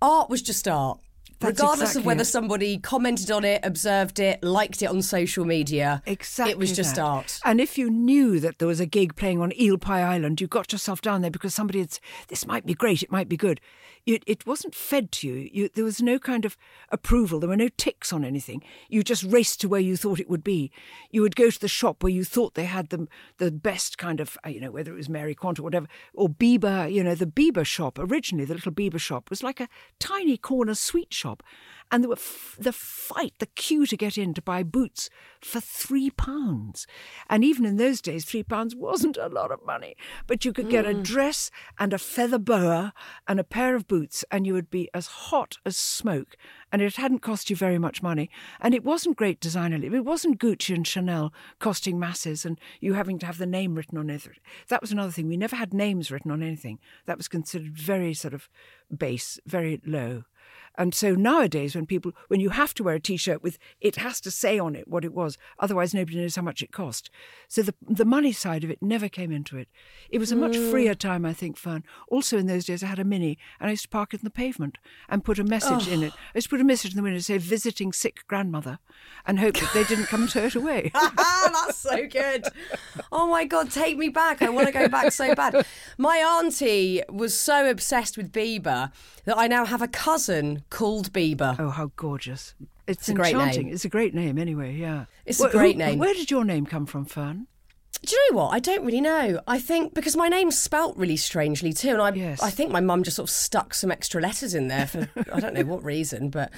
art 0.00 0.30
was 0.30 0.42
just 0.42 0.68
art. 0.68 1.00
That's 1.40 1.58
Regardless 1.58 1.80
exactly 1.90 2.00
of 2.02 2.06
whether 2.06 2.20
it. 2.22 2.26
somebody 2.26 2.78
commented 2.78 3.30
on 3.30 3.44
it, 3.44 3.64
observed 3.64 4.18
it, 4.18 4.42
liked 4.44 4.82
it 4.82 4.86
on 4.86 5.00
social 5.00 5.44
media, 5.46 6.02
Exactly. 6.06 6.52
it 6.52 6.58
was 6.58 6.76
just 6.76 6.96
that. 6.96 7.02
art. 7.02 7.40
And 7.46 7.60
if 7.62 7.78
you 7.78 7.88
knew 7.90 8.38
that 8.40 8.58
there 8.58 8.68
was 8.68 8.78
a 8.78 8.86
gig 8.86 9.16
playing 9.16 9.40
on 9.40 9.52
Eel 9.58 9.78
Pie 9.78 10.02
Island, 10.02 10.40
you 10.42 10.46
got 10.46 10.70
yourself 10.70 11.00
down 11.00 11.22
there 11.22 11.30
because 11.30 11.54
somebody 11.54 11.80
had, 11.80 11.98
this 12.28 12.46
might 12.46 12.66
be 12.66 12.74
great, 12.74 13.02
it 13.02 13.10
might 13.10 13.28
be 13.28 13.38
good. 13.38 13.58
It, 14.06 14.24
it 14.26 14.46
wasn't 14.46 14.74
fed 14.74 15.12
to 15.12 15.28
you. 15.28 15.50
you. 15.52 15.68
There 15.72 15.84
was 15.84 16.02
no 16.02 16.18
kind 16.18 16.44
of 16.44 16.56
approval. 16.88 17.38
There 17.38 17.48
were 17.48 17.56
no 17.56 17.68
ticks 17.76 18.12
on 18.12 18.24
anything. 18.24 18.62
You 18.88 19.02
just 19.02 19.22
raced 19.24 19.60
to 19.60 19.68
where 19.68 19.80
you 19.80 19.96
thought 19.96 20.20
it 20.20 20.28
would 20.28 20.42
be. 20.42 20.70
You 21.10 21.22
would 21.22 21.36
go 21.36 21.50
to 21.50 21.60
the 21.60 21.68
shop 21.68 22.02
where 22.02 22.12
you 22.12 22.24
thought 22.24 22.54
they 22.54 22.64
had 22.64 22.88
the, 22.88 23.06
the 23.38 23.50
best 23.50 23.98
kind 23.98 24.20
of, 24.20 24.36
uh, 24.44 24.48
you 24.48 24.60
know, 24.60 24.70
whether 24.70 24.92
it 24.92 24.96
was 24.96 25.08
Mary 25.08 25.34
Quant 25.34 25.58
or 25.58 25.62
whatever, 25.62 25.86
or 26.14 26.28
Biba, 26.28 26.92
you 26.92 27.04
know, 27.04 27.14
the 27.14 27.26
Biba 27.26 27.64
shop, 27.64 27.98
originally 27.98 28.44
the 28.44 28.54
little 28.54 28.72
Biba 28.72 28.98
shop, 28.98 29.30
was 29.30 29.42
like 29.42 29.60
a 29.60 29.68
tiny 29.98 30.36
corner 30.36 30.74
sweet 30.74 31.12
shop. 31.12 31.42
And 31.90 32.02
there 32.02 32.08
were 32.08 32.14
f- 32.14 32.56
the 32.58 32.72
fight, 32.72 33.34
the 33.38 33.46
queue 33.46 33.86
to 33.86 33.96
get 33.96 34.16
in 34.16 34.34
to 34.34 34.42
buy 34.42 34.62
boots 34.62 35.10
for 35.40 35.60
three 35.60 36.10
pounds. 36.10 36.86
And 37.28 37.44
even 37.44 37.64
in 37.64 37.76
those 37.76 38.00
days, 38.00 38.24
three 38.24 38.42
pounds 38.42 38.76
wasn't 38.76 39.16
a 39.16 39.28
lot 39.28 39.50
of 39.50 39.64
money, 39.66 39.96
but 40.26 40.44
you 40.44 40.52
could 40.52 40.70
get 40.70 40.86
a 40.86 40.92
hmm. 40.92 41.02
dress 41.02 41.50
and 41.78 41.92
a 41.92 41.98
feather 41.98 42.38
boa 42.38 42.92
and 43.26 43.40
a 43.40 43.44
pair 43.44 43.74
of 43.74 43.88
boots, 43.88 44.24
and 44.30 44.46
you 44.46 44.54
would 44.54 44.70
be 44.70 44.88
as 44.94 45.06
hot 45.06 45.58
as 45.64 45.76
smoke. 45.76 46.36
And 46.72 46.80
it 46.80 46.96
hadn't 46.96 47.18
cost 47.18 47.50
you 47.50 47.56
very 47.56 47.78
much 47.78 48.00
money, 48.00 48.30
and 48.60 48.74
it 48.74 48.84
wasn't 48.84 49.16
great 49.16 49.40
designer. 49.40 49.84
It 49.84 50.04
wasn't 50.04 50.38
Gucci 50.38 50.72
and 50.72 50.86
Chanel 50.86 51.32
costing 51.58 51.98
masses, 51.98 52.44
and 52.44 52.60
you 52.80 52.94
having 52.94 53.18
to 53.18 53.26
have 53.26 53.38
the 53.38 53.46
name 53.46 53.74
written 53.74 53.98
on 53.98 54.08
it. 54.08 54.20
That 54.68 54.80
was 54.80 54.92
another 54.92 55.12
thing. 55.12 55.28
We 55.28 55.36
never 55.36 55.56
had 55.56 55.72
names 55.72 56.10
written 56.10 56.30
on 56.30 56.42
anything. 56.42 56.78
That 57.06 57.16
was 57.16 57.28
considered 57.28 57.76
very 57.76 58.14
sort 58.14 58.34
of 58.34 58.48
base, 58.94 59.40
very 59.46 59.80
low. 59.84 60.24
And 60.80 60.94
so 60.94 61.14
nowadays, 61.14 61.74
when 61.74 61.84
people, 61.84 62.12
when 62.28 62.40
you 62.40 62.48
have 62.48 62.72
to 62.72 62.82
wear 62.82 62.94
a 62.94 63.00
T-shirt 63.00 63.42
with, 63.42 63.58
it 63.82 63.96
has 63.96 64.18
to 64.22 64.30
say 64.30 64.58
on 64.58 64.74
it 64.74 64.88
what 64.88 65.04
it 65.04 65.12
was, 65.12 65.36
otherwise 65.58 65.92
nobody 65.92 66.16
knows 66.16 66.36
how 66.36 66.40
much 66.42 66.62
it 66.62 66.72
cost. 66.72 67.10
So 67.48 67.60
the 67.60 67.74
the 67.86 68.06
money 68.06 68.32
side 68.32 68.64
of 68.64 68.70
it 68.70 68.80
never 68.80 69.06
came 69.10 69.30
into 69.30 69.58
it. 69.58 69.68
It 70.08 70.18
was 70.18 70.32
a 70.32 70.36
much 70.36 70.56
hmm. 70.56 70.70
freer 70.70 70.94
time, 70.94 71.26
I 71.26 71.34
think, 71.34 71.58
Fearne. 71.58 71.82
Also 72.08 72.38
in 72.38 72.46
those 72.46 72.64
days, 72.64 72.82
I 72.82 72.86
had 72.86 72.98
a 72.98 73.04
Mini, 73.04 73.36
and 73.60 73.68
I 73.68 73.72
used 73.72 73.82
to 73.82 73.88
park 73.90 74.14
it 74.14 74.20
on 74.20 74.24
the 74.24 74.30
pavement 74.30 74.78
and 75.10 75.22
put 75.22 75.38
a 75.38 75.44
message 75.44 75.86
in 75.86 76.02
it. 76.02 76.14
I 76.14 76.38
used 76.38 76.46
to 76.46 76.50
put 76.56 76.62
a 76.62 76.64
message 76.64 76.92
in 76.92 76.96
the 76.96 77.02
window, 77.02 77.18
say 77.18 77.36
"visiting 77.36 77.92
sick 77.92 78.26
grandmother," 78.26 78.78
and 79.26 79.38
hope 79.38 79.58
that 79.58 79.74
they 79.74 79.84
didn't 79.84 80.06
come 80.06 80.22
and 80.22 80.30
tow 80.30 80.44
it 80.44 80.54
away. 80.54 80.90
That's 80.94 81.76
so 81.76 82.06
good. 82.06 82.46
Oh 83.12 83.26
my 83.26 83.44
God, 83.44 83.70
take 83.70 83.98
me 83.98 84.08
back. 84.08 84.40
I 84.40 84.48
want 84.48 84.68
to 84.68 84.72
go 84.72 84.88
back 84.88 85.12
so 85.12 85.34
bad. 85.34 85.66
My 85.98 86.16
auntie 86.16 87.02
was 87.10 87.38
so 87.38 87.68
obsessed 87.68 88.16
with 88.16 88.32
Biba 88.32 88.92
that 89.26 89.36
I 89.36 89.46
now 89.46 89.66
have 89.66 89.82
a 89.82 89.88
cousin 89.88 90.64
called 90.70 91.12
Biba. 91.12 91.56
oh, 91.58 91.70
how 91.70 91.90
gorgeous! 91.96 92.54
It's, 92.86 93.08
a 93.08 93.14
great 93.14 93.34
enchanting. 93.34 93.66
name. 93.66 93.74
It's 93.74 93.84
a 93.84 93.88
great 93.88 94.14
name, 94.14 94.38
anyway. 94.38 94.74
Yeah, 94.74 95.04
It's 95.24 95.40
a 95.40 95.48
great 95.48 95.76
name. 95.76 95.98
Where 95.98 96.14
did 96.14 96.30
your 96.30 96.44
name 96.44 96.66
come 96.66 96.86
from, 96.86 97.06
Fearne? 97.06 97.46
Do 98.02 98.16
you 98.16 98.30
know 98.30 98.38
what? 98.38 98.54
I 98.54 98.60
don't 98.60 98.84
really 98.84 99.00
know. 99.02 99.40
I 99.46 99.58
think 99.58 99.92
because 99.92 100.16
my 100.16 100.28
name's 100.28 100.56
spelt 100.58 100.96
really 100.96 101.18
strangely 101.18 101.74
too, 101.74 101.90
and 101.90 102.00
I 102.00 102.12
Yes. 102.12 102.42
I 102.42 102.48
think 102.48 102.70
my 102.70 102.80
mum 102.80 103.02
just 103.02 103.16
sort 103.16 103.28
of 103.28 103.30
stuck 103.30 103.74
some 103.74 103.90
extra 103.90 104.22
letters 104.22 104.54
in 104.54 104.68
there 104.68 104.86
for 104.86 105.08
I 105.32 105.38
don't 105.38 105.52
know 105.52 105.64
what 105.64 105.84
reason, 105.84 106.30
but 106.30 106.50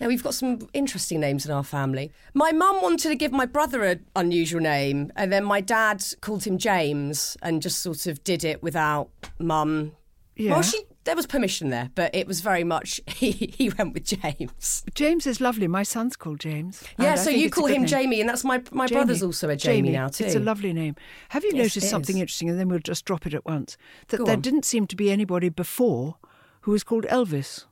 yeah, 0.00 0.08
we've 0.08 0.22
got 0.24 0.34
some 0.34 0.68
interesting 0.72 1.20
names 1.20 1.46
in 1.46 1.52
our 1.52 1.62
family. 1.62 2.10
My 2.34 2.50
mum 2.50 2.82
wanted 2.82 3.10
to 3.10 3.14
give 3.14 3.30
my 3.30 3.46
brother 3.46 3.84
an 3.84 4.04
unusual 4.16 4.60
name, 4.60 5.12
and 5.14 5.32
then 5.32 5.44
my 5.44 5.60
dad 5.60 6.04
called 6.20 6.44
him 6.44 6.58
James, 6.58 7.36
and 7.42 7.62
just 7.62 7.78
sort 7.80 8.06
of 8.06 8.24
did 8.24 8.42
it 8.42 8.60
without 8.60 9.08
mum. 9.38 9.92
Yeah. 10.34 10.52
Well, 10.52 10.62
she 10.62 10.82
there 11.08 11.16
was 11.16 11.26
permission 11.26 11.70
there, 11.70 11.90
but 11.94 12.14
it 12.14 12.26
was 12.26 12.40
very 12.42 12.64
much 12.64 13.00
he 13.06 13.30
he 13.32 13.70
went 13.70 13.94
with 13.94 14.04
James. 14.04 14.84
James 14.94 15.26
is 15.26 15.40
lovely. 15.40 15.66
My 15.66 15.82
son's 15.82 16.16
called 16.16 16.38
James. 16.40 16.84
Yeah, 16.98 17.14
so 17.14 17.30
you 17.30 17.48
call 17.50 17.66
him 17.66 17.82
name. 17.82 17.86
Jamie, 17.86 18.20
and 18.20 18.28
that's 18.28 18.44
my 18.44 18.62
my 18.70 18.86
Jamie. 18.86 18.98
brother's 18.98 19.22
also 19.22 19.48
a 19.48 19.56
Jamie, 19.56 19.90
now 19.90 20.08
too. 20.08 20.24
It's 20.24 20.34
a 20.34 20.40
lovely 20.40 20.72
name. 20.72 20.94
Have 21.30 21.44
you 21.44 21.50
Yes, 21.54 21.64
noticed 21.76 21.88
something 21.90 22.16
is. 22.16 22.20
interesting? 22.20 22.50
And 22.50 22.60
then 22.60 22.68
we'll 22.68 22.78
just 22.80 23.04
drop 23.06 23.26
it 23.26 23.32
at 23.34 23.44
once. 23.46 23.76
That 24.08 24.18
Go 24.18 24.24
there 24.26 24.34
on. 24.36 24.42
didn't 24.42 24.64
seem 24.66 24.86
to 24.86 24.96
be 24.96 25.10
anybody 25.10 25.48
before 25.48 26.16
who 26.62 26.72
was 26.72 26.84
called 26.84 27.04
Elvis. 27.06 27.64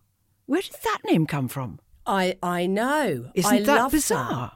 Where 0.47 0.63
did 0.63 0.77
that 0.85 1.01
name 1.05 1.27
come 1.27 1.49
from? 1.49 1.79
I 2.07 2.39
I 2.43 2.67
know. 2.67 3.31
Isn't 3.35 3.53
I 3.53 3.61
that 3.63 3.91
bizarre? 3.91 4.53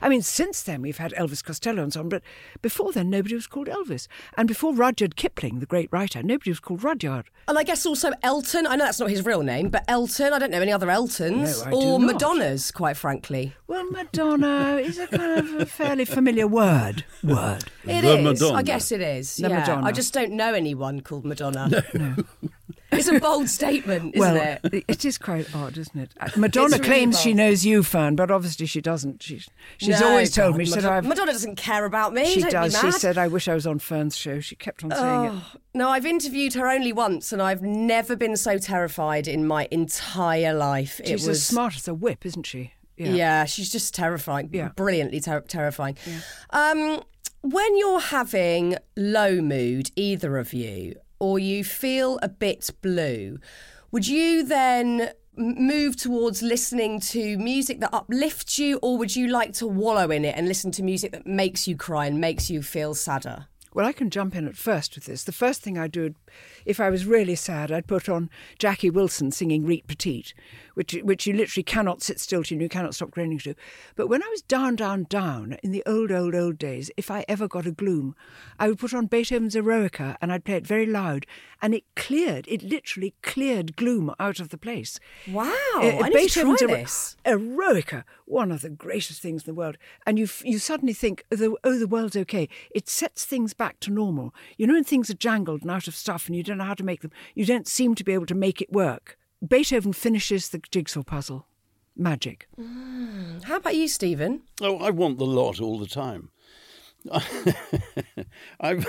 I 0.00 0.08
mean, 0.08 0.22
since 0.22 0.62
then 0.62 0.82
we've 0.82 0.98
had 0.98 1.12
Elvis 1.12 1.44
Costello 1.44 1.82
and 1.82 1.92
so 1.92 2.00
on, 2.00 2.08
but 2.08 2.22
before 2.62 2.92
then 2.92 3.10
nobody 3.10 3.34
was 3.34 3.46
called 3.46 3.68
Elvis. 3.68 4.08
And 4.36 4.48
before 4.48 4.74
Rudyard 4.74 5.16
Kipling, 5.16 5.60
the 5.60 5.66
great 5.66 5.88
writer, 5.92 6.22
nobody 6.22 6.50
was 6.50 6.60
called 6.60 6.82
Rudyard. 6.84 7.26
And 7.48 7.58
I 7.58 7.62
guess 7.62 7.86
also 7.86 8.12
Elton. 8.22 8.66
I 8.66 8.76
know 8.76 8.84
that's 8.84 9.00
not 9.00 9.10
his 9.10 9.24
real 9.24 9.42
name, 9.42 9.68
but 9.68 9.84
Elton. 9.88 10.32
I 10.32 10.38
don't 10.38 10.50
know 10.50 10.60
any 10.60 10.72
other 10.72 10.90
Eltons 10.90 11.64
No, 11.64 11.66
I 11.66 11.70
do 11.70 11.76
or 11.76 11.98
not. 12.00 12.12
Madonnas, 12.12 12.70
quite 12.72 12.96
frankly. 12.96 13.54
Well, 13.66 13.88
Madonna 13.90 14.76
is 14.76 14.98
a 14.98 15.06
kind 15.06 15.38
of 15.38 15.54
a 15.54 15.66
fairly 15.66 16.04
familiar 16.04 16.46
word. 16.46 17.04
Word. 17.22 17.64
It 17.84 18.02
The 18.02 18.18
is. 18.18 18.24
Madonna. 18.24 18.58
I 18.58 18.62
guess 18.62 18.92
it 18.92 19.00
is. 19.00 19.36
The 19.36 19.48
yeah. 19.48 19.60
Madonna. 19.60 19.86
I 19.86 19.92
just 19.92 20.12
don't 20.12 20.32
know 20.32 20.54
anyone 20.54 21.00
called 21.00 21.24
Madonna. 21.24 21.84
No. 21.94 22.16
it's 22.92 23.08
a 23.08 23.18
bold 23.20 23.48
statement, 23.48 24.14
isn't 24.14 24.34
well, 24.34 24.58
it? 24.64 24.84
it 24.88 25.04
is 25.04 25.18
quite 25.18 25.54
odd, 25.54 25.76
isn't 25.76 25.98
it? 25.98 26.10
Uh, 26.18 26.28
Madonna 26.36 26.76
really 26.76 26.84
claims 26.84 27.20
she 27.20 27.34
knows 27.34 27.64
you, 27.64 27.82
Fearne, 27.82 28.16
but 28.16 28.30
obviously 28.30 28.66
she 28.66 28.80
doesn't. 28.80 29.22
She, 29.22 29.42
she's 29.86 30.00
No, 30.00 30.08
always 30.10 30.34
told 30.34 30.52
God, 30.54 30.58
me. 30.58 30.64
She 30.64 30.70
said, 30.72 30.82
Madonna, 30.82 30.96
I've, 30.98 31.04
Madonna 31.06 31.32
doesn't 31.32 31.56
care 31.56 31.84
about 31.84 32.12
me. 32.12 32.26
she 32.26 32.40
don't 32.42 32.50
does. 32.50 32.78
She 32.80 32.90
said, 32.92 33.16
I 33.18 33.28
wish 33.28 33.48
I 33.48 33.54
was 33.54 33.66
on 33.66 33.78
Fearne's 33.78 34.16
show. 34.16 34.40
She 34.40 34.54
kept 34.56 34.84
on 34.84 34.90
saying 34.90 35.24
it. 35.24 35.30
Oh, 35.32 35.44
no, 35.74 35.88
I've 35.90 36.06
interviewed 36.06 36.54
her 36.54 36.68
only 36.68 36.92
once, 36.92 37.32
and 37.32 37.40
I've 37.40 37.62
never 37.62 38.16
been 38.16 38.36
so 38.36 38.58
terrified 38.58 39.26
in 39.28 39.46
my 39.46 39.68
entire 39.70 40.54
life. 40.54 41.00
She's 41.04 41.10
it 41.10 41.14
was 41.14 41.28
as 41.28 41.46
smart 41.46 41.76
as 41.76 41.88
a 41.88 41.94
whip, 41.94 42.24
isn't 42.26 42.44
she? 42.46 42.72
Yeah. 42.96 43.44
she's 43.44 43.70
just 43.70 43.94
terrifying. 43.94 44.50
Yeah. 44.52 44.70
Brilliantly 44.76 45.20
ter- 45.20 45.40
terrifying. 45.42 45.96
Um, 46.50 47.02
when 47.42 47.76
you're 47.78 48.00
having 48.00 48.76
low 48.96 49.40
mood, 49.40 49.90
either 49.96 50.38
of 50.38 50.52
you, 50.52 50.94
or 51.20 51.38
you 51.38 51.62
feel 51.64 52.18
a 52.22 52.28
bit 52.28 52.70
blue, 52.82 53.38
would 53.92 54.06
you 54.08 54.44
then 54.44 55.10
move 55.36 55.96
towards 55.96 56.42
listening 56.42 57.00
to 57.00 57.38
music 57.38 57.80
that 57.80 57.92
uplifts 57.92 58.58
you, 58.58 58.78
or 58.82 58.98
would 58.98 59.14
you 59.14 59.28
like 59.28 59.52
to 59.54 59.66
wallow 59.66 60.10
in 60.10 60.24
it 60.24 60.36
and 60.36 60.48
listen 60.48 60.70
to 60.72 60.82
music 60.82 61.12
that 61.12 61.26
makes 61.26 61.68
you 61.68 61.76
cry 61.76 62.06
and 62.06 62.20
makes 62.20 62.50
you 62.50 62.62
feel 62.62 62.94
sadder? 62.94 63.46
Well, 63.74 63.86
I 63.86 63.92
can 63.92 64.08
jump 64.08 64.34
in 64.34 64.48
at 64.48 64.56
first 64.56 64.94
with 64.94 65.04
this. 65.04 65.24
The 65.24 65.32
first 65.32 65.60
thing 65.60 65.76
I'd 65.76 65.92
do, 65.92 66.14
if 66.66 66.80
I 66.80 66.90
was 66.90 67.06
really 67.06 67.34
sad, 67.36 67.72
I'd 67.72 67.86
put 67.86 68.08
on 68.08 68.28
Jackie 68.58 68.90
Wilson 68.90 69.30
singing 69.30 69.64
Reet 69.64 69.86
Petite, 69.86 70.34
which 70.74 70.92
which 71.02 71.26
you 71.26 71.32
literally 71.32 71.62
cannot 71.62 72.02
sit 72.02 72.20
still 72.20 72.42
to 72.44 72.54
and 72.54 72.60
you 72.62 72.68
cannot 72.68 72.94
stop 72.94 73.10
groaning 73.12 73.38
to. 73.38 73.54
But 73.94 74.08
when 74.08 74.22
I 74.22 74.28
was 74.28 74.42
down, 74.42 74.76
down, 74.76 75.04
down 75.08 75.56
in 75.62 75.70
the 75.70 75.82
old, 75.86 76.12
old, 76.12 76.34
old 76.34 76.58
days, 76.58 76.90
if 76.96 77.10
I 77.10 77.24
ever 77.28 77.48
got 77.48 77.66
a 77.66 77.70
gloom, 77.72 78.14
I 78.58 78.68
would 78.68 78.78
put 78.78 78.92
on 78.92 79.06
Beethoven's 79.06 79.54
Eroica 79.54 80.16
and 80.20 80.32
I'd 80.32 80.44
play 80.44 80.56
it 80.56 80.66
very 80.66 80.86
loud, 80.86 81.24
and 81.62 81.74
it 81.74 81.84
cleared. 81.94 82.46
It 82.48 82.62
literally 82.62 83.14
cleared 83.22 83.76
gloom 83.76 84.12
out 84.18 84.40
of 84.40 84.48
the 84.50 84.58
place. 84.58 84.98
Wow, 85.30 85.52
Uh, 85.76 86.00
I 86.02 86.08
need 86.08 86.30
to 86.30 86.40
try 86.56 86.66
this. 86.82 87.16
Eroica, 87.24 88.04
one 88.26 88.52
of 88.52 88.60
the 88.60 88.68
greatest 88.68 89.22
things 89.22 89.42
in 89.42 89.46
the 89.46 89.58
world. 89.58 89.78
And 90.06 90.18
you, 90.18 90.28
you 90.44 90.58
suddenly 90.58 90.92
think, 90.92 91.24
oh 91.32 91.36
the, 91.36 91.56
oh, 91.64 91.78
the 91.78 91.86
world's 91.86 92.16
okay. 92.16 92.48
It 92.70 92.88
sets 92.88 93.24
things 93.24 93.54
back 93.54 93.80
to 93.80 93.90
normal. 93.90 94.34
You 94.58 94.66
know, 94.66 94.74
when 94.74 94.84
things 94.84 95.08
are 95.10 95.14
jangled 95.14 95.62
and 95.62 95.70
out 95.70 95.88
of 95.88 95.94
stuff 95.94 96.26
and 96.26 96.36
you 96.36 96.42
don't 96.42 96.58
know 96.58 96.64
how 96.64 96.74
to 96.74 96.84
make 96.84 97.02
them, 97.02 97.12
you 97.34 97.44
don't 97.44 97.66
seem 97.68 97.94
to 97.94 98.04
be 98.04 98.12
able 98.12 98.26
to 98.26 98.34
make 98.34 98.60
it 98.60 98.72
work. 98.72 99.18
Beethoven 99.46 99.92
finishes 99.92 100.48
the 100.48 100.60
jigsaw 100.70 101.02
puzzle. 101.02 101.46
Magic. 101.96 102.46
How 103.44 103.56
about 103.56 103.74
you, 103.74 103.88
Stephen? 103.88 104.42
Oh, 104.60 104.76
I 104.76 104.90
want 104.90 105.18
the 105.18 105.24
lot 105.24 105.60
all 105.60 105.78
the 105.78 105.86
time. 105.86 106.30
I, 107.10 107.24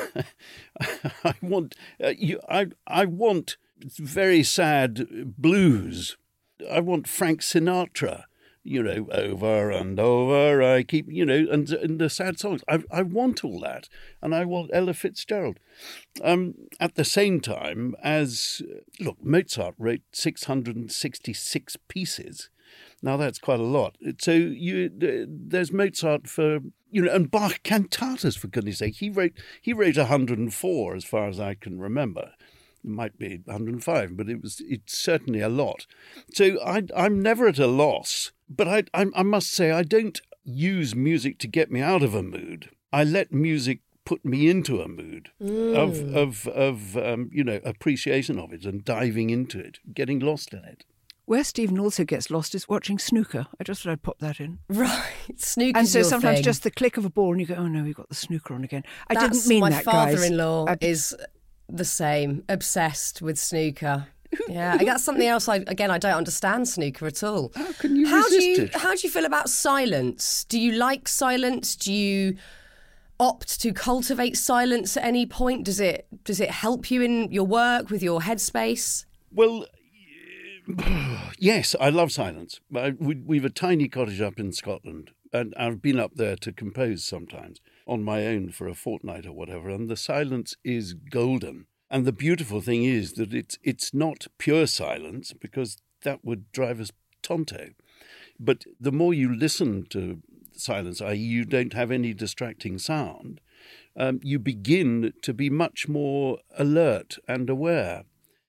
I 1.23 1.33
want 1.41 1.75
uh, 2.03 2.13
you. 2.17 2.41
I 2.49 2.67
I 2.85 3.05
want 3.05 3.57
very 3.97 4.43
sad 4.43 5.07
blues. 5.37 6.17
I 6.69 6.79
want 6.79 7.07
Frank 7.07 7.41
Sinatra. 7.41 8.23
You 8.67 8.83
know, 8.83 9.07
over 9.11 9.71
and 9.71 9.99
over. 9.99 10.61
I 10.61 10.83
keep 10.83 11.07
you 11.09 11.25
know, 11.25 11.47
and 11.51 11.69
and 11.69 11.99
the 11.99 12.09
sad 12.09 12.39
songs. 12.39 12.61
I 12.67 12.83
I 12.91 13.01
want 13.01 13.43
all 13.43 13.59
that, 13.61 13.87
and 14.21 14.35
I 14.35 14.45
want 14.45 14.71
Ella 14.73 14.93
Fitzgerald. 14.93 15.59
Um, 16.21 16.55
at 16.79 16.95
the 16.95 17.05
same 17.05 17.39
time 17.39 17.95
as 18.03 18.61
look, 18.99 19.23
Mozart 19.23 19.75
wrote 19.77 20.01
six 20.11 20.45
hundred 20.45 20.75
and 20.75 20.91
sixty-six 20.91 21.77
pieces. 21.87 22.49
Now 23.01 23.17
that's 23.17 23.39
quite 23.39 23.59
a 23.59 23.63
lot. 23.63 23.97
So 24.19 24.31
you 24.31 24.89
there's 24.89 25.71
Mozart 25.71 26.27
for 26.27 26.59
you 26.89 27.01
know, 27.01 27.13
and 27.13 27.29
Bach 27.29 27.61
cantatas 27.63 28.37
for 28.37 28.47
goodness 28.47 28.79
sake. 28.79 28.95
He 28.95 29.09
wrote 29.09 29.33
he 29.61 29.73
wrote 29.73 29.97
104 29.97 30.95
as 30.95 31.03
far 31.03 31.27
as 31.27 31.39
I 31.39 31.53
can 31.53 31.79
remember. 31.79 32.31
It 32.83 32.89
might 32.89 33.17
be 33.17 33.41
105, 33.45 34.15
but 34.15 34.29
it 34.29 34.41
was 34.41 34.61
it's 34.65 34.97
certainly 34.97 35.41
a 35.41 35.49
lot. 35.49 35.85
So 36.33 36.59
I 36.65 36.83
I'm 36.95 37.21
never 37.21 37.47
at 37.47 37.59
a 37.59 37.67
loss. 37.67 38.31
But 38.49 38.67
I 38.67 38.83
I, 38.93 39.05
I 39.15 39.23
must 39.23 39.51
say 39.51 39.71
I 39.71 39.83
don't 39.83 40.19
use 40.43 40.95
music 40.95 41.39
to 41.39 41.47
get 41.47 41.71
me 41.71 41.81
out 41.81 42.03
of 42.03 42.13
a 42.13 42.23
mood. 42.23 42.69
I 42.93 43.03
let 43.03 43.31
music 43.33 43.79
put 44.05 44.23
me 44.23 44.49
into 44.49 44.81
a 44.81 44.87
mood 44.87 45.29
of 45.41 46.15
of 46.15 46.47
of 46.47 46.95
um, 46.97 47.29
you 47.33 47.43
know 47.43 47.59
appreciation 47.65 48.39
of 48.39 48.53
it 48.53 48.65
and 48.65 48.85
diving 48.85 49.29
into 49.29 49.59
it, 49.59 49.79
getting 49.93 50.19
lost 50.19 50.53
in 50.53 50.63
it. 50.63 50.85
Where 51.25 51.43
Stephen 51.43 51.77
also 51.77 52.05
gets 52.05 52.31
lost 52.31 52.55
is 52.55 52.69
watching 52.69 52.97
snooker. 52.97 53.47
I 53.59 53.65
just 53.65 53.83
thought 53.83 53.91
I'd 53.91 54.01
pop 54.01 54.19
that 54.19 54.39
in. 54.39 54.59
Right, 54.69 55.03
snooker. 55.35 55.77
And 55.77 55.85
so 55.85 55.97
your 55.99 56.05
sometimes 56.07 56.37
thing. 56.37 56.43
just 56.45 56.63
the 56.63 56.71
click 56.71 56.95
of 56.95 57.03
a 57.03 57.09
ball 57.09 57.33
and 57.33 57.41
you 57.41 57.47
go, 57.47 57.55
oh 57.55 57.67
no, 57.67 57.83
we've 57.83 57.95
got 57.95 58.07
the 58.07 58.15
snooker 58.15 58.53
on 58.53 58.63
again. 58.63 58.83
I 59.09 59.15
That's 59.15 59.39
didn't 59.39 59.49
mean 59.49 59.59
my 59.59 59.69
that, 59.71 59.83
guys. 59.83 60.13
father-in-law 60.13 60.67
I- 60.69 60.77
is 60.79 61.13
the 61.67 61.83
same, 61.83 62.45
obsessed 62.47 63.21
with 63.21 63.37
snooker. 63.37 64.07
Yeah, 64.47 64.77
that's 64.77 65.03
something 65.03 65.27
else. 65.27 65.47
I 65.47 65.57
again, 65.57 65.91
I 65.91 65.97
don't 65.97 66.13
understand 66.13 66.67
snooker 66.67 67.05
at 67.07 67.23
all. 67.23 67.51
How 67.55 67.71
can 67.73 67.95
you 67.95 68.07
how 68.07 68.23
resist 68.23 68.39
do 68.39 68.45
you 68.45 68.63
it? 68.63 68.75
how 68.75 68.93
do 68.93 69.01
you 69.03 69.09
feel 69.09 69.25
about 69.25 69.49
silence? 69.49 70.45
Do 70.45 70.59
you 70.59 70.73
like 70.73 71.07
silence? 71.07 71.75
Do 71.75 71.93
you 71.93 72.37
opt 73.19 73.59
to 73.61 73.73
cultivate 73.73 74.37
silence 74.37 74.97
at 74.97 75.03
any 75.03 75.25
point? 75.25 75.65
Does 75.65 75.79
it 75.79 76.07
does 76.23 76.39
it 76.39 76.51
help 76.51 76.91
you 76.91 77.01
in 77.01 77.31
your 77.31 77.45
work 77.45 77.89
with 77.89 78.03
your 78.03 78.21
headspace? 78.21 79.05
Well, 79.31 79.65
yes, 81.39 81.75
I 81.79 81.89
love 81.89 82.11
silence. 82.11 82.59
We've 82.69 83.45
a 83.45 83.49
tiny 83.49 83.87
cottage 83.87 84.21
up 84.21 84.39
in 84.39 84.51
Scotland, 84.51 85.11
and 85.31 85.53
I've 85.57 85.81
been 85.81 85.99
up 85.99 86.15
there 86.15 86.35
to 86.37 86.51
compose 86.51 87.05
sometimes 87.05 87.59
on 87.87 88.03
my 88.03 88.25
own 88.25 88.51
for 88.51 88.67
a 88.67 88.73
fortnight 88.75 89.25
or 89.25 89.31
whatever, 89.31 89.69
and 89.69 89.89
the 89.89 89.95
silence 89.97 90.55
is 90.63 90.93
golden. 90.93 91.67
And 91.89 92.05
the 92.05 92.11
beautiful 92.11 92.61
thing 92.61 92.83
is 92.83 93.13
that 93.13 93.33
it's 93.33 93.57
it's 93.63 93.93
not 93.93 94.27
pure 94.37 94.67
silence 94.67 95.33
because 95.33 95.77
that 96.03 96.23
would 96.23 96.51
drive 96.51 96.79
us 96.81 96.91
tonto. 97.21 97.69
But 98.39 98.65
the 98.79 98.91
more 98.91 99.13
you 99.13 99.33
listen 99.33 99.85
to 99.89 100.21
silence, 100.53 101.01
i.e., 101.01 101.15
you 101.15 101.45
don't 101.45 101.73
have 101.73 101.91
any 101.91 102.13
distracting 102.13 102.77
sound, 102.77 103.39
um, 103.95 104.19
you 104.23 104.37
begin 104.39 105.13
to 105.21 105.33
be 105.33 105.49
much 105.49 105.87
more 105.87 106.39
alert 106.57 107.17
and 107.27 107.49
aware, 107.49 108.03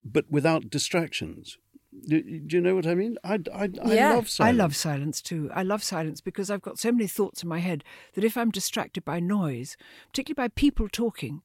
but 0.04 0.30
without 0.30 0.68
distractions. 0.70 1.58
Do, 2.06 2.22
do 2.22 2.56
you 2.56 2.60
know 2.60 2.74
what 2.74 2.86
I 2.86 2.94
mean? 2.94 3.16
I, 3.24 3.40
I, 3.52 3.70
I 3.82 3.94
Yeah. 3.94 4.10
love 4.14 4.28
silence. 4.28 4.40
I 4.40 4.50
love 4.52 4.76
silence 4.76 5.22
too. 5.22 5.50
I 5.54 5.62
love 5.62 5.82
silence 5.82 6.20
because 6.20 6.50
I've 6.50 6.62
got 6.62 6.78
so 6.78 6.92
many 6.92 7.06
thoughts 7.06 7.42
in 7.42 7.48
my 7.48 7.58
head 7.60 7.82
that 8.14 8.24
if 8.24 8.36
I'm 8.36 8.50
distracted 8.50 9.04
by 9.04 9.20
noise, 9.20 9.76
particularly 10.08 10.48
by 10.48 10.52
people 10.54 10.88
talking, 10.88 11.42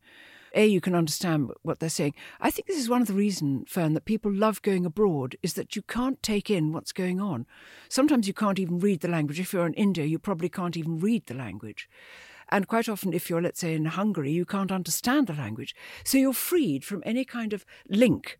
A, 0.53 0.65
you 0.65 0.81
can 0.81 0.95
understand 0.95 1.51
what 1.61 1.79
they're 1.79 1.89
saying. 1.89 2.13
I 2.39 2.51
think 2.51 2.67
this 2.67 2.79
is 2.79 2.89
one 2.89 3.01
of 3.01 3.07
the 3.07 3.13
reasons, 3.13 3.69
Fearne, 3.69 3.93
that 3.93 4.05
people 4.05 4.31
love 4.31 4.61
going 4.61 4.85
abroad 4.85 5.35
is 5.41 5.53
that 5.53 5.75
you 5.75 5.81
can't 5.81 6.21
take 6.21 6.49
in 6.49 6.71
what's 6.71 6.91
going 6.91 7.19
on. 7.19 7.45
Sometimes 7.89 8.27
you 8.27 8.33
can't 8.33 8.59
even 8.59 8.79
read 8.79 9.01
the 9.01 9.07
language. 9.07 9.39
If 9.39 9.53
you're 9.53 9.67
in 9.67 9.73
India, 9.73 10.05
you 10.05 10.19
probably 10.19 10.49
can't 10.49 10.77
even 10.77 10.99
read 10.99 11.25
the 11.25 11.33
language. 11.33 11.89
And 12.49 12.67
quite 12.67 12.87
often, 12.87 13.13
if 13.13 13.29
you're, 13.29 13.41
let's 13.41 13.59
say, 13.61 13.73
in 13.73 13.85
Hungary, 13.85 14.31
you 14.31 14.45
can't 14.45 14.71
understand 14.71 15.27
the 15.27 15.33
language. 15.33 15.75
So 16.03 16.17
you're 16.17 16.33
freed 16.33 16.85
from 16.85 17.01
any 17.05 17.25
kind 17.25 17.53
of 17.53 17.65
link 17.89 18.37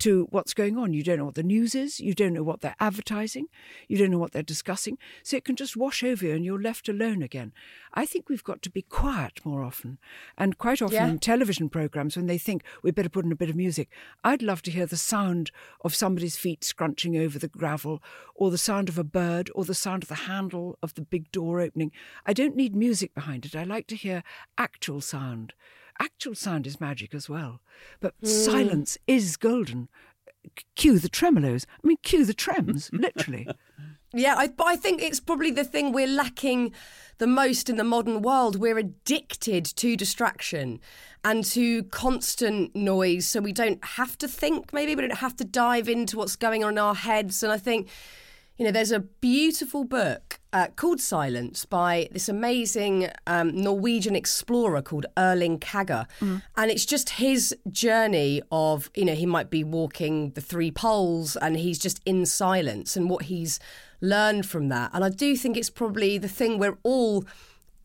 to 0.00 0.26
what's 0.30 0.52
going 0.54 0.76
on. 0.76 0.92
You 0.92 1.02
don't 1.02 1.18
know 1.18 1.24
what 1.24 1.34
the 1.34 1.42
news 1.42 1.74
is, 1.74 2.00
you 2.00 2.14
don't 2.14 2.32
know 2.32 2.42
what 2.42 2.60
they're 2.60 2.76
advertising, 2.80 3.46
you 3.88 3.96
don't 3.96 4.10
know 4.10 4.18
what 4.18 4.32
they're 4.32 4.42
discussing. 4.42 4.98
So 5.22 5.36
it 5.36 5.44
can 5.44 5.56
just 5.56 5.76
wash 5.76 6.02
over 6.02 6.26
you 6.26 6.34
and 6.34 6.44
you're 6.44 6.60
left 6.60 6.88
alone 6.88 7.22
again. 7.22 7.52
I 7.94 8.06
think 8.06 8.28
we've 8.28 8.44
got 8.44 8.62
to 8.62 8.70
be 8.70 8.82
quiet 8.82 9.40
more 9.44 9.62
often. 9.62 9.98
And 10.36 10.58
quite 10.58 10.82
often 10.82 10.94
Yeah. 10.94 11.08
in 11.08 11.18
television 11.18 11.68
programs, 11.68 12.16
when 12.16 12.26
they 12.26 12.38
think 12.38 12.62
we'd 12.82 12.94
better 12.94 13.08
put 13.08 13.24
in 13.24 13.32
a 13.32 13.36
bit 13.36 13.50
of 13.50 13.56
music, 13.56 13.88
I'd 14.24 14.42
love 14.42 14.62
to 14.62 14.70
hear 14.70 14.86
the 14.86 14.96
sound 14.96 15.50
of 15.82 15.94
somebody's 15.94 16.36
feet 16.36 16.64
scrunching 16.64 17.16
over 17.16 17.38
the 17.38 17.48
gravel, 17.48 18.02
or 18.34 18.50
the 18.50 18.58
sound 18.58 18.88
of 18.88 18.98
a 18.98 19.04
bird, 19.04 19.50
or 19.54 19.64
the 19.64 19.74
sound 19.74 20.02
of 20.02 20.08
the 20.08 20.14
handle 20.26 20.78
of 20.82 20.94
the 20.94 21.02
big 21.02 21.30
door 21.30 21.60
opening. 21.60 21.92
I 22.24 22.32
don't 22.32 22.56
need 22.56 22.74
music 22.74 23.14
behind 23.14 23.44
it. 23.44 23.54
I 23.54 23.64
like 23.64 23.86
to 23.88 23.96
hear 23.96 24.22
actual 24.56 25.00
sound. 25.00 25.52
Actual 26.00 26.34
sound 26.34 26.66
is 26.66 26.80
magic 26.80 27.14
as 27.14 27.28
well. 27.28 27.60
But 28.00 28.14
hmm. 28.20 28.26
silence 28.26 28.98
is 29.06 29.36
golden. 29.36 29.88
Cue 30.74 30.98
the 30.98 31.10
tremolos. 31.10 31.66
I 31.84 31.86
mean, 31.86 31.98
cue 32.02 32.24
the 32.24 32.34
trems, 32.34 32.90
literally. 32.98 33.46
Yeah, 34.12 34.34
I, 34.36 34.48
but 34.48 34.66
I 34.66 34.76
think 34.76 35.02
it's 35.02 35.20
probably 35.20 35.52
the 35.52 35.62
thing 35.62 35.92
we're 35.92 36.08
lacking 36.08 36.72
the 37.18 37.28
most 37.28 37.68
in 37.70 37.76
the 37.76 37.84
modern 37.84 38.22
world. 38.22 38.56
We're 38.56 38.78
addicted 38.78 39.64
to 39.66 39.96
distraction 39.96 40.80
and 41.22 41.44
to 41.44 41.84
constant 41.84 42.74
noise, 42.74 43.28
so 43.28 43.40
we 43.40 43.52
don't 43.52 43.84
have 43.84 44.18
to 44.18 44.26
think. 44.26 44.72
Maybe 44.72 44.96
we 44.96 45.02
don't 45.02 45.18
have 45.18 45.36
to 45.36 45.44
dive 45.44 45.88
into 45.88 46.16
what's 46.16 46.34
going 46.34 46.64
on 46.64 46.72
in 46.72 46.78
our 46.78 46.94
heads. 46.94 47.42
And 47.42 47.52
I 47.52 47.58
think, 47.58 47.88
you 48.60 48.66
know, 48.66 48.72
there's 48.72 48.92
a 48.92 49.00
beautiful 49.00 49.84
book 49.84 50.38
uh, 50.52 50.66
called 50.76 51.00
Silence 51.00 51.64
by 51.64 52.10
this 52.12 52.28
amazing 52.28 53.08
um, 53.26 53.56
Norwegian 53.56 54.14
explorer 54.14 54.82
called 54.82 55.06
Erling 55.16 55.58
Kagge, 55.58 56.06
and 56.58 56.70
it's 56.70 56.84
just 56.84 57.08
his 57.08 57.56
journey 57.70 58.42
of, 58.52 58.90
you 58.94 59.06
know, 59.06 59.14
he 59.14 59.24
might 59.24 59.48
be 59.48 59.64
walking 59.64 60.32
the 60.32 60.42
three 60.42 60.70
poles 60.70 61.36
and 61.36 61.56
he's 61.56 61.78
just 61.78 62.02
in 62.04 62.26
silence 62.26 62.98
and 62.98 63.08
what 63.08 63.24
he's 63.24 63.60
learned 64.02 64.44
from 64.44 64.68
that. 64.68 64.90
And 64.92 65.06
I 65.06 65.08
do 65.08 65.36
think 65.36 65.56
it's 65.56 65.70
probably 65.70 66.18
the 66.18 66.28
thing 66.28 66.58
we're 66.58 66.76
all 66.82 67.24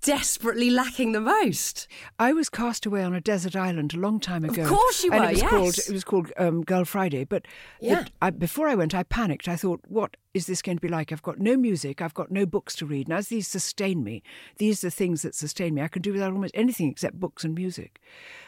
desperately 0.06 0.70
lacking 0.70 1.12
the 1.12 1.20
most. 1.22 1.88
I 2.20 2.34
was 2.34 2.50
cast 2.50 2.86
away 2.86 3.04
on 3.04 3.14
a 3.14 3.22
desert 3.22 3.56
island 3.56 3.94
a 3.94 3.98
long 3.98 4.20
time 4.20 4.46
ago. 4.46 4.64
Of 4.64 4.70
course 4.70 5.04
you 5.04 5.12
and 5.12 5.22
were, 5.22 5.28
It 5.28 5.32
was 5.34 5.42
yes. 5.42 5.50
called 5.50 5.78
it 5.78 5.92
was 5.92 6.04
called 6.04 6.32
um, 6.38 6.64
Girl 6.64 6.86
Friday. 6.86 7.24
But 7.24 7.44
the- 7.80 7.88
Yeah. 7.88 8.06
I, 8.22 8.30
before 8.30 8.68
I 8.68 8.76
went, 8.76 8.94
I 8.94 9.04
panicked. 9.04 9.48
I 9.48 9.56
thought, 9.56 9.82
what 9.88 10.18
is 10.34 10.48
this 10.48 10.62
going 10.62 10.78
to 10.78 10.82
be 10.82 10.88
like? 10.88 11.12
I've 11.12 11.22
got 11.24 11.40
no 11.40 11.58
music. 11.58 12.02
I've 12.02 12.14
got 12.14 12.32
no 12.32 12.46
books 12.46 12.76
to 12.78 12.86
read. 12.86 13.08
And 13.08 13.18
as 13.18 13.28
these 13.30 13.48
sustain 13.48 14.04
me, 14.04 14.22
these 14.58 14.84
are 14.84 14.90
things 14.90 15.22
that 15.24 15.36
sustain 15.36 15.74
me. 15.74 15.82
I 15.82 15.88
can 15.88 16.02
do 16.02 16.14
without 16.14 16.32
almost 16.34 16.54
anything 16.56 16.90
except 16.90 17.20
books 17.20 17.44
and 17.44 17.56
music. 17.56 18.00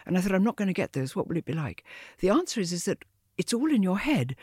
And 0.05 0.17
I 0.17 0.21
thought, 0.21 0.33
I'm 0.35 0.43
not 0.43 0.55
going 0.57 0.67
to 0.67 0.73
get 0.73 0.93
those. 0.93 1.15
What 1.15 1.27
will 1.27 1.37
it 1.37 1.45
be 1.45 1.53
like? 1.53 1.83
The 2.19 2.29
answer 2.29 2.61
is, 2.61 2.71
is 2.71 2.85
that 2.85 3.03
it's 3.37 3.53
all 3.53 3.71
in 3.71 3.83
your 3.83 3.99
head, 3.99 4.35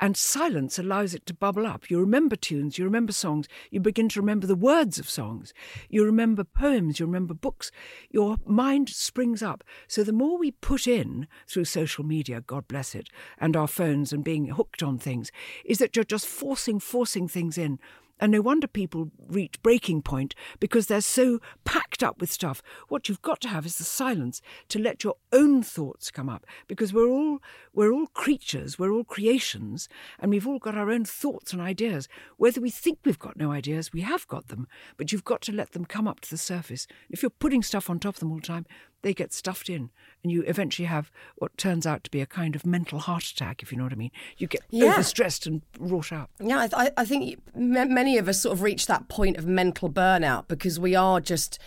and 0.00 0.16
silence 0.16 0.78
allows 0.78 1.14
it 1.14 1.26
to 1.26 1.34
bubble 1.34 1.66
up. 1.66 1.90
You 1.90 1.98
remember 2.00 2.36
tunes, 2.36 2.78
you 2.78 2.84
remember 2.84 3.12
songs, 3.12 3.48
you 3.70 3.80
begin 3.80 4.08
to 4.10 4.20
remember 4.20 4.46
the 4.46 4.54
words 4.54 4.98
of 4.98 5.08
songs, 5.08 5.54
you 5.88 6.04
remember 6.04 6.44
poems, 6.44 7.00
you 7.00 7.06
remember 7.06 7.34
books. 7.34 7.70
Your 8.10 8.36
mind 8.44 8.88
springs 8.88 9.42
up. 9.42 9.64
So 9.86 10.04
the 10.04 10.12
more 10.12 10.38
we 10.38 10.50
put 10.50 10.86
in 10.86 11.26
through 11.46 11.64
social 11.66 12.04
media, 12.04 12.40
God 12.40 12.68
bless 12.68 12.94
it, 12.94 13.08
and 13.38 13.56
our 13.56 13.68
phones 13.68 14.12
and 14.12 14.24
being 14.24 14.46
hooked 14.46 14.82
on 14.82 14.98
things, 14.98 15.30
is 15.64 15.78
that 15.78 15.96
you're 15.96 16.04
just 16.04 16.26
forcing, 16.26 16.78
forcing 16.78 17.28
things 17.28 17.56
in. 17.56 17.78
And 18.20 18.30
no 18.32 18.40
wonder 18.40 18.66
people 18.66 19.10
reach 19.28 19.60
breaking 19.62 20.02
point 20.02 20.34
because 20.60 20.86
they're 20.86 21.00
so 21.00 21.40
packed 21.64 22.02
up 22.02 22.20
with 22.20 22.30
stuff. 22.30 22.62
What 22.88 23.08
you've 23.08 23.22
got 23.22 23.40
to 23.42 23.48
have 23.48 23.66
is 23.66 23.78
the 23.78 23.84
silence 23.84 24.40
to 24.68 24.78
let 24.78 25.02
your 25.02 25.16
own 25.32 25.62
thoughts 25.62 26.10
come 26.10 26.28
up 26.28 26.46
because 26.68 26.92
we're 26.92 27.08
all 27.08 27.40
we're 27.72 27.92
all 27.92 28.06
creatures, 28.06 28.78
we're 28.78 28.92
all 28.92 29.04
creations, 29.04 29.88
and 30.18 30.30
we've 30.30 30.46
all 30.46 30.58
got 30.58 30.76
our 30.76 30.90
own 30.90 31.04
thoughts 31.04 31.52
and 31.52 31.60
ideas. 31.60 32.06
Whether 32.36 32.60
we 32.60 32.70
think 32.70 33.00
we've 33.04 33.18
got 33.18 33.36
no 33.36 33.50
ideas, 33.50 33.92
we 33.92 34.02
have 34.02 34.28
got 34.28 34.48
them, 34.48 34.68
but 34.96 35.10
you've 35.10 35.24
got 35.24 35.40
to 35.42 35.52
let 35.52 35.72
them 35.72 35.84
come 35.84 36.06
up 36.06 36.20
to 36.20 36.30
the 36.30 36.38
surface. 36.38 36.86
If 37.10 37.22
you're 37.22 37.30
putting 37.30 37.62
stuff 37.62 37.90
on 37.90 37.98
top 37.98 38.14
of 38.14 38.20
them 38.20 38.30
all 38.30 38.38
the 38.38 38.42
time, 38.42 38.66
they 39.02 39.12
get 39.12 39.32
stuffed 39.32 39.68
in, 39.68 39.90
and 40.22 40.30
you 40.32 40.42
eventually 40.46 40.86
have 40.86 41.10
what 41.36 41.56
turns 41.56 41.86
out 41.86 42.04
to 42.04 42.10
be 42.10 42.20
a 42.20 42.26
kind 42.26 42.54
of 42.56 42.64
mental 42.64 43.00
heart 43.00 43.24
attack, 43.24 43.62
if 43.62 43.70
you 43.72 43.78
know 43.78 43.84
what 43.84 43.92
I 43.92 43.96
mean. 43.96 44.12
You 44.38 44.46
get 44.46 44.62
Yeah. 44.70 44.94
overstressed 44.94 45.46
and 45.46 45.62
wrought 45.78 46.12
up. 46.12 46.30
Yeah, 46.40 46.68
I, 46.72 46.90
I 46.96 47.04
think 47.04 47.40
many 47.54 48.16
of 48.18 48.28
us 48.28 48.40
sort 48.40 48.52
of 48.52 48.62
reach 48.62 48.86
that 48.86 49.08
point 49.08 49.36
of 49.36 49.46
mental 49.46 49.90
burnout 49.90 50.46
because 50.48 50.78
we 50.78 50.94
are 50.94 51.20
just 51.20 51.58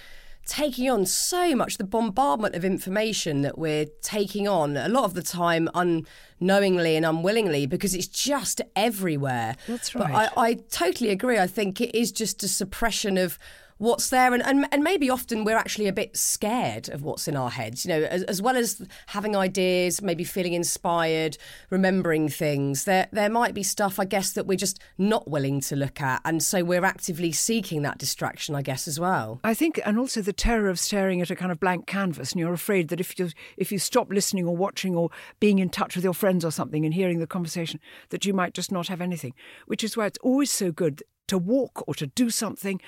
taking 0.47 0.87
on 0.89 1.05
so 1.07 1.55
much 1.55 1.77
the 1.79 1.83
bombardment 1.83 2.53
of 2.55 2.63
information 2.63 3.41
that 3.41 3.57
we're 3.57 3.87
taking 4.03 4.47
on 4.47 4.77
a 4.77 4.87
lot 4.87 5.03
of 5.03 5.15
the 5.15 5.23
time 5.23 5.67
unknowingly 5.73 6.95
and 6.95 7.05
unwillingly 7.05 7.65
because 7.65 7.93
it's 7.95 8.07
just 8.07 8.61
everywhere. 8.75 9.55
That's 9.67 9.89
But 9.91 10.09
right. 10.09 10.29
I, 10.37 10.49
I 10.49 10.53
totally 10.69 11.09
agree. 11.09 11.39
I 11.39 11.47
think 11.47 11.81
it 11.81 11.95
is 11.95 12.11
just 12.11 12.43
a 12.43 12.47
suppression 12.47 13.17
of 13.17 13.39
what's 13.77 14.09
there. 14.09 14.33
And, 14.33 14.45
and 14.45 14.67
and 14.71 14.83
maybe 14.83 15.09
often 15.09 15.43
we're 15.43 15.57
actually 15.57 15.87
a 15.87 15.93
bit 15.93 16.15
scared 16.15 16.89
of 16.89 17.03
what's 17.03 17.27
in 17.27 17.35
our 17.35 17.49
heads 17.49 17.85
you 17.85 17.89
know 17.89 18.03
as, 18.03 18.23
as 18.23 18.41
well 18.41 18.55
as 18.55 18.81
having 19.07 19.35
ideas 19.35 20.01
maybe 20.01 20.23
feeling 20.23 20.53
inspired 20.53 21.37
remembering 21.69 22.29
things. 22.29 22.85
There 22.85 23.07
there 23.11 23.29
might 23.29 23.53
be 23.53 23.63
stuff 23.63 23.99
i 23.99 24.05
guess 24.05 24.31
that 24.33 24.45
we're 24.45 24.57
just 24.57 24.79
not 24.97 25.27
willing 25.27 25.61
to 25.61 25.75
look 25.75 26.01
at. 26.01 26.21
And 26.25 26.41
so 26.41 26.63
we're 26.63 26.85
actively 26.85 27.31
seeking 27.31 27.81
that 27.83 27.97
distraction 27.97 28.55
i 28.55 28.61
guess 28.61 28.87
as 28.87 28.99
well. 28.99 29.39
I 29.43 29.53
think, 29.53 29.79
and 29.85 29.99
also 29.99 30.21
the 30.21 30.33
terror 30.33 30.69
of 30.69 30.79
staring 30.79 31.21
at 31.21 31.29
a 31.29 31.35
kind 31.35 31.51
of 31.51 31.59
blank 31.59 31.87
canvas, 31.87 32.31
and 32.31 32.39
you're 32.39 32.53
afraid 32.53 32.89
that 32.89 32.99
if 32.99 33.17
you 33.19 33.29
if 33.57 33.71
you 33.71 33.79
stop 33.79 34.09
listening 34.09 34.45
or 34.45 34.55
watching 34.55 34.95
or 34.95 35.09
being 35.39 35.59
in 35.59 35.69
touch 35.69 35.95
with 35.95 36.03
your 36.03 36.13
friends 36.13 36.43
or 36.45 36.51
something 36.51 36.85
and 36.85 36.93
hearing 36.93 37.19
the 37.19 37.27
conversation, 37.27 37.79
that 38.09 38.25
you 38.25 38.33
might 38.33 38.53
just 38.53 38.71
not 38.71 38.87
have 38.87 39.01
anything. 39.01 39.33
Which 39.65 39.83
is 39.83 39.95
why 39.97 40.07
it's 40.07 40.19
always 40.21 40.51
so 40.51 40.71
good 40.71 41.03
to 41.27 41.37
walk 41.37 41.83
or 41.87 41.93
to 41.95 42.07
do 42.07 42.29
something, 42.29 42.81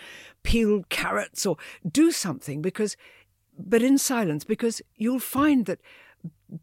peel 0.44 0.84
carrots 0.90 1.46
or 1.46 1.58
do 1.90 2.12
something 2.12 2.62
because, 2.62 2.96
but 3.58 3.82
in 3.82 3.98
silence, 3.98 4.44
because 4.44 4.82
you'll 4.96 5.20
find 5.20 5.66
that 5.66 5.80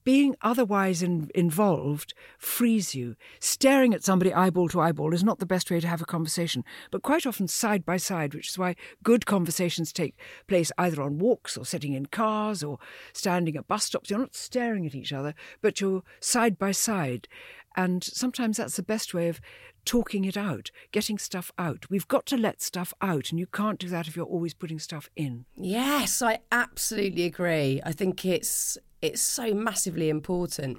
being 0.03 0.35
otherwise 0.41 1.03
in, 1.03 1.31
involved 1.35 2.15
frees 2.39 2.95
you. 2.95 3.17
Staring 3.39 3.93
at 3.93 4.03
somebody 4.03 4.33
eyeball 4.33 4.69
to 4.69 4.81
eyeball 4.81 5.13
is 5.13 5.23
not 5.23 5.39
the 5.39 5.47
best 5.47 5.71
way 5.71 5.79
to 5.81 5.87
have 5.87 6.01
a 6.01 6.07
conversation, 6.07 6.65
but 6.91 7.03
quite 7.03 7.27
often 7.27 7.49
side 7.49 7.85
by 7.85 7.97
side, 7.97 8.35
which 8.35 8.49
is 8.49 8.59
why 8.59 8.77
good 9.03 9.27
conversations 9.27 9.93
take 9.93 10.17
place 10.47 10.73
either 10.79 11.03
on 11.03 11.19
walks 11.19 11.57
or 11.57 11.67
sitting 11.67 11.93
in 11.93 12.07
cars 12.07 12.63
or 12.63 12.79
standing 13.13 13.57
at 13.57 13.69
bus 13.69 13.85
stops. 13.85 14.11
You're 14.11 14.19
not 14.19 14.35
staring 14.35 14.87
at 14.87 14.95
each 14.95 15.13
other, 15.13 15.35
but 15.61 15.81
you're 15.81 16.03
side 16.21 16.59
by 16.59 16.73
side. 16.73 17.29
And 17.77 18.05
sometimes 18.05 18.57
that's 18.57 18.77
the 18.77 18.83
best 18.83 19.15
way 19.15 19.29
of 19.29 19.41
talking 19.85 20.25
it 20.25 20.37
out, 20.37 20.71
getting 20.93 21.19
stuff 21.19 21.53
out. 21.59 21.91
We've 21.91 22.09
got 22.09 22.27
to 22.27 22.37
let 22.37 22.63
stuff 22.63 22.95
out, 23.01 23.31
and 23.31 23.39
you 23.39 23.47
can't 23.47 23.79
do 23.79 23.89
that 23.89 24.09
if 24.09 24.17
you're 24.17 24.25
always 24.25 24.55
putting 24.55 24.79
stuff 24.79 25.11
in. 25.17 25.45
Yes, 25.57 26.23
I 26.23 26.39
absolutely 26.51 27.25
agree. 27.25 27.81
I 27.85 27.93
think 27.93 28.25
it's 28.25 28.79
it's 29.03 29.21
so 29.21 29.53
massively 29.53 30.09
important. 30.09 30.79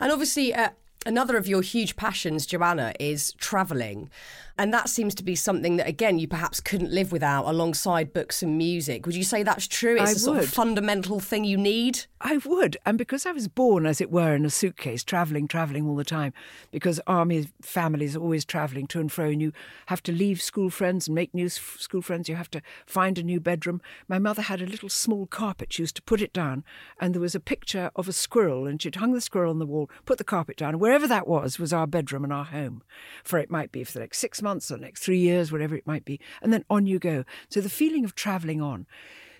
And 0.00 0.12
obviously 0.12 0.54
uh, 0.54 0.70
another 1.04 1.36
of 1.36 1.46
your 1.46 1.62
huge 1.62 1.96
passions, 1.96 2.46
Joanna, 2.46 2.94
is 2.98 3.32
travelling. 3.34 4.10
And 4.58 4.74
that 4.74 4.88
seems 4.88 5.14
to 5.14 5.22
be 5.22 5.36
something 5.36 5.76
that, 5.76 5.86
again, 5.86 6.18
you 6.18 6.26
perhaps 6.26 6.58
couldn't 6.58 6.90
live 6.90 7.12
without 7.12 7.44
alongside 7.44 8.12
books 8.12 8.42
and 8.42 8.58
music. 8.58 9.06
Would 9.06 9.14
you 9.14 9.22
say 9.22 9.44
that's 9.44 9.68
true? 9.68 9.94
It's 9.94 10.10
I 10.10 10.12
a 10.12 10.18
sort 10.18 10.38
of 10.38 10.48
fundamental 10.48 11.20
thing 11.20 11.44
you 11.44 11.56
need? 11.56 12.06
I 12.20 12.38
would. 12.38 12.76
And 12.84 12.98
because 12.98 13.24
I 13.24 13.30
was 13.30 13.46
born, 13.46 13.86
as 13.86 14.00
it 14.00 14.10
were, 14.10 14.34
in 14.34 14.44
a 14.44 14.50
suitcase, 14.50 15.04
travelling, 15.04 15.46
travelling 15.46 15.86
all 15.86 15.94
the 15.94 16.02
time, 16.02 16.32
because 16.72 17.00
army 17.06 17.46
families 17.62 18.16
are 18.16 18.20
always 18.20 18.44
travelling 18.44 18.88
to 18.88 18.98
and 18.98 19.12
fro, 19.12 19.26
and 19.26 19.40
you 19.40 19.52
have 19.86 20.02
to 20.02 20.12
leave 20.12 20.42
school 20.42 20.70
friends 20.70 21.06
and 21.06 21.14
make 21.14 21.32
new 21.32 21.48
school 21.48 22.02
friends. 22.02 22.28
You 22.28 22.34
have 22.34 22.50
to 22.50 22.60
find 22.84 23.16
a 23.16 23.22
new 23.22 23.38
bedroom. 23.38 23.80
My 24.08 24.18
mother 24.18 24.42
had 24.42 24.60
a 24.60 24.66
little 24.66 24.88
small 24.88 25.26
carpet. 25.26 25.72
She 25.72 25.84
used 25.84 25.94
to 25.94 26.02
put 26.02 26.20
it 26.20 26.32
down, 26.32 26.64
and 27.00 27.14
there 27.14 27.22
was 27.22 27.36
a 27.36 27.40
picture 27.40 27.92
of 27.94 28.08
a 28.08 28.12
squirrel, 28.12 28.66
and 28.66 28.82
she'd 28.82 28.96
hung 28.96 29.12
the 29.12 29.20
squirrel 29.20 29.50
on 29.50 29.60
the 29.60 29.66
wall, 29.66 29.88
put 30.04 30.18
the 30.18 30.24
carpet 30.24 30.56
down, 30.56 30.70
and 30.70 30.80
wherever 30.80 31.06
that 31.06 31.28
was, 31.28 31.60
was 31.60 31.72
our 31.72 31.86
bedroom 31.86 32.24
and 32.24 32.32
our 32.32 32.46
home. 32.46 32.82
For 33.22 33.38
it 33.38 33.52
might 33.52 33.70
be 33.70 33.84
for 33.84 33.92
the 33.92 34.00
next 34.00 34.18
six 34.18 34.42
months 34.42 34.47
or 34.48 34.76
the 34.76 34.82
next 34.82 35.02
three 35.02 35.18
years, 35.18 35.52
whatever 35.52 35.74
it 35.76 35.86
might 35.86 36.04
be. 36.04 36.20
And 36.42 36.52
then 36.52 36.64
on 36.70 36.86
you 36.86 36.98
go. 36.98 37.24
So 37.48 37.60
the 37.60 37.68
feeling 37.68 38.04
of 38.04 38.14
travelling 38.14 38.60
on 38.60 38.86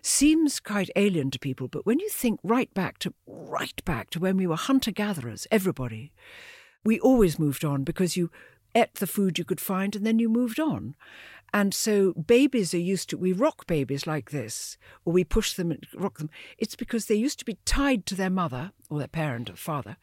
seems 0.03 0.61
quite 0.61 0.91
alien 0.97 1.31
to 1.33 1.39
people, 1.39 1.69
but 1.69 1.85
when 1.85 1.99
you 1.99 2.09
think 2.09 2.41
right 2.43 2.73
back 2.75 2.99
to 3.01 3.15
right 3.27 3.85
back 3.85 4.11
to 4.11 4.21
when 4.21 4.37
we 4.37 4.47
were 4.47 4.57
hunter 4.57 4.93
gatherers, 4.93 5.47
everybody, 5.51 6.13
we 6.85 7.01
always 7.01 7.39
moved 7.39 7.65
on 7.65 7.85
because 7.85 8.17
you 8.17 8.31
ate 8.75 8.95
the 8.95 9.07
food 9.07 9.39
you 9.39 9.45
could 9.45 9.61
find 9.61 9.97
and 9.97 10.07
then 10.07 10.19
you 10.19 10.29
moved 10.29 10.61
on. 10.61 10.95
And 11.53 11.73
so 11.73 12.13
babies 12.13 12.75
are 12.75 12.79
used 12.79 13.09
to, 13.11 13.17
we 13.17 13.33
rock 13.33 13.67
babies 13.67 14.07
like 14.07 14.31
this, 14.31 14.77
or 15.05 15.13
we 15.13 15.25
push 15.25 15.55
them 15.55 15.71
and 15.71 15.87
rock 15.95 16.19
them. 16.19 16.31
It's 16.59 16.77
because 16.77 17.07
they 17.07 17.15
used 17.15 17.39
to 17.39 17.45
be 17.45 17.59
tied 17.65 18.05
to 18.07 18.15
their 18.15 18.31
mother 18.31 18.73
or 18.91 18.99
their 18.99 19.09
parent 19.09 19.49
or 19.49 19.57
father, 19.57 19.97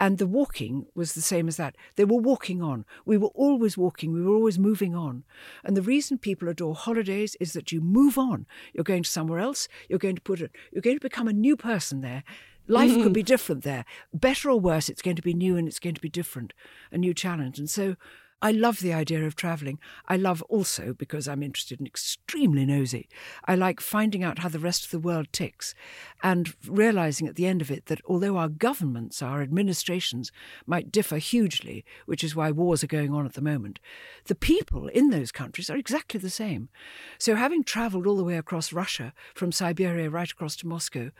and 0.00 0.16
the 0.16 0.26
walking 0.26 0.86
was 0.94 1.12
the 1.12 1.20
same 1.20 1.46
as 1.46 1.58
that. 1.58 1.76
They 1.96 2.06
were 2.06 2.18
walking 2.18 2.62
on. 2.62 2.86
We 3.04 3.18
were 3.18 3.28
always 3.28 3.76
walking. 3.76 4.12
We 4.14 4.22
were 4.22 4.34
always 4.34 4.58
moving 4.58 4.94
on. 4.94 5.24
And 5.62 5.76
the 5.76 5.82
reason 5.82 6.16
people 6.16 6.48
adore 6.48 6.74
holidays 6.74 7.36
is 7.38 7.52
that 7.52 7.70
you 7.70 7.82
move 7.82 8.16
on. 8.16 8.46
You're 8.72 8.82
going 8.82 9.02
to 9.02 9.10
somewhere 9.10 9.38
else. 9.38 9.68
You're 9.90 9.98
going 9.98 10.16
to 10.16 10.22
put 10.22 10.40
it, 10.40 10.52
you're 10.72 10.80
going 10.80 10.96
to 10.96 11.02
become 11.02 11.28
a 11.28 11.34
new 11.34 11.54
person 11.54 12.00
there. 12.00 12.24
Life 12.66 12.94
could 12.94 13.12
be 13.12 13.22
different 13.34 13.62
there. 13.62 13.84
Better 14.14 14.48
or 14.48 14.58
worse, 14.58 14.88
it's 14.88 15.02
going 15.02 15.16
to 15.16 15.22
be 15.22 15.34
new 15.34 15.56
and 15.56 15.68
it's 15.68 15.80
going 15.80 15.96
to 15.96 16.00
be 16.00 16.08
different, 16.08 16.54
a 16.90 16.96
new 16.96 17.12
challenge. 17.12 17.58
And 17.58 17.68
so 17.68 17.96
I 18.42 18.52
love 18.52 18.80
the 18.80 18.94
idea 18.94 19.26
of 19.26 19.36
travelling. 19.36 19.78
I 20.08 20.16
love 20.16 20.42
also, 20.42 20.94
because 20.94 21.28
I'm 21.28 21.42
interested 21.42 21.78
and 21.78 21.86
extremely 21.86 22.64
nosy, 22.64 23.08
I 23.44 23.54
like 23.54 23.80
finding 23.80 24.24
out 24.24 24.38
how 24.38 24.48
the 24.48 24.58
rest 24.58 24.84
of 24.84 24.90
the 24.90 24.98
world 24.98 25.28
ticks 25.30 25.74
and 26.22 26.54
realising 26.66 27.28
at 27.28 27.36
the 27.36 27.46
end 27.46 27.60
of 27.60 27.70
it 27.70 27.86
that 27.86 28.00
although 28.06 28.38
our 28.38 28.48
governments, 28.48 29.20
our 29.20 29.42
administrations 29.42 30.32
might 30.66 30.90
differ 30.90 31.18
hugely, 31.18 31.84
which 32.06 32.24
is 32.24 32.34
why 32.34 32.50
wars 32.50 32.82
are 32.82 32.88
going 32.88 33.12
on 33.12 33.26
at 33.26 33.34
the 33.34 33.42
moment, 33.42 33.78
the 34.24 34.34
people 34.34 34.88
in 34.88 35.10
those 35.10 35.32
countries 35.32 35.68
are 35.68 35.76
exactly 35.76 36.18
the 36.18 36.30
same. 36.30 36.70
So 37.18 37.34
having 37.34 37.62
travelled 37.62 38.06
all 38.06 38.16
the 38.16 38.24
way 38.24 38.38
across 38.38 38.72
Russia, 38.72 39.12
from 39.34 39.52
Siberia 39.52 40.08
right 40.08 40.30
across 40.30 40.56
to 40.56 40.66
Moscow, 40.66 41.10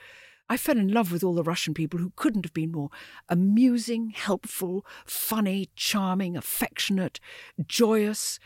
I 0.50 0.56
fell 0.56 0.76
in 0.76 0.88
love 0.88 1.12
with 1.12 1.22
all 1.22 1.34
the 1.34 1.44
Russian 1.44 1.74
people 1.74 2.00
who 2.00 2.12
couldn't 2.16 2.44
have 2.44 2.52
been 2.52 2.72
more 2.72 2.90
amusing, 3.28 4.10
helpful, 4.10 4.84
funny, 5.06 5.70
charming, 5.76 6.36
affectionate, 6.36 7.20
joyous. 7.68 8.40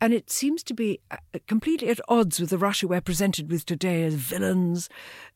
And 0.00 0.14
it 0.14 0.30
seems 0.30 0.62
to 0.64 0.74
be 0.74 1.00
uh, 1.10 1.16
completely 1.46 1.88
at 1.88 2.00
odds 2.08 2.38
with 2.38 2.50
the 2.50 2.58
Russia 2.58 2.86
we're 2.86 3.00
presented 3.00 3.50
with 3.50 3.66
today 3.66 4.04
as 4.04 4.14
villains 4.14 4.88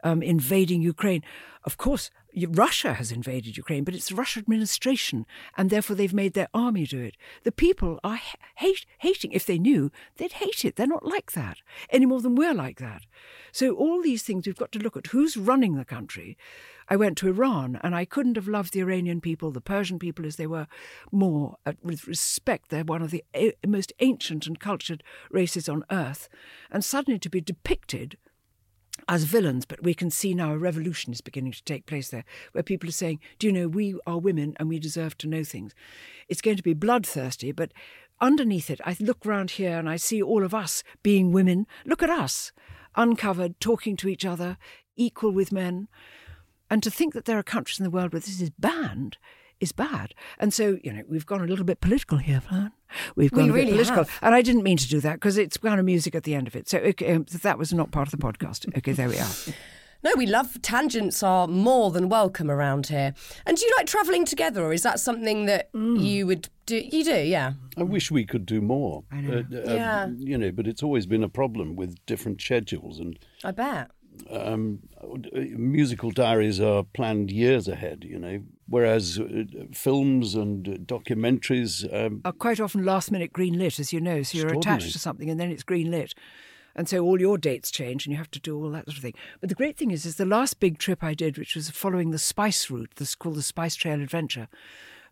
um, 0.04 0.22
invading 0.22 0.82
Ukraine. 0.82 1.22
Of 1.64 1.78
course, 1.78 2.10
Russia 2.48 2.94
has 2.94 3.12
invaded 3.12 3.56
Ukraine, 3.56 3.84
but 3.84 3.94
it's 3.94 4.08
the 4.08 4.14
Russian 4.14 4.40
administration, 4.40 5.26
and 5.56 5.68
therefore 5.68 5.96
they've 5.96 6.14
made 6.14 6.34
their 6.34 6.48
army 6.54 6.86
do 6.86 7.00
it. 7.00 7.16
The 7.42 7.52
people 7.52 8.00
are 8.02 8.16
ha- 8.16 8.38
hate, 8.56 8.86
hating. 8.98 9.32
If 9.32 9.46
they 9.46 9.58
knew, 9.58 9.90
they'd 10.16 10.32
hate 10.32 10.64
it. 10.64 10.76
They're 10.76 10.86
not 10.86 11.04
like 11.04 11.32
that 11.32 11.58
any 11.90 12.06
more 12.06 12.20
than 12.20 12.34
we're 12.34 12.54
like 12.54 12.78
that. 12.78 13.02
So 13.52 13.74
all 13.74 14.00
these 14.00 14.22
things, 14.22 14.46
we've 14.46 14.56
got 14.56 14.72
to 14.72 14.78
look 14.78 14.96
at 14.96 15.08
who's 15.08 15.36
running 15.36 15.74
the 15.74 15.84
country. 15.84 16.36
I 16.92 16.96
went 16.96 17.16
to 17.18 17.28
Iran, 17.28 17.80
and 17.82 17.94
I 17.94 18.04
couldn't 18.04 18.36
have 18.36 18.46
loved 18.46 18.74
the 18.74 18.82
Iranian 18.82 19.22
people, 19.22 19.50
the 19.50 19.62
Persian 19.62 19.98
people 19.98 20.26
as 20.26 20.36
they 20.36 20.46
were, 20.46 20.66
more 21.10 21.56
uh, 21.64 21.72
with 21.82 22.06
respect. 22.06 22.68
They're 22.68 22.84
one 22.84 23.00
of 23.00 23.10
the 23.10 23.24
a- 23.34 23.54
most 23.66 23.94
ancient 24.00 24.46
and 24.46 24.60
cultured 24.60 25.02
races 25.30 25.70
on 25.70 25.86
earth, 25.90 26.28
and 26.70 26.84
suddenly 26.84 27.18
to 27.20 27.30
be 27.30 27.40
depicted 27.40 28.18
as 29.08 29.24
villains, 29.24 29.64
but 29.64 29.82
we 29.82 29.94
can 29.94 30.10
see 30.10 30.34
now 30.34 30.52
a 30.52 30.58
revolution 30.58 31.14
is 31.14 31.22
beginning 31.22 31.52
to 31.52 31.64
take 31.64 31.86
place 31.86 32.10
there, 32.10 32.26
where 32.52 32.62
people 32.62 32.90
are 32.90 32.92
saying, 32.92 33.20
Do 33.38 33.46
you 33.46 33.54
know, 33.54 33.68
we 33.68 33.98
are 34.06 34.18
women 34.18 34.54
and 34.58 34.68
we 34.68 34.78
deserve 34.78 35.16
to 35.18 35.26
know 35.26 35.44
things. 35.44 35.72
It's 36.28 36.42
going 36.42 36.58
to 36.58 36.62
be 36.62 36.74
bloodthirsty, 36.74 37.52
but 37.52 37.72
underneath 38.20 38.68
it, 38.68 38.82
I 38.84 38.98
look 39.00 39.24
round 39.24 39.52
here 39.52 39.78
and 39.78 39.88
I 39.88 39.96
see 39.96 40.20
all 40.20 40.44
of 40.44 40.52
us 40.52 40.84
being 41.02 41.32
women. 41.32 41.66
Look 41.86 42.02
at 42.02 42.10
us, 42.10 42.52
uncovered, 42.96 43.60
talking 43.60 43.96
to 43.96 44.08
each 44.08 44.26
other, 44.26 44.58
equal 44.94 45.30
with 45.30 45.52
men. 45.52 45.88
And 46.72 46.82
to 46.84 46.90
think 46.90 47.12
that 47.12 47.26
there 47.26 47.36
are 47.36 47.42
countries 47.42 47.78
in 47.78 47.84
the 47.84 47.90
world 47.90 48.14
where 48.14 48.20
this 48.20 48.40
is 48.40 48.48
banned 48.48 49.18
is 49.60 49.72
bad. 49.72 50.14
And 50.38 50.54
so, 50.54 50.78
you 50.82 50.90
know, 50.90 51.02
we've 51.06 51.26
gone 51.26 51.42
a 51.42 51.46
little 51.46 51.66
bit 51.66 51.82
political 51.82 52.16
here, 52.16 52.40
Fearne. 52.40 52.72
We've 53.14 53.30
gone 53.30 53.44
We 53.44 53.50
a 53.50 53.52
bit 53.52 53.58
really 53.58 53.72
political. 53.72 54.04
have. 54.04 54.18
And 54.22 54.34
I 54.34 54.40
didn't 54.40 54.62
mean 54.62 54.78
to 54.78 54.88
do 54.88 54.98
that 55.00 55.16
because 55.16 55.36
it's 55.36 55.58
kind 55.58 55.78
of 55.78 55.84
music 55.84 56.14
at 56.14 56.22
the 56.22 56.34
end 56.34 56.46
of 56.46 56.56
it. 56.56 56.70
So 56.70 56.78
okay, 56.78 57.12
um, 57.12 57.26
that 57.28 57.58
was 57.58 57.74
not 57.74 57.90
part 57.90 58.08
of 58.08 58.12
the 58.12 58.16
podcast. 58.16 58.74
Okay, 58.78 58.92
there 58.92 59.10
we 59.10 59.18
are. 59.18 59.28
No, 60.02 60.12
we 60.16 60.24
love 60.24 60.62
tangents 60.62 61.22
are 61.22 61.46
more 61.46 61.90
than 61.90 62.08
welcome 62.08 62.50
around 62.50 62.86
here. 62.86 63.12
And 63.44 63.54
do 63.58 63.66
you 63.66 63.72
like 63.76 63.86
travelling 63.86 64.24
together, 64.24 64.64
or 64.64 64.72
is 64.72 64.82
that 64.82 64.98
something 64.98 65.44
that 65.46 65.70
mm. 65.74 66.02
you 66.02 66.26
would 66.26 66.48
do? 66.64 66.78
You 66.78 67.04
do, 67.04 67.20
yeah. 67.20 67.52
I 67.76 67.82
wish 67.82 68.10
we 68.10 68.24
could 68.24 68.46
do 68.46 68.62
more. 68.62 69.04
I 69.12 69.20
know. 69.20 69.44
Uh, 69.52 69.58
uh, 69.58 69.74
yeah. 69.74 70.08
You 70.16 70.38
know, 70.38 70.50
but 70.50 70.66
it's 70.66 70.82
always 70.82 71.04
been 71.04 71.22
a 71.22 71.28
problem 71.28 71.76
with 71.76 72.04
different 72.06 72.40
schedules 72.40 72.98
and 72.98 73.18
I 73.44 73.50
bet. 73.50 73.90
Um, 74.30 74.80
musical 75.32 76.10
diaries 76.10 76.60
are 76.60 76.84
planned 76.84 77.30
years 77.30 77.68
ahead, 77.68 78.04
you 78.04 78.18
know, 78.18 78.42
whereas 78.68 79.18
uh, 79.18 79.44
films 79.72 80.34
and 80.34 80.64
documentaries, 80.86 81.84
um, 81.92 82.20
Are 82.24 82.32
quite 82.32 82.60
often 82.60 82.84
last 82.84 83.10
minute 83.10 83.32
green 83.32 83.58
lit, 83.58 83.78
as 83.78 83.92
you 83.92 84.00
know. 84.00 84.22
So 84.22 84.38
you're 84.38 84.54
attached 84.54 84.92
to 84.92 84.98
something 84.98 85.28
and 85.30 85.38
then 85.38 85.50
it's 85.50 85.62
green 85.62 85.90
lit. 85.90 86.14
And 86.74 86.88
so 86.88 87.00
all 87.00 87.20
your 87.20 87.36
dates 87.36 87.70
change 87.70 88.06
and 88.06 88.12
you 88.12 88.16
have 88.16 88.30
to 88.30 88.40
do 88.40 88.56
all 88.56 88.70
that 88.70 88.86
sort 88.86 88.96
of 88.96 89.02
thing. 89.02 89.14
But 89.40 89.50
the 89.50 89.54
great 89.54 89.76
thing 89.76 89.90
is, 89.90 90.06
is 90.06 90.16
the 90.16 90.24
last 90.24 90.58
big 90.58 90.78
trip 90.78 91.02
I 91.02 91.12
did, 91.14 91.36
which 91.36 91.54
was 91.54 91.68
following 91.68 92.10
the 92.10 92.18
Spice 92.18 92.70
route, 92.70 92.92
this 92.96 93.14
called 93.14 93.36
the 93.36 93.42
Spice 93.42 93.74
Trail 93.74 94.00
Adventure, 94.00 94.48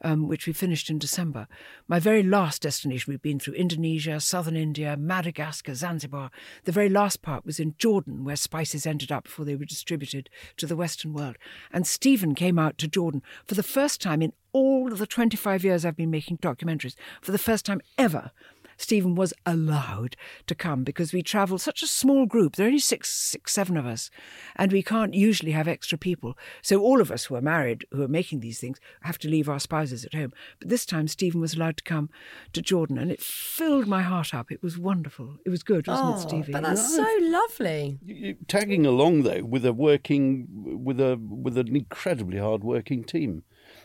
um, 0.02 0.28
which 0.28 0.46
we 0.46 0.52
finished 0.52 0.90
in 0.90 0.98
December. 0.98 1.46
My 1.88 1.98
very 1.98 2.22
last 2.22 2.62
destination, 2.62 3.12
we'd 3.12 3.22
been 3.22 3.38
through 3.38 3.54
Indonesia, 3.54 4.20
southern 4.20 4.56
India, 4.56 4.96
Madagascar, 4.96 5.74
Zanzibar. 5.74 6.30
The 6.64 6.72
very 6.72 6.88
last 6.88 7.22
part 7.22 7.44
was 7.44 7.60
in 7.60 7.74
Jordan, 7.78 8.24
where 8.24 8.36
spices 8.36 8.86
ended 8.86 9.12
up 9.12 9.24
before 9.24 9.44
they 9.44 9.56
were 9.56 9.64
distributed 9.64 10.30
to 10.56 10.66
the 10.66 10.76
Western 10.76 11.12
world. 11.12 11.36
And 11.72 11.86
Stephen 11.86 12.34
came 12.34 12.58
out 12.58 12.78
to 12.78 12.88
Jordan 12.88 13.22
for 13.44 13.54
the 13.54 13.62
first 13.62 14.00
time 14.00 14.22
in 14.22 14.32
all 14.52 14.92
of 14.92 14.98
the 14.98 15.06
25 15.06 15.64
years 15.64 15.84
I've 15.84 15.96
been 15.96 16.10
making 16.10 16.38
documentaries, 16.38 16.94
for 17.20 17.32
the 17.32 17.38
first 17.38 17.64
time 17.64 17.80
ever. 17.96 18.32
Stephen 18.80 19.14
was 19.14 19.34
allowed 19.44 20.16
to 20.46 20.54
come 20.54 20.84
because 20.84 21.12
we 21.12 21.22
travel 21.22 21.58
such 21.58 21.82
a 21.82 21.86
small 21.86 22.24
group. 22.24 22.56
There 22.56 22.64
are 22.66 22.68
only 22.68 22.78
six, 22.80 23.12
six, 23.12 23.52
seven 23.52 23.76
of 23.76 23.84
us, 23.84 24.10
and 24.56 24.72
we 24.72 24.82
can't 24.82 25.12
usually 25.12 25.52
have 25.52 25.68
extra 25.68 25.98
people. 25.98 26.36
So 26.62 26.80
all 26.80 27.00
of 27.00 27.10
us 27.10 27.24
who 27.26 27.34
are 27.34 27.42
married, 27.42 27.84
who 27.90 28.02
are 28.02 28.08
making 28.08 28.40
these 28.40 28.58
things, 28.58 28.80
have 29.02 29.18
to 29.18 29.28
leave 29.28 29.48
our 29.50 29.60
spouses 29.60 30.04
at 30.04 30.14
home. 30.14 30.32
But 30.58 30.70
this 30.70 30.86
time, 30.86 31.08
Stephen 31.08 31.40
was 31.40 31.54
allowed 31.54 31.76
to 31.76 31.84
come 31.84 32.08
to 32.54 32.62
Jordan, 32.62 32.96
and 32.96 33.10
it 33.12 33.20
filled 33.22 33.86
my 33.86 34.02
heart 34.02 34.32
up. 34.32 34.50
It 34.50 34.62
was 34.62 34.78
wonderful. 34.78 35.36
It 35.44 35.50
was 35.50 35.62
good, 35.62 35.86
wasn't 35.86 36.08
it, 36.10 36.24
oh, 36.24 36.28
Stevie? 36.28 36.54
Oh, 36.54 36.60
but 36.60 36.62
that's 36.62 36.94
so 36.96 37.06
lovely. 37.20 37.98
you- 38.04 38.14
you- 38.14 38.36
tagging 38.48 38.86
along 38.86 39.22
though 39.24 39.42
with 39.44 39.66
a 39.66 39.72
working 39.74 40.46
with 40.84 40.98
a 41.00 41.16
with 41.16 41.58
an 41.58 41.76
incredibly 41.76 42.38
hard 42.38 42.64
working 42.64 43.04
team. 43.04 43.42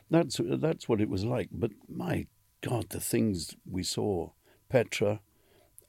That's 0.09 0.39
that's 0.43 0.87
what 0.87 1.01
it 1.01 1.09
was 1.09 1.25
like. 1.25 1.49
But 1.51 1.71
my 1.89 2.27
God, 2.61 2.89
the 2.89 2.99
things 2.99 3.55
we 3.69 3.83
saw, 3.83 4.31
Petra, 4.69 5.19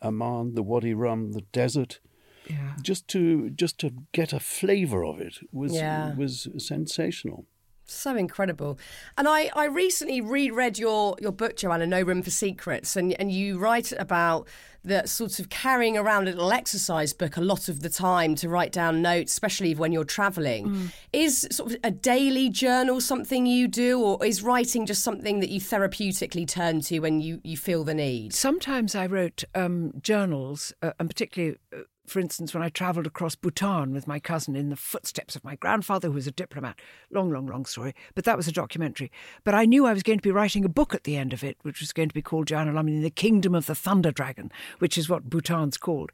Amman, 0.03 0.55
the 0.55 0.63
Wadi 0.63 0.95
Rum, 0.95 1.33
the 1.33 1.43
desert. 1.53 2.01
Yeah. 2.49 2.77
Just 2.81 3.09
to 3.09 3.51
just 3.51 3.79
to 3.81 3.91
get 4.13 4.33
a 4.33 4.39
flavour 4.41 5.05
of 5.05 5.21
it 5.21 5.39
was 5.53 5.75
Yeah. 5.75 6.15
was 6.15 6.49
sensational. 6.59 7.47
So 7.89 8.17
incredible. 8.17 8.79
And 9.17 9.29
I, 9.29 9.51
I 9.55 9.67
recently 9.67 10.21
reread 10.21 10.79
your, 10.79 11.17
your 11.21 11.33
book, 11.33 11.57
Joanna, 11.57 11.87
No 11.87 12.03
Room 12.03 12.23
for 12.23 12.31
Secrets, 12.31 12.97
and, 12.97 13.13
and 13.21 13.31
you 13.31 13.59
write 13.59 13.93
about 13.93 14.49
the 14.83 15.07
sort 15.07 15.41
of 15.41 15.49
carrying 15.49 15.97
around 15.97 16.29
a 16.29 16.31
little 16.31 16.53
exercise 16.53 17.13
book 17.13 17.37
a 17.37 17.41
lot 17.41 17.69
of 17.69 17.83
the 17.83 17.89
time 17.89 18.35
to 18.37 18.49
write 18.49 18.71
down 18.73 19.03
notes, 19.03 19.33
especially 19.33 19.75
when 19.75 19.93
you're 19.93 20.05
travelling. 20.05 20.91
Is 21.13 21.47
sort 21.51 21.73
of 21.73 21.79
a 21.83 21.91
daily 21.91 22.49
journal 22.51 23.01
something 23.01 23.47
you 23.47 23.67
do, 23.69 24.01
or 24.01 24.25
is 24.25 24.43
writing 24.43 24.87
just 24.87 25.03
something 25.03 25.41
that 25.41 25.51
you 25.51 25.61
therapeutically 25.61 26.47
turn 26.47 26.81
to 26.83 27.01
when 27.01 27.21
you, 27.21 27.41
you 27.43 27.57
feel 27.57 27.85
the 27.85 27.95
need? 27.95 28.33
Sometimes 28.33 28.95
I 28.95 29.07
wrote 29.07 29.45
um, 29.55 29.93
journals, 30.01 30.73
uh, 30.83 30.93
and 30.99 31.09
particularly 31.09 31.59
uh, 31.73 31.79
for 32.07 32.21
instance, 32.21 32.55
when 32.55 32.63
I 32.63 32.69
travelled 32.69 33.07
across 33.07 33.35
Bhutan 33.35 33.93
with 33.93 34.07
my 34.07 34.19
cousin 34.19 34.57
in 34.57 34.69
the 34.69 34.77
footsteps 34.77 35.37
of 35.37 35.45
my 35.45 35.57
grandfather, 35.57 36.09
who 36.09 36.15
was 36.15 36.27
a 36.27 36.33
diplomat. 36.33 36.79
Long, 37.11 37.31
long, 37.31 37.47
long 37.47 37.65
story. 37.67 37.95
But 38.15 38.25
that 38.25 38.37
was 38.37 38.49
a 38.49 38.53
documentary. 38.53 39.11
But 39.45 39.55
I 39.55 39.65
knew 39.65 39.87
I 39.87 39.93
was 39.93 40.03
going 40.03 40.19
to 40.19 40.23
be 40.23 40.31
writing 40.31 40.65
a 40.65 40.69
book 40.69 40.95
at 40.95 41.05
the 41.05 41.17
end 41.17 41.33
of 41.33 41.43
it, 41.43 41.57
which 41.63 41.81
was 41.81 41.93
going 41.93 42.09
to 42.09 42.15
be 42.15 42.23
called 42.23 42.47
Joanna 42.47 42.73
Lumley, 42.73 43.01
The 43.01 43.11
Kingdom 43.11 43.55
of 43.55 43.67
the 43.67 43.75
Thunder 43.75 44.11
Dragon, 44.11 44.51
which 44.79 44.97
is 44.97 45.09
what 45.09 45.29
Bhutan's 45.31 45.77
called. 45.77 46.13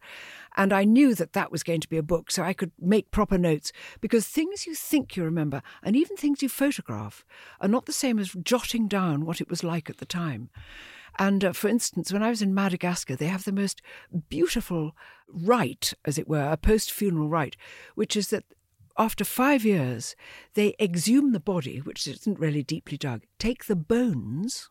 And 0.57 0.73
I 0.73 0.85
knew 0.85 1.15
that 1.15 1.33
that 1.33 1.51
was 1.51 1.63
going 1.63 1.81
to 1.81 1.89
be 1.89 1.97
a 1.97 2.03
book, 2.03 2.31
so 2.31 2.43
I 2.43 2.53
could 2.53 2.73
make 2.79 3.11
proper 3.11 3.39
notes. 3.39 3.73
Because 4.01 4.27
things 4.27 4.67
you 4.67 4.75
think 4.75 5.17
you 5.17 5.25
remember, 5.25 5.63
and 5.83 5.97
even 5.97 6.17
things 6.17 6.43
you 6.43 6.49
photograph, 6.49 7.25
are 7.61 7.69
not 7.69 7.87
the 7.87 7.93
same 7.93 8.19
as 8.19 8.37
jotting 8.43 8.89
down 8.89 9.25
what 9.25 9.41
it 9.41 9.49
was 9.49 9.65
like 9.65 9.89
at 9.89 9.99
the 9.99 10.07
time. 10.07 10.51
And 11.19 11.45
uh, 11.45 11.53
for 11.53 11.69
instance, 11.69 12.13
when 12.13 12.23
I 12.23 12.31
was 12.31 12.43
in 12.43 12.55
Madagascar, 12.55 13.17
they 13.17 13.27
have 13.27 13.45
the 13.45 13.53
most 13.53 13.83
beautiful 14.29 14.97
rite, 15.29 15.95
as 16.05 16.19
it 16.19 16.29
were, 16.29 16.51
a 16.51 16.57
post 16.57 16.91
funeral 16.91 17.29
rite, 17.29 17.57
which 17.95 18.17
is 18.17 18.29
that 18.29 18.45
after 18.99 19.25
five 19.25 19.65
years, 19.65 20.15
they 20.55 20.75
exhume 20.79 21.33
the 21.33 21.41
body, 21.41 21.79
which 21.79 22.07
isn't 22.07 22.39
really 22.39 22.63
deeply 22.63 22.99
dug, 22.99 23.23
take 23.39 23.65
the 23.65 23.77
bones 23.77 24.69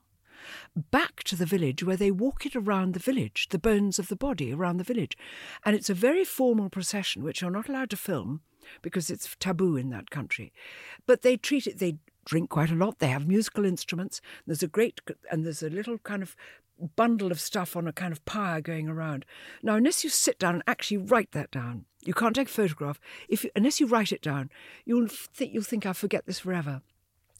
back 0.75 1.23
to 1.23 1.35
the 1.35 1.45
village 1.45 1.83
where 1.83 1.97
they 1.97 2.11
walk 2.11 2.45
it 2.45 2.55
around 2.55 2.93
the 2.93 2.99
village, 2.99 3.47
the 3.49 3.59
bones 3.59 3.99
of 3.99 4.07
the 4.07 4.15
body 4.15 4.53
around 4.53 4.77
the 4.77 4.83
village. 4.83 5.17
And 5.65 5.75
it's 5.75 5.89
a 5.89 5.95
very 5.95 6.23
formal 6.23 6.69
procession, 6.69 7.23
which 7.23 7.41
you're 7.41 7.51
not 7.51 7.69
allowed 7.69 7.89
to 7.91 7.97
film 7.97 8.41
because 8.81 9.09
it's 9.09 9.35
taboo 9.39 9.75
in 9.75 9.89
that 9.89 10.09
country. 10.09 10.53
But 11.05 11.21
they 11.21 11.37
treat 11.37 11.67
it, 11.67 11.79
they 11.79 11.97
drink 12.26 12.49
quite 12.49 12.72
a 12.72 12.76
lot. 12.76 12.99
They 12.99 13.07
have 13.07 13.28
musical 13.28 13.65
instruments. 13.65 14.22
There's 14.45 14.63
a 14.63 14.67
great, 14.67 15.01
and 15.30 15.45
there's 15.45 15.63
a 15.63 15.69
little 15.69 15.97
kind 15.99 16.24
of 16.24 16.36
bundle 16.95 17.32
of 17.32 17.39
stuff 17.39 17.76
on 17.76 17.88
a 17.88 17.93
kind 17.93 18.11
of 18.11 18.24
pyre 18.26 18.61
going 18.61 18.89
around. 18.89 19.26
Now, 19.61 19.76
unless 19.76 20.03
you 20.03 20.09
sit 20.09 20.39
down 20.39 20.55
and 20.55 20.63
actually 20.67 20.97
write 20.97 21.32
that 21.32 21.51
down, 21.51 21.86
you 22.03 22.13
can't 22.13 22.36
take 22.36 22.47
a 22.47 22.51
photograph. 22.51 22.99
If 23.30 23.43
you, 23.43 23.51
unless 23.55 23.80
you 23.80 23.88
write 23.88 24.11
it 24.11 24.22
down, 24.22 24.49
you'll 24.86 25.07
think 25.07 25.53
you'll 25.53 25.63
think 25.63 25.86
I'll 25.86 25.93
forget 25.93 26.26
this 26.26 26.39
forever. 26.39 26.82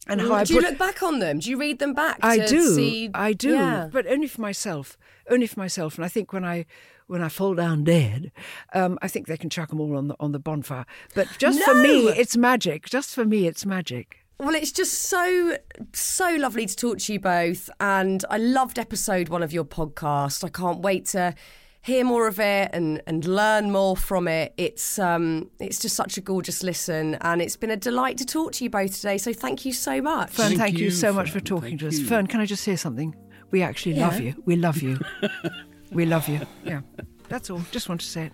And 0.08 0.20
how 0.20 0.34
I 0.34 0.44
do 0.44 0.54
put, 0.54 0.62
you 0.64 0.68
look 0.68 0.78
back 0.78 1.02
on 1.02 1.20
them? 1.20 1.38
Do 1.38 1.48
you 1.48 1.56
read 1.56 1.78
them 1.78 1.94
back? 1.94 2.18
I 2.22 2.44
do. 2.46 2.74
See, 2.74 3.10
I 3.14 3.32
do, 3.32 3.52
yeah. 3.52 3.88
but 3.92 4.06
only 4.08 4.26
for 4.26 4.40
myself. 4.40 4.98
Only 5.30 5.46
for 5.46 5.60
myself. 5.60 5.96
And 5.96 6.04
I 6.04 6.08
think 6.08 6.32
when 6.32 6.44
I 6.44 6.66
when 7.06 7.22
I 7.22 7.28
fall 7.28 7.54
down 7.54 7.84
dead, 7.84 8.32
um, 8.74 8.98
I 9.00 9.08
think 9.08 9.26
they 9.26 9.36
can 9.36 9.50
chuck 9.50 9.68
them 9.68 9.80
all 9.80 9.96
on 9.96 10.08
the 10.08 10.16
on 10.18 10.32
the 10.32 10.38
bonfire. 10.38 10.86
But 11.14 11.28
just 11.38 11.60
no! 11.60 11.66
for 11.66 11.74
me, 11.74 12.08
it's 12.08 12.36
magic. 12.36 12.88
Just 12.88 13.14
for 13.14 13.24
me, 13.24 13.46
it's 13.46 13.64
magic. 13.64 14.21
Well, 14.42 14.56
it's 14.56 14.72
just 14.72 15.04
so, 15.04 15.56
so 15.92 16.34
lovely 16.34 16.66
to 16.66 16.74
talk 16.74 16.98
to 16.98 17.12
you 17.12 17.20
both. 17.20 17.70
And 17.78 18.24
I 18.28 18.38
loved 18.38 18.76
episode 18.76 19.28
one 19.28 19.40
of 19.40 19.52
your 19.52 19.64
podcast. 19.64 20.42
I 20.42 20.48
can't 20.48 20.80
wait 20.80 21.06
to 21.06 21.36
hear 21.80 22.04
more 22.04 22.26
of 22.26 22.40
it 22.40 22.70
and, 22.72 23.00
and 23.06 23.24
learn 23.24 23.70
more 23.70 23.96
from 23.96 24.26
it. 24.26 24.52
It's 24.56 24.98
um 24.98 25.48
it's 25.60 25.78
just 25.78 25.94
such 25.94 26.18
a 26.18 26.20
gorgeous 26.20 26.64
listen 26.64 27.14
and 27.20 27.40
it's 27.40 27.56
been 27.56 27.70
a 27.70 27.76
delight 27.76 28.18
to 28.18 28.26
talk 28.26 28.50
to 28.54 28.64
you 28.64 28.70
both 28.70 28.96
today. 28.96 29.16
So 29.16 29.32
thank 29.32 29.64
you 29.64 29.72
so 29.72 30.02
much. 30.02 30.30
Fearne, 30.30 30.48
thank, 30.48 30.58
thank 30.58 30.78
you, 30.78 30.86
you, 30.86 30.90
so 30.90 31.08
Fearne. 31.08 31.14
much 31.14 31.30
for 31.30 31.38
talking 31.38 31.78
thank 31.78 31.80
to 31.82 31.86
us. 31.86 31.98
You. 31.98 32.06
Fearne, 32.06 32.26
can 32.26 32.40
I 32.40 32.46
just 32.46 32.64
say 32.64 32.74
something? 32.74 33.14
We 33.52 33.62
actually 33.62 33.94
yeah. 33.94 34.08
love 34.08 34.18
you. 34.18 34.42
We 34.44 34.56
love 34.56 34.82
you. 34.82 34.98
we 35.92 36.04
love 36.04 36.26
you. 36.28 36.40
Yeah. 36.64 36.80
That's 37.28 37.48
all. 37.48 37.62
Just 37.70 37.88
want 37.88 38.00
to 38.00 38.08
say 38.08 38.24
it. 38.24 38.32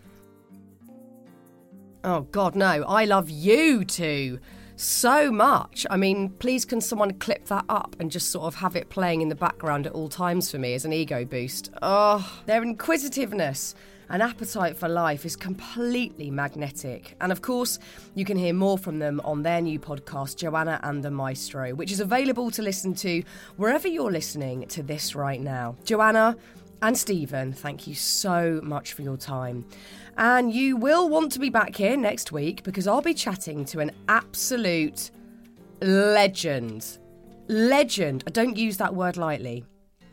Oh 2.03 2.23
God, 2.23 2.57
no. 2.57 2.85
I 2.85 3.05
love 3.05 3.29
you 3.29 3.85
too 3.85 4.39
so 4.79 5.31
much. 5.31 5.87
I 5.91 5.97
mean, 5.97 6.31
please 6.31 6.65
can 6.65 6.81
someone 6.81 7.15
clip 7.15 7.47
that 7.47 7.65
up 7.69 7.97
and 7.99 8.11
just 8.11 8.31
sort 8.31 8.47
of 8.47 8.57
have 8.57 8.77
it 8.77 8.89
playing 8.89 9.21
in 9.21 9.29
the 9.29 9.35
background 9.35 9.87
at 9.87 9.93
all 9.93 10.09
times 10.09 10.51
for 10.51 10.59
me 10.59 10.75
as 10.75 10.85
an 10.85 10.93
ego 10.93 11.25
boost? 11.25 11.71
Oh, 11.83 12.41
their 12.47 12.63
inquisitiveness 12.63 13.75
and 14.09 14.23
appetite 14.23 14.77
for 14.77 14.89
life 14.89 15.27
is 15.27 15.37
completely 15.37 16.31
magnetic. 16.31 17.15
And 17.21 17.33
of 17.33 17.43
course, 17.43 17.79
you 18.15 18.25
can 18.25 18.39
hear 18.39 18.55
more 18.55 18.79
from 18.79 19.01
them 19.01 19.21
on 19.25 19.43
their 19.43 19.61
new 19.61 19.79
podcast, 19.79 20.37
Joanna 20.37 20.81
and 20.83 21.03
the 21.03 21.11
Maestro, 21.11 21.75
which 21.75 21.93
is 21.93 22.01
available 22.01 22.51
to 22.53 22.63
listen 22.63 22.95
to 22.97 23.23
wherever 23.57 23.89
you're 23.89 24.13
listening 24.13 24.67
to 24.69 24.83
this 24.83 25.15
right 25.15 25.41
now. 25.41 25.77
Joanna, 25.85 26.37
and 26.81 26.97
Stephen, 26.97 27.53
thank 27.53 27.87
you 27.87 27.95
so 27.95 28.61
much 28.63 28.93
for 28.93 29.03
your 29.03 29.17
time. 29.17 29.65
And 30.17 30.53
you 30.53 30.77
will 30.77 31.09
want 31.09 31.33
to 31.33 31.39
be 31.39 31.51
back 31.51 31.77
here 31.77 31.97
next 31.97 32.33
week 32.33 32.63
because 32.63 32.87
I'll 32.87 33.03
be 33.03 33.15
chatting 33.15 33.65
to 33.67 33.81
an 33.81 33.93
absolute 34.09 35.11
legend. 35.81 36.99
Legend. 37.49 38.25
I 38.27 38.31
don't 38.31 38.57
use 38.57 38.77
that 38.77 38.95
word 38.95 39.17
lightly. 39.17 39.65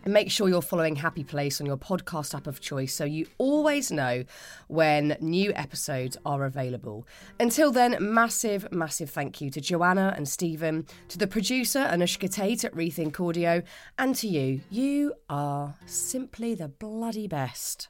And 0.06 0.14
make 0.14 0.30
sure 0.30 0.48
you're 0.48 0.62
following 0.62 0.96
Happy 0.96 1.24
Place 1.24 1.60
on 1.60 1.66
your 1.66 1.78
podcast 1.78 2.36
app 2.36 2.46
of 2.46 2.62
choice 2.62 2.94
so 2.94 3.06
you 3.06 3.26
always 3.40 3.92
know 3.92 4.24
when 4.68 5.18
new 5.20 5.52
episodes 5.56 6.16
are 6.26 6.46
available. 6.46 7.08
Until 7.40 7.72
then, 7.72 7.98
massive, 8.00 8.72
massive 8.72 9.10
thank 9.10 9.42
you 9.42 9.50
to 9.50 9.60
Joanna 9.60 10.14
and 10.16 10.30
Stephen, 10.30 10.86
to 11.10 11.18
the 11.18 11.26
producer 11.26 11.80
Anushka 11.80 12.32
Tate 12.32 12.64
at 12.66 12.74
Rethink 12.74 13.20
Audio, 13.20 13.64
and 13.98 14.16
to 14.16 14.28
you. 14.28 14.62
You 14.70 15.16
are 15.28 15.76
simply 15.88 16.54
the 16.54 16.68
bloody 16.68 17.28
best. 17.28 17.90